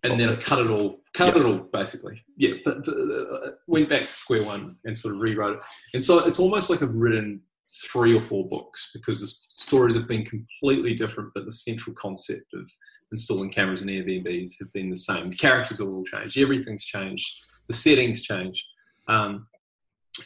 And 0.05 0.21
then 0.21 0.29
I 0.29 0.37
cut 0.37 0.61
it 0.61 0.71
all, 0.71 1.01
cut 1.13 1.29
yep. 1.29 1.37
it 1.37 1.45
all 1.45 1.59
basically. 1.73 2.23
Yeah, 2.37 2.55
but, 2.65 2.85
but 2.85 2.95
uh, 2.95 3.51
went 3.67 3.89
back 3.89 4.03
to 4.03 4.07
square 4.07 4.45
one 4.45 4.77
and 4.85 4.97
sort 4.97 5.15
of 5.15 5.21
rewrote 5.21 5.57
it. 5.57 5.63
And 5.95 6.05
so 6.05 6.25
it's 6.27 6.39
almost 6.39 6.71
like 6.71 6.83
I've 6.83 6.95
written 6.95 7.43
three 7.91 8.17
or 8.17 8.23
four 8.23 8.49
books 8.49 8.91
because 8.95 9.21
the 9.21 9.27
stories 9.27 9.95
have 9.95 10.09
been 10.09 10.25
completely 10.25 10.95
different, 10.95 11.31
but 11.35 11.45
the 11.45 11.53
central 11.53 11.95
concept 11.95 12.55
of 12.55 12.71
installing 13.13 13.51
cameras 13.51 13.83
and 13.83 13.91
Airbnbs 13.91 14.53
have 14.61 14.73
been 14.73 14.91
the 14.91 14.97
same. 14.97 15.31
The 15.31 15.37
characters 15.37 15.81
have 15.81 15.89
all 15.89 16.05
changed, 16.05 16.39
everything's 16.39 16.85
changed, 16.85 17.45
the 17.67 17.75
settings 17.75 18.23
changed, 18.23 18.65
um, 19.09 19.47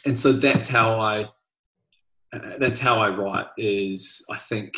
and 0.05 0.17
so 0.17 0.31
that's 0.31 0.67
how 0.67 0.99
I 0.99 1.23
uh, 2.33 2.57
that's 2.59 2.79
how 2.79 2.99
I 2.99 3.09
write. 3.09 3.47
Is 3.57 4.25
I 4.29 4.37
think 4.37 4.73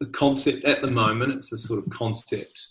the 0.00 0.06
concept 0.06 0.64
at 0.64 0.80
the 0.80 0.90
moment 0.90 1.32
it's 1.32 1.50
the 1.50 1.58
sort 1.58 1.84
of 1.84 1.90
concept. 1.90 2.68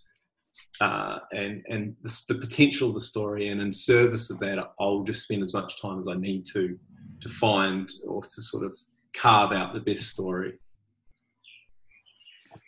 Uh, 0.81 1.19
and 1.31 1.63
and 1.67 1.95
the, 2.03 2.21
the 2.29 2.35
potential 2.35 2.89
of 2.89 2.93
the 2.93 3.01
story, 3.01 3.49
and 3.49 3.61
in 3.61 3.71
service 3.71 4.29
of 4.29 4.39
that, 4.39 4.57
I'll 4.79 5.03
just 5.03 5.23
spend 5.23 5.43
as 5.43 5.53
much 5.53 5.81
time 5.81 5.99
as 5.99 6.07
I 6.07 6.15
need 6.15 6.45
to 6.53 6.79
to 7.21 7.29
find 7.29 7.91
or 8.07 8.21
to 8.21 8.41
sort 8.41 8.65
of 8.65 8.73
carve 9.13 9.51
out 9.51 9.73
the 9.73 9.81
best 9.81 10.09
story. 10.09 10.53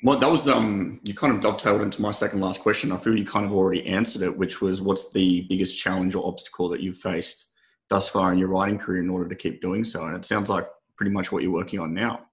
Well, 0.03 0.17
that 0.17 0.31
was 0.31 0.49
um, 0.49 0.99
you 1.03 1.13
kind 1.13 1.33
of 1.33 1.41
dovetailed 1.41 1.81
into 1.81 2.01
my 2.01 2.11
second 2.11 2.41
last 2.41 2.61
question. 2.61 2.91
I 2.91 2.97
feel 2.97 3.15
you 3.15 3.25
kind 3.25 3.45
of 3.45 3.53
already 3.53 3.85
answered 3.85 4.23
it, 4.23 4.35
which 4.35 4.59
was 4.59 4.81
what's 4.81 5.11
the 5.11 5.45
biggest 5.47 5.79
challenge 5.79 6.15
or 6.15 6.27
obstacle 6.27 6.69
that 6.69 6.81
you've 6.81 6.97
faced 6.97 7.49
thus 7.87 8.09
far 8.09 8.33
in 8.33 8.39
your 8.39 8.47
writing 8.47 8.79
career 8.79 9.01
in 9.01 9.09
order 9.09 9.29
to 9.29 9.35
keep 9.35 9.61
doing 9.61 9.83
so? 9.83 10.05
And 10.05 10.15
it 10.15 10.25
sounds 10.25 10.49
like 10.49 10.67
pretty 10.97 11.11
much 11.11 11.31
what 11.31 11.43
you're 11.43 11.51
working 11.51 11.79
on 11.79 11.93
now. 11.93 12.25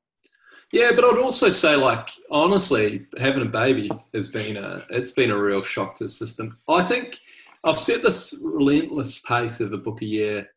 Yeah, 0.73 0.93
but 0.95 1.05
I'd 1.05 1.19
also 1.19 1.51
say, 1.51 1.77
like, 1.77 2.11
honestly, 2.31 3.07
having 3.19 3.43
a 3.43 3.47
baby 3.51 3.91
has 4.13 4.29
been 4.29 4.57
a 4.57 4.85
it's 4.91 5.13
been 5.13 5.31
a 5.31 5.39
real 5.39 5.63
shock 5.63 5.95
to 5.97 6.05
the 6.05 6.11
system. 6.11 6.59
I 6.69 6.83
think 6.83 7.19
I've 7.65 7.79
set 7.79 8.03
this 8.03 8.43
relentless 8.45 9.21
pace 9.21 9.61
of 9.61 9.73
a 9.73 9.79
book 9.79 10.03
a 10.03 10.07
year 10.07 10.49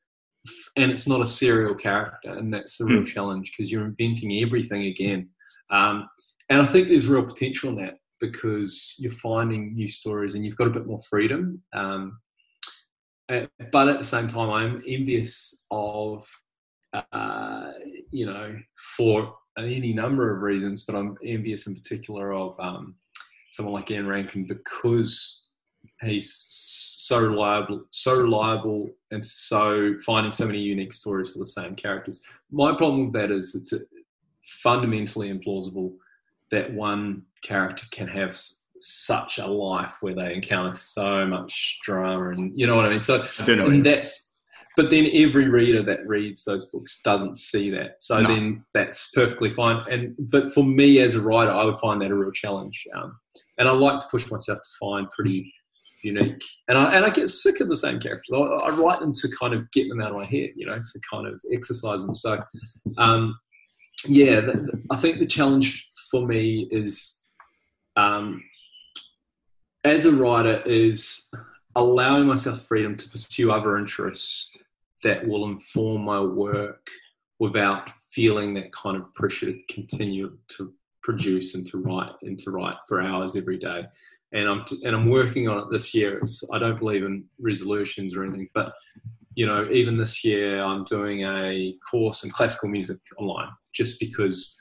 and 0.76 0.92
it's 0.92 1.08
not 1.08 1.22
a 1.22 1.26
serial 1.26 1.76
character, 1.76 2.32
and 2.32 2.54
that's 2.54 2.80
a 2.82 2.86
real 2.86 3.02
mm. 3.02 3.08
challenge 3.08 3.52
because 3.52 3.72
you're 3.72 3.86
inventing 3.86 4.44
everything 4.44 4.86
again. 4.86 5.30
Um, 5.70 6.10
and 6.50 6.62
I 6.62 6.66
think 6.66 6.90
there's 6.90 7.08
real 7.08 7.26
potential 7.26 7.70
in 7.70 7.76
that 7.78 7.96
because 8.20 8.96
you're 9.00 9.12
finding 9.12 9.76
new 9.76 9.88
stories 9.88 10.36
and 10.36 10.46
you've 10.46 10.58
got 10.58 10.68
a 10.68 10.72
bit 10.72 10.86
more 10.86 11.00
freedom. 11.10 11.62
Um, 11.74 12.20
but 13.28 13.88
at 13.88 13.98
the 13.98 14.04
same 14.04 14.28
time, 14.28 14.50
I'm 14.50 14.84
envious 14.88 15.66
of, 15.72 16.28
uh, 16.94 17.72
you 18.12 18.26
know, 18.26 18.58
for 18.98 19.34
any 19.58 19.94
number 19.94 20.36
of 20.36 20.42
reasons, 20.42 20.84
but 20.84 20.96
I'm 20.96 21.18
envious 21.26 21.68
in 21.68 21.76
particular 21.76 22.34
of 22.34 22.60
um, 22.60 22.96
someone 23.52 23.74
like 23.74 23.92
Ian 23.92 24.08
Rankin 24.08 24.46
because 24.46 25.44
he's 26.02 26.34
so 26.34 27.22
reliable, 27.22 27.84
so 27.92 28.16
reliable, 28.16 28.90
and 29.12 29.24
so 29.24 29.96
finding 30.06 30.32
so 30.32 30.46
many 30.46 30.60
unique 30.60 30.94
stories 30.94 31.32
for 31.32 31.40
the 31.40 31.46
same 31.46 31.76
characters. 31.76 32.22
My 32.52 32.76
problem 32.76 33.06
with 33.06 33.14
that 33.14 33.32
is 33.32 33.56
it's 33.56 33.74
fundamentally 34.42 35.32
implausible 35.32 35.94
that 36.50 36.74
one 36.74 37.24
character 37.42 37.86
can 37.92 38.08
have 38.08 38.38
such 38.80 39.38
a 39.38 39.48
life 39.48 39.98
where 40.02 40.16
they 40.16 40.34
encounter 40.34 40.74
so 40.74 41.26
much 41.26 41.80
drama, 41.82 42.30
and 42.30 42.58
you 42.58 42.68
know 42.68 42.76
what 42.76 42.86
I 42.86 42.90
mean. 42.90 43.02
So 43.02 43.24
I 43.40 43.46
do 43.46 43.56
know 43.56 43.82
that's. 43.82 44.31
But 44.78 44.90
then 44.90 45.10
every 45.14 45.50
reader 45.50 45.84
that 45.84 46.08
reads 46.08 46.46
those 46.46 46.66
books 46.66 47.02
doesn't 47.04 47.36
see 47.36 47.70
that, 47.72 48.02
so 48.02 48.22
no. 48.22 48.30
then 48.30 48.64
that's 48.74 49.12
perfectly 49.12 49.50
fine. 49.50 49.82
And 49.92 50.16
but 50.18 50.54
for 50.54 50.64
me 50.64 51.00
as 51.00 51.16
a 51.16 51.22
writer, 51.22 51.52
I 51.52 51.66
would 51.66 51.78
find 51.78 52.02
that 52.02 52.12
a 52.12 52.16
real 52.16 52.32
challenge. 52.32 52.88
Um, 52.96 53.18
and 53.58 53.68
I 53.68 53.74
like 53.74 54.00
to 54.00 54.06
push 54.10 54.32
myself 54.32 54.60
to 54.60 54.70
find 54.80 55.10
pretty 55.12 55.54
unique. 56.04 56.42
And 56.68 56.78
I 56.78 56.94
and 56.96 57.06
I 57.06 57.10
get 57.10 57.30
sick 57.30 57.60
of 57.60 57.68
the 57.68 57.76
same 57.76 58.00
characters. 58.00 58.34
I, 58.34 58.38
I, 58.38 58.70
write 58.70 59.00
them 59.00 59.14
to 59.14 59.30
kind 59.40 59.54
of 59.54 59.70
get 59.72 59.90
them 59.90 60.02
out 60.02 60.12
of 60.12 60.18
my 60.18 60.26
head, 60.26 60.52
you 60.56 60.66
know, 60.66 60.76
to 60.76 61.00
kind 61.12 61.28
of 61.28 61.40
exercise 61.54 62.06
them. 62.06 62.16
So, 62.16 62.42
um, 62.98 63.38
yeah, 64.08 64.42
the, 64.42 64.54
the, 64.54 64.84
I 64.90 64.98
think 64.98 65.20
the 65.20 65.26
challenge 65.26 65.90
for 66.10 66.26
me 66.26 66.68
is, 66.72 67.24
um, 67.96 68.44
as 69.84 70.06
a 70.06 70.12
writer, 70.12 70.62
is 70.66 71.30
allowing 71.76 72.26
myself 72.26 72.66
freedom 72.68 72.96
to 72.96 73.10
pursue 73.10 73.52
other 73.52 73.78
interests 73.78 74.56
that 75.04 75.28
will 75.28 75.46
inform 75.46 76.04
my 76.04 76.20
work 76.20 76.88
without 77.40 77.90
feeling 78.12 78.54
that 78.54 78.72
kind 78.72 78.98
of 78.98 79.12
pressure 79.14 79.48
to 79.48 79.62
continue 79.70 80.38
to 80.48 80.74
produce 81.02 81.56
and 81.56 81.66
to 81.66 81.78
write 81.80 82.12
and 82.22 82.38
to 82.38 82.52
write 82.52 82.76
for 82.88 83.02
hours 83.02 83.36
every 83.36 83.58
day 83.58 83.84
and 84.34 84.48
I'm 84.48 84.64
t- 84.66 84.82
and 84.86 84.96
I'm 84.96 85.10
working 85.10 85.48
on 85.48 85.60
it 85.60 85.72
this 85.72 85.94
year. 85.94 86.20
It's, 86.20 86.50
I 86.52 86.60
don't 86.60 86.80
believe 86.80 87.04
in 87.04 87.26
resolutions 87.40 88.16
or 88.16 88.24
anything, 88.24 88.50
but 88.54 88.74
you 89.36 89.46
know, 89.46 89.70
even 89.72 89.98
this 89.98 90.24
year, 90.26 90.62
I'm 90.62 90.84
doing 90.84 91.22
a 91.22 91.76
course 91.90 92.24
in 92.24 92.32
classical 92.32 92.70
music 92.70 93.00
online, 93.18 93.50
just 93.74 94.00
because 94.00 94.60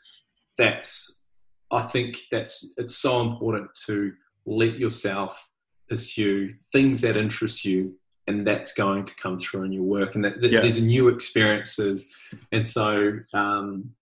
that's 0.56 1.28
I 1.70 1.82
think 1.82 2.18
that's 2.30 2.74
it's 2.76 2.96
so 2.96 3.20
important 3.20 3.70
to 3.86 4.12
let 4.46 4.78
yourself 4.78 5.48
pursue 5.90 6.54
things 6.72 7.02
that 7.02 7.16
interest 7.16 7.64
you 7.64 7.94
and 8.26 8.46
that's 8.46 8.72
going 8.72 9.04
to 9.04 9.14
come 9.16 9.36
through 9.36 9.64
in 9.64 9.72
your 9.72 9.82
work 9.82 10.14
and 10.14 10.24
that, 10.24 10.40
that 10.40 10.50
yeah. 10.50 10.60
there's 10.60 10.80
new 10.80 11.08
experiences 11.08 12.08
and 12.52 12.64
so 12.64 13.18
um, 13.34 13.92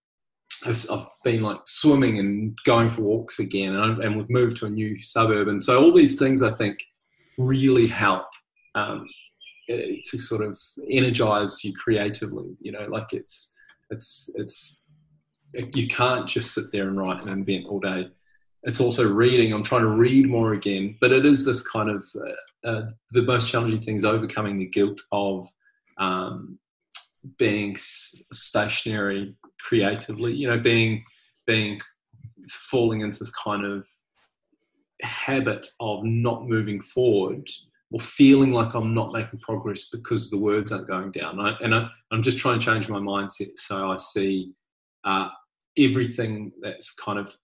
I've 0.67 1.07
been 1.23 1.43
like 1.43 1.61
swimming 1.67 2.19
and 2.19 2.59
going 2.65 2.91
for 2.91 3.03
walks 3.03 3.39
again, 3.39 3.77
and, 3.77 4.03
and, 4.03 4.17
we've 4.17 4.31
moved 4.31 4.57
to 4.59 4.67
a 4.67 4.71
new 4.71 4.99
suburb, 5.01 5.49
and 5.49 5.63
so 5.63 5.81
all 5.81 5.93
these 5.93 6.19
things 6.19 6.43
I 6.43 6.53
think 6.53 6.83
really 7.37 7.87
help 7.87 8.27
um, 8.75 9.07
eh, 9.69 9.97
to 10.05 10.19
sort 10.19 10.45
of 10.45 10.59
energize 10.91 11.63
you 11.65 11.73
creatively. 11.75 12.57
You 12.61 12.73
know, 12.73 12.87
like 12.89 13.13
it's 13.13 13.55
it's 13.91 14.33
it's 14.35 14.85
you 15.55 15.87
can't 15.87 16.27
just 16.27 16.53
sit 16.53 16.65
there 16.73 16.89
and 16.89 16.99
write 16.99 17.21
and 17.21 17.31
invent 17.31 17.67
all 17.67 17.81
day. 17.81 18.09
It's 18.65 18.81
also 18.81 19.09
reading. 19.09 19.53
I'm 19.53 19.63
trying 19.63 19.83
to 19.83 19.89
read 19.89 20.29
more 20.29 20.53
again, 20.53 20.97
but 21.01 21.13
it 21.13 21.25
is 21.25 21.45
this 21.45 21.67
kind 21.67 21.91
of 21.91 22.05
uh, 22.17 22.69
uh, 22.69 22.89
the 23.11 23.23
most 23.23 23.51
challenging 23.51 23.81
thing 23.81 23.97
is 23.97 24.05
overcoming 24.05 24.59
the 24.59 24.67
guilt 24.67 25.01
of 25.13 25.47
um, 25.99 26.59
being 27.39 27.75
stationary 27.77 29.35
creatively 29.61 30.33
you 30.33 30.49
know 30.49 30.59
being 30.59 31.05
being 31.47 31.81
falling 32.49 33.01
into 33.01 33.19
this 33.19 33.31
kind 33.31 33.65
of 33.65 33.87
habit 35.03 35.67
of 35.81 36.05
not 36.05 36.49
moving 36.49 36.81
forward 36.81 37.49
or 37.91 38.01
feeling 38.01 38.53
like 38.53 38.75
I'm 38.75 38.95
not 38.95 39.13
making 39.13 39.41
progress 39.41 39.89
because 39.89 40.31
the 40.31 40.39
words 40.39 40.73
aren't 40.73 40.89
going 40.89 41.11
down. 41.11 41.41
I, 41.41 41.57
and 41.63 41.75
I, 41.75 41.89
am 42.13 42.23
just 42.23 42.39
trying 42.39 42.59
to 42.59 42.65
change 42.65 42.89
my 42.89 42.99
mindset 42.99 43.57
so 43.57 43.91
I 43.91 43.97
see 43.97 44.53
uh, 45.05 45.29
everything 45.77 46.53
that's 46.61 46.93
kind 46.93 47.19
of 47.19 47.35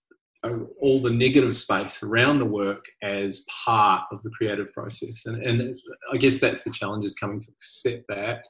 all 0.81 1.01
the 1.01 1.09
negative 1.09 1.55
space 1.55 2.01
around 2.03 2.39
the 2.39 2.45
work 2.45 2.85
as 3.01 3.45
part 3.65 4.03
of 4.11 4.21
the 4.23 4.29
creative 4.31 4.71
process. 4.73 5.25
And, 5.25 5.43
and 5.43 5.75
I 6.13 6.17
guess 6.17 6.39
that's 6.39 6.63
the 6.63 6.71
challenge 6.71 7.05
is 7.05 7.15
coming 7.15 7.39
to 7.39 7.51
accept 7.51 8.03
that 8.09 8.45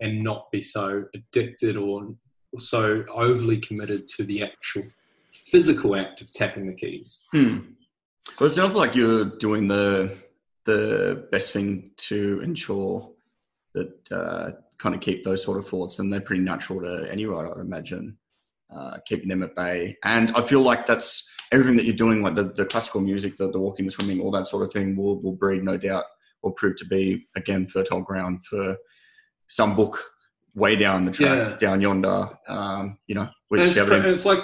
and 0.00 0.22
not 0.22 0.50
be 0.50 0.62
so 0.62 1.04
addicted 1.14 1.76
or 1.76 2.14
so 2.58 3.04
overly 3.12 3.58
committed 3.58 4.08
to 4.08 4.24
the 4.24 4.42
actual 4.42 4.82
physical 5.32 5.96
act 5.96 6.20
of 6.20 6.32
tapping 6.32 6.66
the 6.66 6.74
keys. 6.74 7.26
Hmm. 7.32 7.58
Well, 8.38 8.48
it 8.48 8.54
sounds 8.54 8.74
like 8.74 8.94
you're 8.94 9.24
doing 9.24 9.68
the 9.68 10.16
the 10.64 11.28
best 11.30 11.52
thing 11.52 11.92
to 11.96 12.40
ensure 12.42 13.08
that 13.74 14.12
uh, 14.12 14.50
kind 14.78 14.96
of 14.96 15.00
keep 15.00 15.22
those 15.22 15.44
sort 15.44 15.58
of 15.58 15.68
thoughts, 15.68 15.98
and 16.00 16.12
they're 16.12 16.20
pretty 16.20 16.42
natural 16.42 16.80
to 16.80 17.10
any 17.10 17.24
writer, 17.24 17.56
I 17.56 17.60
imagine, 17.60 18.18
uh, 18.74 18.98
keeping 19.06 19.28
them 19.28 19.42
at 19.42 19.54
bay. 19.54 19.96
And 20.04 20.30
I 20.36 20.42
feel 20.42 20.60
like 20.60 20.86
that's 20.86 21.28
everything 21.52 21.76
that 21.76 21.84
you're 21.84 21.94
doing, 21.94 22.22
like 22.22 22.34
the, 22.34 22.44
the 22.44 22.64
classical 22.64 23.00
music, 23.00 23.36
the, 23.36 23.50
the 23.50 23.58
walking, 23.58 23.86
the 23.86 23.90
swimming, 23.90 24.20
all 24.20 24.30
that 24.32 24.46
sort 24.46 24.64
of 24.64 24.72
thing, 24.72 24.96
will 24.96 25.20
will 25.20 25.32
breed, 25.32 25.62
no 25.62 25.76
doubt, 25.76 26.04
will 26.42 26.52
prove 26.52 26.76
to 26.78 26.84
be 26.84 27.26
again 27.36 27.66
fertile 27.66 28.00
ground 28.00 28.44
for 28.44 28.76
some 29.48 29.76
book 29.76 30.02
way 30.54 30.74
down 30.74 31.04
the 31.04 31.12
track, 31.12 31.50
yeah. 31.50 31.56
down 31.58 31.80
yonder. 31.80 32.28
Um, 32.48 32.98
you 33.06 33.14
know, 33.14 33.28
which 33.48 33.60
it's, 33.60 33.78
pre- 33.78 34.00
it's, 34.00 34.26
like 34.26 34.40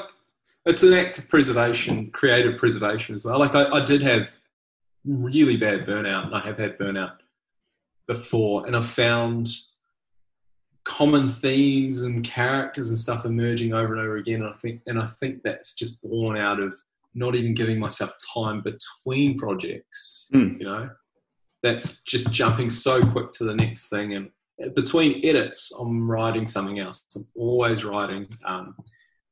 it's 0.67 0.83
an 0.83 0.93
act 0.93 1.19
of 1.19 1.29
preservation, 1.29 2.11
creative 2.11 2.57
preservation 2.59 3.15
as 3.15 3.25
well. 3.25 3.39
Like 3.39 3.55
I, 3.55 3.69
I, 3.71 3.85
did 3.85 4.03
have 4.03 4.35
really 5.05 5.57
bad 5.57 5.87
burnout, 5.87 6.27
and 6.27 6.35
I 6.35 6.41
have 6.41 6.59
had 6.59 6.79
burnout 6.79 7.17
before, 8.07 8.67
and 8.67 8.77
I've 8.77 8.87
found 8.87 9.49
common 10.85 11.31
themes 11.31 12.03
and 12.03 12.25
characters 12.25 12.89
and 12.89 12.99
stuff 12.99 13.25
emerging 13.25 13.73
over 13.73 13.93
and 13.95 14.03
over 14.03 14.17
again. 14.17 14.43
And 14.43 14.53
I 14.53 14.57
think, 14.57 14.81
and 14.87 15.01
I 15.01 15.07
think 15.07 15.43
that's 15.43 15.75
just 15.75 16.03
born 16.03 16.37
out 16.37 16.61
of 16.61 16.75
not 17.15 17.35
even 17.35 17.55
giving 17.55 17.79
myself 17.79 18.13
time 18.35 18.63
between 18.63 19.39
projects. 19.39 20.29
Mm. 20.35 20.59
You 20.59 20.65
know, 20.65 20.91
that's 21.63 22.03
just 22.03 22.31
jumping 22.33 22.69
so 22.71 23.05
quick 23.05 23.33
to 23.33 23.45
the 23.45 23.55
next 23.55 23.89
thing 23.89 24.15
and 24.15 24.31
between 24.75 25.25
edits, 25.25 25.73
I'm 25.81 26.09
writing 26.09 26.47
something 26.47 26.79
else. 26.79 27.05
I'm 27.17 27.27
always 27.35 27.85
writing, 27.85 28.29
um, 28.45 28.77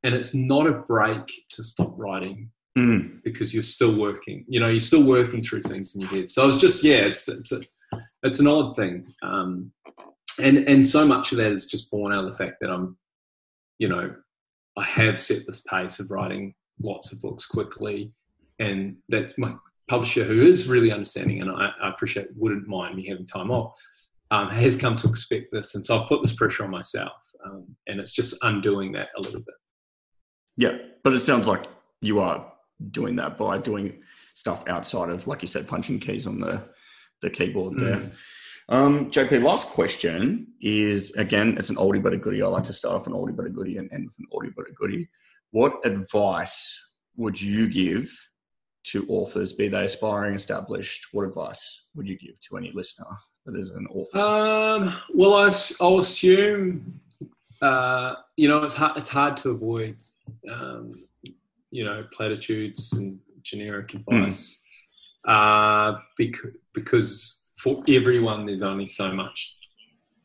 and 0.03 0.15
it's 0.15 0.33
not 0.33 0.67
a 0.67 0.73
break 0.73 1.21
to 1.51 1.63
stop 1.63 1.93
writing 1.97 2.49
Mm. 2.77 3.21
because 3.23 3.53
you're 3.53 3.63
still 3.63 3.99
working. 3.99 4.45
You 4.47 4.61
know, 4.61 4.69
you're 4.69 4.79
still 4.79 5.03
working 5.03 5.41
through 5.41 5.63
things 5.63 5.93
in 5.93 6.01
your 6.01 6.09
head. 6.09 6.29
So 6.29 6.47
it's 6.47 6.57
just 6.57 6.83
yeah, 6.85 6.99
it's 6.99 7.27
it's 7.27 7.51
a 7.51 7.61
it's 8.23 8.39
an 8.39 8.47
odd 8.47 8.77
thing, 8.77 9.05
um, 9.21 9.73
and 10.41 10.69
and 10.69 10.87
so 10.87 11.05
much 11.05 11.31
of 11.31 11.37
that 11.37 11.51
is 11.51 11.67
just 11.67 11.91
born 11.91 12.13
out 12.13 12.25
of 12.25 12.31
the 12.31 12.37
fact 12.37 12.57
that 12.61 12.69
I'm, 12.69 12.97
you 13.79 13.87
know, 13.87 14.13
I 14.77 14.83
have 14.83 15.19
set 15.19 15.45
this 15.45 15.61
pace 15.61 15.99
of 15.99 16.11
writing 16.11 16.53
lots 16.81 17.11
of 17.11 17.21
books 17.21 17.45
quickly, 17.45 18.13
and 18.59 18.97
that's 19.09 19.37
my 19.37 19.55
publisher 19.87 20.23
who 20.23 20.39
is 20.39 20.69
really 20.69 20.91
understanding, 20.91 21.41
and 21.41 21.51
I, 21.51 21.71
I 21.81 21.89
appreciate 21.89 22.27
wouldn't 22.35 22.67
mind 22.67 22.95
me 22.95 23.07
having 23.07 23.25
time 23.25 23.51
off. 23.51 23.73
Um, 24.31 24.49
has 24.49 24.77
come 24.77 24.95
to 24.95 25.09
expect 25.09 25.51
this, 25.51 25.75
and 25.75 25.85
so 25.85 25.99
I've 26.01 26.07
put 26.07 26.21
this 26.21 26.33
pressure 26.33 26.63
on 26.63 26.71
myself, 26.71 27.11
um, 27.45 27.75
and 27.87 27.99
it's 27.99 28.13
just 28.13 28.41
undoing 28.43 28.93
that 28.93 29.09
a 29.17 29.21
little 29.21 29.41
bit. 29.41 29.55
Yeah, 30.55 30.77
but 31.03 31.11
it 31.11 31.19
sounds 31.19 31.47
like 31.47 31.65
you 31.99 32.19
are 32.19 32.49
doing 32.91 33.17
that 33.17 33.37
by 33.37 33.57
doing 33.57 34.01
stuff 34.33 34.63
outside 34.67 35.09
of, 35.09 35.27
like 35.27 35.41
you 35.41 35.47
said, 35.47 35.67
punching 35.67 35.99
keys 35.99 36.27
on 36.27 36.39
the 36.39 36.63
the 37.21 37.29
keyboard 37.29 37.77
there. 37.77 38.11
Mm. 38.71 38.75
Um, 38.75 39.11
JP, 39.11 39.43
last 39.43 39.69
question 39.69 40.47
is 40.61 41.11
again, 41.15 41.55
it's 41.57 41.69
an 41.69 41.75
oldie 41.75 42.01
but 42.01 42.13
a 42.13 42.17
goodie. 42.17 42.41
I 42.41 42.47
like 42.47 42.63
to 42.65 42.73
start 42.73 42.95
off 42.95 43.07
an 43.07 43.13
oldie 43.13 43.35
but 43.35 43.45
a 43.45 43.49
goodie 43.49 43.77
and 43.77 43.91
end 43.91 44.07
with 44.07 44.15
an 44.19 44.27
oldie 44.33 44.53
but 44.55 44.69
a 44.69 44.73
goodie. 44.73 45.09
What 45.51 45.85
advice 45.85 46.79
would 47.17 47.39
you 47.39 47.67
give 47.67 48.09
to 48.83 49.05
authors, 49.09 49.53
be 49.53 49.67
they 49.67 49.83
aspiring, 49.83 50.33
established? 50.33 51.07
What 51.11 51.23
advice 51.23 51.87
would 51.95 52.07
you 52.07 52.17
give 52.17 52.39
to 52.49 52.57
any 52.57 52.71
listener 52.71 53.07
that 53.45 53.59
is 53.59 53.69
an 53.69 53.87
author? 53.87 54.17
Um, 54.17 54.93
well, 55.13 55.33
I'll 55.81 55.97
assume, 55.97 56.99
uh, 57.61 58.15
you 58.37 58.47
know, 58.47 58.63
it's 58.63 58.73
hard, 58.73 58.97
it's 58.97 59.09
hard 59.09 59.35
to 59.37 59.49
avoid, 59.49 59.97
um, 60.49 61.03
you 61.69 61.83
know, 61.83 62.05
platitudes 62.13 62.93
and 62.93 63.19
generic 63.43 63.93
advice 63.93 64.63
uh, 65.27 65.95
because, 66.17 66.51
because 66.73 67.50
for 67.61 67.83
everyone, 67.87 68.45
there's 68.45 68.63
only 68.63 68.87
so 68.87 69.11
much 69.13 69.55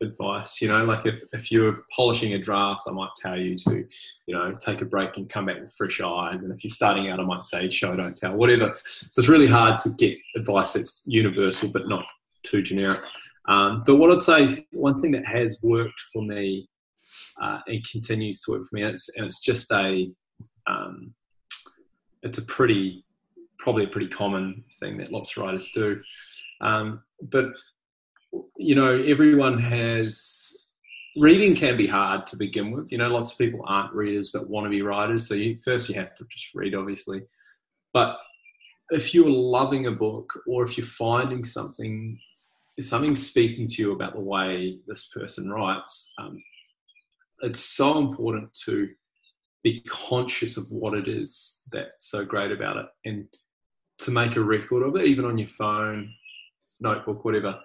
advice. 0.01 0.61
You 0.61 0.68
know, 0.68 0.84
like 0.84 1.07
if, 1.07 1.22
if 1.32 1.53
you're 1.53 1.84
polishing 1.95 2.32
a 2.34 2.39
draft, 2.39 2.82
I 2.89 2.93
might 2.93 3.11
tell 3.16 3.39
you 3.39 3.57
to, 3.57 3.84
you 4.26 4.34
know, 4.34 4.53
take 4.59 4.80
a 4.80 4.84
break 4.84 5.16
and 5.16 5.28
come 5.28 5.47
back 5.47 5.61
with 5.61 5.74
fresh 5.76 6.01
eyes. 6.01 6.43
And 6.43 6.53
if 6.53 6.64
you're 6.64 6.70
starting 6.70 7.11
out, 7.11 7.20
I 7.20 7.24
might 7.24 7.45
say 7.45 7.68
show, 7.68 7.95
don't 7.95 8.16
tell, 8.16 8.37
whatever. 8.37 8.74
So 8.76 9.20
it's 9.20 9.28
really 9.28 9.47
hard 9.47 9.78
to 9.80 9.91
get 9.91 10.16
advice 10.34 10.72
that's 10.74 11.05
universal 11.07 11.70
but 11.70 11.89
not 11.89 12.05
too 12.43 12.62
generic. 12.62 13.01
Um, 13.49 13.84
but 13.87 13.97
what 13.97 14.11
I'd 14.11 14.22
say 14.22 14.64
one 14.72 15.01
thing 15.01 15.12
that 15.12 15.26
has 15.26 15.61
worked 15.62 16.01
for 16.12 16.22
me 16.22 16.68
uh, 17.41 17.61
and 17.66 17.87
continues 17.91 18.41
to 18.43 18.53
work 18.53 18.64
for 18.64 18.76
me, 18.76 18.82
and 18.82 18.91
it's, 18.93 19.16
and 19.16 19.26
it's 19.26 19.41
just 19.41 19.70
a, 19.72 20.11
um, 20.66 21.14
it's 22.22 22.39
a 22.39 22.43
pretty, 22.47 23.05
probably 23.59 23.84
a 23.84 23.89
pretty 23.89 24.09
common 24.09 24.64
thing 24.80 24.97
that 24.99 25.12
lots 25.12 25.37
of 25.37 25.43
writers 25.43 25.70
do. 25.74 26.01
Um, 26.61 27.02
but 27.22 27.57
you 28.57 28.74
know, 28.74 28.96
everyone 29.02 29.59
has 29.59 30.54
reading 31.16 31.54
can 31.54 31.76
be 31.76 31.86
hard 31.86 32.26
to 32.28 32.36
begin 32.36 32.70
with. 32.70 32.92
You 32.92 32.98
know, 32.98 33.09
lots 33.09 33.32
of 33.32 33.38
people 33.38 33.61
aren't 33.66 33.94
readers 33.94 34.30
but 34.32 34.50
want 34.50 34.66
to 34.66 34.70
be 34.70 34.82
writers. 34.82 35.26
So 35.28 35.34
you, 35.34 35.57
first 35.64 35.88
you 35.88 35.94
have 35.94 36.14
to 36.16 36.24
just 36.28 36.54
read, 36.54 36.74
obviously. 36.74 37.22
But 37.92 38.18
if 38.90 39.14
you're 39.14 39.30
loving 39.30 39.86
a 39.86 39.92
book 39.92 40.30
or 40.46 40.62
if 40.62 40.76
you're 40.76 40.86
finding 40.86 41.44
something 41.44 42.18
something 42.78 43.16
speaking 43.16 43.66
to 43.66 43.82
you 43.82 43.92
about 43.92 44.12
the 44.12 44.20
way 44.20 44.76
this 44.86 45.07
person 45.07 45.50
writes, 45.50 46.12
um, 46.18 46.42
it's 47.40 47.61
so 47.61 47.96
important 47.96 48.52
to 48.66 48.88
be 49.62 49.80
conscious 49.88 50.59
of 50.59 50.64
what 50.70 50.92
it 50.92 51.09
is 51.09 51.62
that's 51.72 52.11
so 52.11 52.22
great 52.22 52.52
about 52.52 52.76
it 52.76 52.86
and 53.07 53.26
to 53.98 54.11
make 54.11 54.36
a 54.36 54.42
record 54.42 54.82
of 54.82 54.94
it, 54.96 55.07
even 55.07 55.24
on 55.24 55.38
your 55.38 55.48
phone, 55.48 56.12
notebook, 56.80 57.24
whatever. 57.24 57.58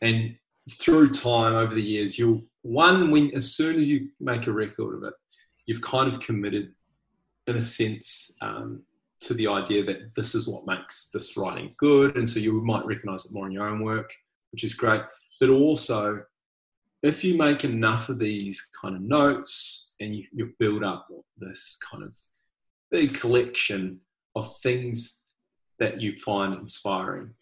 And 0.00 0.36
through 0.70 1.10
time 1.10 1.54
over 1.54 1.74
the 1.74 1.82
years, 1.82 2.18
you'll 2.18 2.42
one 2.62 3.10
when 3.10 3.34
as 3.34 3.54
soon 3.54 3.80
as 3.80 3.88
you 3.88 4.08
make 4.20 4.46
a 4.46 4.52
record 4.52 4.96
of 4.96 5.04
it, 5.04 5.14
you've 5.66 5.82
kind 5.82 6.12
of 6.12 6.20
committed, 6.20 6.72
in 7.46 7.56
a 7.56 7.62
sense, 7.62 8.36
um, 8.40 8.82
to 9.20 9.34
the 9.34 9.48
idea 9.48 9.84
that 9.84 10.14
this 10.14 10.34
is 10.34 10.48
what 10.48 10.66
makes 10.66 11.10
this 11.10 11.36
writing 11.36 11.74
good, 11.76 12.16
and 12.16 12.28
so 12.28 12.38
you 12.38 12.60
might 12.62 12.84
recognise 12.86 13.24
it 13.24 13.32
more 13.32 13.46
in 13.46 13.52
your 13.52 13.68
own 13.68 13.82
work 13.82 14.12
which 14.52 14.64
is 14.64 14.74
great. 14.74 15.02
But 15.40 15.50
also, 15.50 16.22
if 17.02 17.24
you 17.24 17.36
make 17.36 17.64
enough 17.64 18.08
of 18.08 18.18
these 18.18 18.68
kind 18.80 18.94
of 18.94 19.02
notes 19.02 19.94
and 19.98 20.14
you, 20.14 20.24
you 20.32 20.52
build 20.58 20.84
up 20.84 21.08
this 21.36 21.78
kind 21.90 22.04
of 22.04 22.16
big 22.90 23.14
collection 23.14 24.00
of 24.36 24.56
things 24.58 25.24
that 25.78 26.00
you 26.00 26.16
find 26.16 26.54
inspiring. 26.54 27.34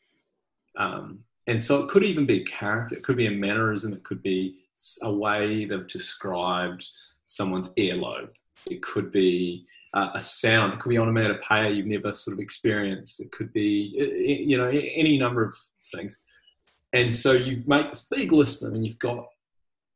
Um, 0.76 1.20
and 1.46 1.60
so 1.60 1.82
it 1.82 1.88
could 1.88 2.04
even 2.04 2.26
be 2.26 2.44
character, 2.44 2.94
it 2.94 3.02
could 3.02 3.16
be 3.16 3.26
a 3.26 3.30
mannerism, 3.30 3.92
it 3.92 4.04
could 4.04 4.22
be 4.22 4.56
a 5.02 5.12
way 5.12 5.64
they've 5.64 5.86
described 5.86 6.86
someone's 7.24 7.74
earlobe, 7.74 8.34
it 8.70 8.82
could 8.82 9.10
be 9.10 9.66
uh, 9.94 10.10
a 10.14 10.20
sound, 10.20 10.72
it 10.72 10.78
could 10.78 10.90
be 10.90 10.98
onomatopoeia 10.98 11.70
you've 11.70 11.86
never 11.86 12.12
sort 12.12 12.34
of 12.34 12.40
experienced, 12.40 13.20
it 13.20 13.32
could 13.32 13.52
be, 13.52 14.44
you 14.46 14.56
know, 14.56 14.68
any 14.68 15.18
number 15.18 15.42
of 15.42 15.54
things. 15.94 16.22
And 16.92 17.14
so 17.14 17.32
you 17.32 17.62
make 17.66 17.88
this 17.88 18.06
big 18.10 18.32
list 18.32 18.62
of 18.62 18.68
them 18.68 18.76
and 18.76 18.86
you've 18.86 18.98
got 18.98 19.26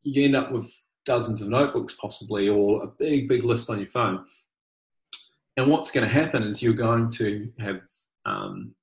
you 0.04 0.24
end 0.24 0.36
up 0.36 0.52
with 0.52 0.70
dozens 1.04 1.42
of 1.42 1.48
notebooks 1.48 1.96
possibly 2.00 2.48
or 2.48 2.84
a 2.84 2.86
big 2.86 3.28
big 3.28 3.44
list 3.44 3.70
on 3.70 3.78
your 3.78 3.88
phone. 3.88 4.24
And 5.56 5.70
what's 5.70 5.90
going 5.90 6.06
to 6.06 6.12
happen 6.12 6.42
is 6.42 6.62
you're 6.62 6.72
going 6.72 7.10
to 7.10 7.52
have 7.58 7.80
um, 8.26 8.74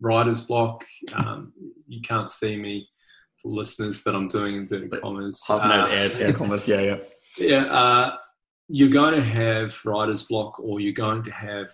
writer's 0.00 0.42
block 0.42 0.84
um, 1.14 1.52
you 1.88 2.00
can't 2.00 2.30
see 2.30 2.60
me 2.60 2.88
for 3.40 3.48
listeners 3.48 4.02
but 4.04 4.14
i'm 4.14 4.28
doing 4.28 4.56
inverted 4.56 4.90
But 4.90 5.02
commas 5.02 5.42
I've 5.48 5.60
Uh, 5.70 5.88
air, 5.90 6.10
air 6.18 6.32
commas. 6.32 6.66
Yeah, 6.66 6.80
yeah. 6.80 6.96
yeah, 7.38 7.64
uh, 7.66 8.16
you're 8.68 8.88
going 8.88 9.14
to 9.14 9.22
have 9.22 9.76
writer's 9.84 10.24
block, 10.24 10.58
or 10.58 10.80
you're 10.80 10.92
going 10.92 11.22
to 11.22 11.30
have 11.30 11.68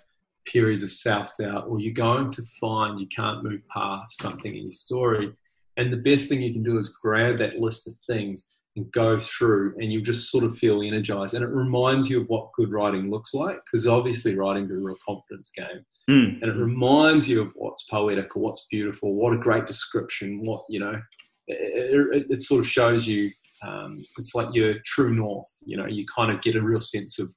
periods 0.45 0.83
of 0.83 0.91
self 0.91 1.37
doubt, 1.39 1.67
or 1.69 1.81
you're 1.81 1.93
going 1.93 2.31
to 2.31 2.43
find 2.61 3.01
you 3.01 3.07
can't 3.07 3.45
move 3.45 3.67
past 3.69 4.21
something 4.21 4.55
in 4.55 4.65
your 4.65 4.73
story. 4.73 5.33
And 5.77 5.93
the 5.93 5.99
best 5.99 6.29
thing 6.29 6.43
you 6.43 6.53
can 6.53 6.63
do 6.63 6.77
is 6.79 6.91
grab 7.03 7.39
that 7.39 7.59
list 7.59 7.89
of 7.89 7.95
things 8.07 8.59
and 8.75 8.91
go 8.91 9.19
through, 9.19 9.75
and 9.79 9.93
you 9.93 10.01
just 10.01 10.31
sort 10.31 10.45
of 10.45 10.57
feel 10.57 10.83
energized. 10.83 11.35
And 11.35 11.45
it 11.45 11.49
reminds 11.49 12.09
you 12.09 12.23
of 12.23 12.29
what 12.29 12.53
good 12.55 12.71
writing 12.71 13.11
looks 13.11 13.35
like, 13.35 13.59
because 13.65 13.87
obviously 13.87 14.35
writing's 14.35 14.73
a 14.73 14.79
real 14.79 14.97
confidence 15.07 15.53
game. 15.55 15.85
Mm. 16.09 16.41
And 16.41 16.51
it 16.51 16.57
reminds 16.57 17.29
you 17.29 17.43
of 17.43 17.53
what's 17.55 17.85
poetic 17.85 18.35
or 18.35 18.43
what's 18.43 18.67
beautiful, 18.71 19.15
what 19.15 19.35
a 19.35 19.39
great 19.39 19.67
description, 19.67 20.41
what, 20.45 20.65
you 20.71 20.81
know, 20.81 21.01
it, 21.49 22.15
it, 22.15 22.27
it 22.31 22.43
sort 22.43 22.61
of 22.61 22.69
shows 22.69 23.07
you 23.07 23.31
um, 23.63 23.97
it's 24.19 24.35
like 24.35 24.55
your 24.55 24.75
true 24.85 25.15
north. 25.15 25.53
You 25.65 25.77
know, 25.77 25.87
you 25.87 26.05
kind 26.15 26.31
of 26.31 26.41
get 26.41 26.57
a 26.57 26.63
real 26.63 26.81
sense 26.81 27.19
of 27.19 27.33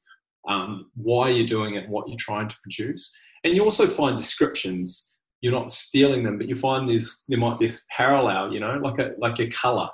um, 0.48 0.90
why 0.96 1.30
you're 1.30 1.46
doing 1.46 1.76
it, 1.76 1.90
what 1.90 2.08
you're 2.08 2.18
trying 2.20 2.48
to 2.50 2.56
produce, 2.64 3.14
and 3.44 3.56
you 3.56 3.64
also 3.64 3.88
find 3.88 4.18
descriptions. 4.18 5.14
You're 5.42 5.54
not 5.54 5.70
stealing 5.70 6.24
them, 6.24 6.38
but 6.38 6.48
you 6.48 6.56
find 6.56 6.90
there's 6.90 7.24
there 7.28 7.38
might 7.38 7.60
be 7.60 7.68
this 7.68 7.84
parallel. 7.96 8.54
You 8.54 8.60
know, 8.60 8.80
like 8.82 9.00
a 9.00 9.12
like 9.20 9.40
a 9.40 9.48
color. 9.48 9.90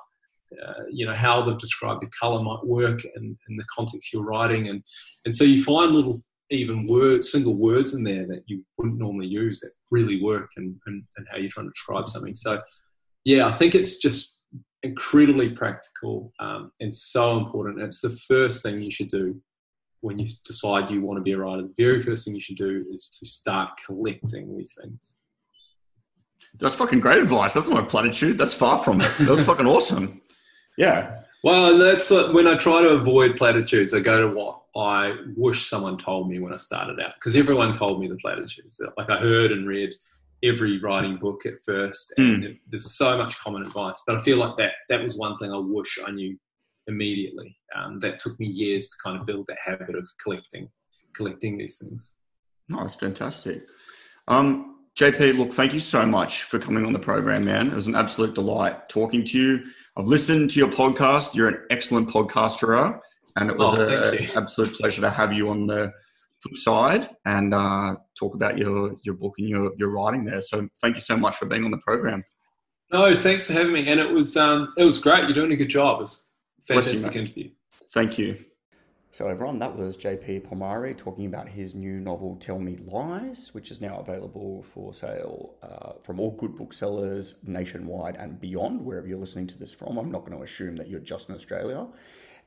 Uh, 0.66 0.84
you 0.89 1.06
know 1.06 1.14
how 1.14 1.41
they've 1.41 1.58
described 1.58 2.02
your 2.02 2.12
color 2.20 2.43
might 2.43 2.66
work 2.66 3.02
in 3.16 3.38
the 3.47 3.66
context 3.74 4.12
you're 4.14 4.24
writing, 4.24 4.68
and 4.68 4.84
and 5.26 5.34
so 5.34 5.43
you 5.43 5.64
find 5.64 5.91
little 5.91 6.22
even 6.49 6.86
words, 6.86 7.32
single 7.32 7.58
words 7.58 7.93
in 7.95 8.04
there 8.04 8.28
that 8.28 8.43
you 8.45 8.64
wouldn't 8.78 8.99
normally 8.99 9.28
use 9.28 9.62
that 9.62 9.72
really 9.89 10.22
work 10.22 10.49
and 10.58 10.76
and, 10.86 11.04
and 11.18 11.28
how 11.32 11.38
you're 11.38 11.49
trying 11.49 11.68
to 11.68 11.72
describe 11.72 12.10
something. 12.10 12.36
So 12.36 12.62
yeah, 13.24 13.45
I 13.47 13.54
think 13.54 13.76
it's 13.76 13.99
just 13.99 14.41
incredibly 14.84 15.49
practical 15.49 16.34
um, 16.39 16.72
and 16.80 16.93
so 16.93 17.38
important. 17.38 17.82
It's 17.82 18.02
the 18.02 18.10
first 18.10 18.64
thing 18.64 18.82
you 18.82 18.91
should 18.91 19.10
do 19.10 19.39
when 20.02 20.18
you 20.20 20.28
decide 20.43 20.89
you 20.89 21.02
want 21.02 21.18
to 21.18 21.24
be 21.24 21.34
a 21.34 21.38
writer. 21.38 21.62
The 21.62 21.74
very 21.78 22.02
first 22.02 22.26
thing 22.26 22.34
you 22.34 22.41
should 22.41 22.58
do 22.58 22.84
is 22.91 23.16
to 23.20 23.26
start 23.26 23.70
collecting 23.86 24.58
these 24.58 24.76
things. 24.82 25.16
That's 26.60 26.76
fucking 26.76 26.99
great 26.99 27.20
advice. 27.20 27.54
That's 27.54 27.68
not 27.68 27.84
a 27.84 27.86
platitude. 27.86 28.38
That's 28.38 28.54
far 28.54 28.84
from 28.84 28.99
it. 29.02 29.12
That 29.20 29.30
was 29.30 29.43
fucking 29.43 29.68
awesome. 29.68 30.22
Yeah. 30.78 31.22
Well, 31.43 31.78
that's 31.78 32.11
uh, 32.11 32.32
when 32.32 32.47
I 32.47 32.55
try 32.55 32.82
to 32.82 32.89
avoid 32.89 33.36
platitudes. 33.36 33.93
I 33.93 33.99
go 33.99 34.22
to 34.22 34.36
what 34.36 34.61
I 34.76 35.15
wish 35.36 35.67
someone 35.67 35.97
told 35.97 36.30
me 36.30 36.39
when 36.39 36.53
I 36.53 36.57
started 36.57 36.99
out, 36.99 37.15
because 37.15 37.36
everyone 37.36 37.74
told 37.74 37.99
me 37.99 38.07
the 38.07 38.15
platitudes. 38.17 38.80
Like 38.97 39.09
I 39.09 39.17
heard 39.17 39.51
and 39.51 39.67
read 39.67 39.93
every 40.43 40.80
writing 40.80 41.17
book 41.17 41.45
at 41.45 41.55
first, 41.65 42.13
and 42.17 42.43
it, 42.43 42.57
there's 42.67 42.93
so 42.93 43.17
much 43.17 43.38
common 43.39 43.63
advice. 43.63 44.01
But 44.05 44.17
I 44.17 44.22
feel 44.22 44.38
like 44.38 44.55
that 44.57 44.74
that 44.89 45.01
was 45.01 45.17
one 45.17 45.38
thing 45.38 45.51
I 45.51 45.57
wish 45.57 45.99
I 46.05 46.11
knew 46.11 46.38
immediately. 46.88 47.55
Um, 47.76 47.99
that 47.99 48.19
took 48.19 48.39
me 48.39 48.47
years 48.47 48.89
to 48.89 48.95
kind 49.03 49.19
of 49.19 49.26
build 49.26 49.47
that 49.47 49.57
habit 49.63 49.95
of 49.95 50.07
collecting 50.24 50.69
collecting 51.15 51.57
these 51.57 51.80
things. 51.80 52.17
No, 52.69 52.82
that's 52.82 52.95
fantastic. 52.95 53.65
Um, 54.28 54.80
JP, 54.99 55.37
look, 55.37 55.53
thank 55.53 55.73
you 55.73 55.79
so 55.79 56.05
much 56.05 56.43
for 56.43 56.59
coming 56.59 56.85
on 56.85 56.91
the 56.91 56.99
program, 56.99 57.45
man. 57.45 57.67
It 57.67 57.75
was 57.75 57.87
an 57.87 57.95
absolute 57.95 58.35
delight 58.35 58.89
talking 58.89 59.23
to 59.25 59.39
you. 59.39 59.63
I've 59.97 60.07
listened 60.07 60.49
to 60.51 60.59
your 60.59 60.69
podcast. 60.69 61.33
You're 61.33 61.47
an 61.47 61.65
excellent 61.69 62.09
podcaster, 62.09 62.99
and 63.37 63.49
it 63.49 63.57
was 63.57 63.73
oh, 63.77 64.11
an 64.11 64.27
absolute 64.35 64.73
pleasure 64.73 65.01
to 65.01 65.09
have 65.09 65.31
you 65.33 65.49
on 65.49 65.65
the 65.65 65.91
flip 66.43 66.57
side 66.57 67.09
and 67.25 67.53
uh, 67.53 67.95
talk 68.19 68.35
about 68.35 68.57
your 68.57 68.95
your 69.03 69.15
book 69.15 69.35
and 69.37 69.47
your 69.47 69.71
your 69.77 69.89
writing 69.89 70.25
there. 70.25 70.41
So, 70.41 70.67
thank 70.81 70.95
you 70.95 71.01
so 71.01 71.15
much 71.15 71.37
for 71.37 71.45
being 71.45 71.63
on 71.63 71.71
the 71.71 71.77
program. 71.77 72.23
No, 72.91 73.15
thanks 73.15 73.47
for 73.47 73.53
having 73.53 73.71
me, 73.71 73.87
and 73.87 73.99
it 73.99 74.11
was 74.11 74.35
um, 74.35 74.73
it 74.77 74.83
was 74.83 74.99
great. 74.99 75.23
You're 75.23 75.33
doing 75.33 75.53
a 75.53 75.57
good 75.57 75.69
job. 75.69 76.01
It's 76.01 76.33
fantastic 76.67 77.15
you, 77.15 77.21
interview. 77.21 77.49
Thank 77.93 78.17
you. 78.17 78.43
So, 79.14 79.28
everyone, 79.28 79.59
that 79.59 79.76
was 79.76 79.97
JP 79.97 80.47
Pomare 80.47 80.95
talking 80.95 81.26
about 81.26 81.49
his 81.49 81.76
new 81.76 81.99
novel, 81.99 82.38
Tell 82.38 82.57
Me 82.57 82.78
Lies, 82.78 83.53
which 83.53 83.70
is 83.70 83.82
now 83.82 83.99
available 83.99 84.64
for 84.64 84.93
sale 84.93 85.55
uh, 85.62 85.99
from 86.01 86.18
all 86.18 86.32
good 86.32 86.55
booksellers 86.55 87.36
nationwide 87.45 88.16
and 88.16 88.39
beyond, 88.39 88.80
wherever 88.86 89.05
you're 89.05 89.20
listening 89.20 89.47
to 89.47 89.59
this 89.59 89.74
from. 89.74 89.97
I'm 89.97 90.14
not 90.14 90.24
going 90.24 90.38
to 90.38 90.45
assume 90.45 90.78
that 90.78 90.88
you're 90.88 91.01
just 91.01 91.28
in 91.28 91.36
Australia. 91.36 91.88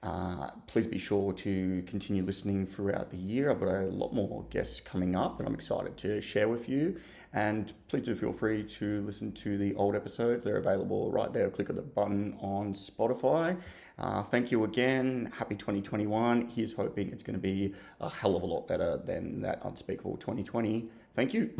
Uh, 0.05 0.51
please 0.67 0.87
be 0.87 0.99
sure 0.99 1.33
to 1.33 1.83
continue 1.87 2.23
listening 2.23 2.67
throughout 2.67 3.11
the 3.11 3.17
year. 3.17 3.51
I've 3.51 3.59
got 3.59 3.69
a 3.69 3.87
lot 3.87 4.13
more 4.13 4.45
guests 4.51 4.79
coming 4.79 5.17
up 5.17 5.39
that 5.39 5.47
I'm 5.47 5.55
excited 5.55 5.97
to 5.97 6.21
share 6.21 6.47
with 6.47 6.69
you. 6.69 7.01
And 7.33 7.73
please 7.89 8.03
do 8.03 8.15
feel 8.15 8.33
free 8.33 8.65
to 8.65 9.01
listen 9.03 9.33
to 9.33 9.57
the 9.57 9.75
old 9.77 9.97
episodes. 9.97 10.45
They're 10.45 10.59
available 10.59 11.11
right 11.11 11.33
there. 11.33 11.49
Click 11.49 11.71
on 11.71 11.77
the 11.77 11.83
button 11.83 12.37
on 12.41 12.75
Spotify. 12.75 13.59
Uh, 13.99 14.23
thank 14.23 14.53
you 14.53 14.65
again. 14.65 15.33
Happy 15.35 15.55
2021. 15.55 16.49
Here's 16.49 16.75
hoping 16.75 17.11
it's 17.11 17.23
going 17.23 17.35
to 17.35 17.41
be 17.41 17.73
a 17.99 18.11
hell 18.11 18.37
of 18.37 18.43
a 18.43 18.47
lot 18.47 18.69
better 18.69 18.99
than 18.99 19.41
that 19.41 19.61
unspeakable 19.65 20.19
2020. 20.19 20.87
Thank 21.17 21.33
you. 21.33 21.55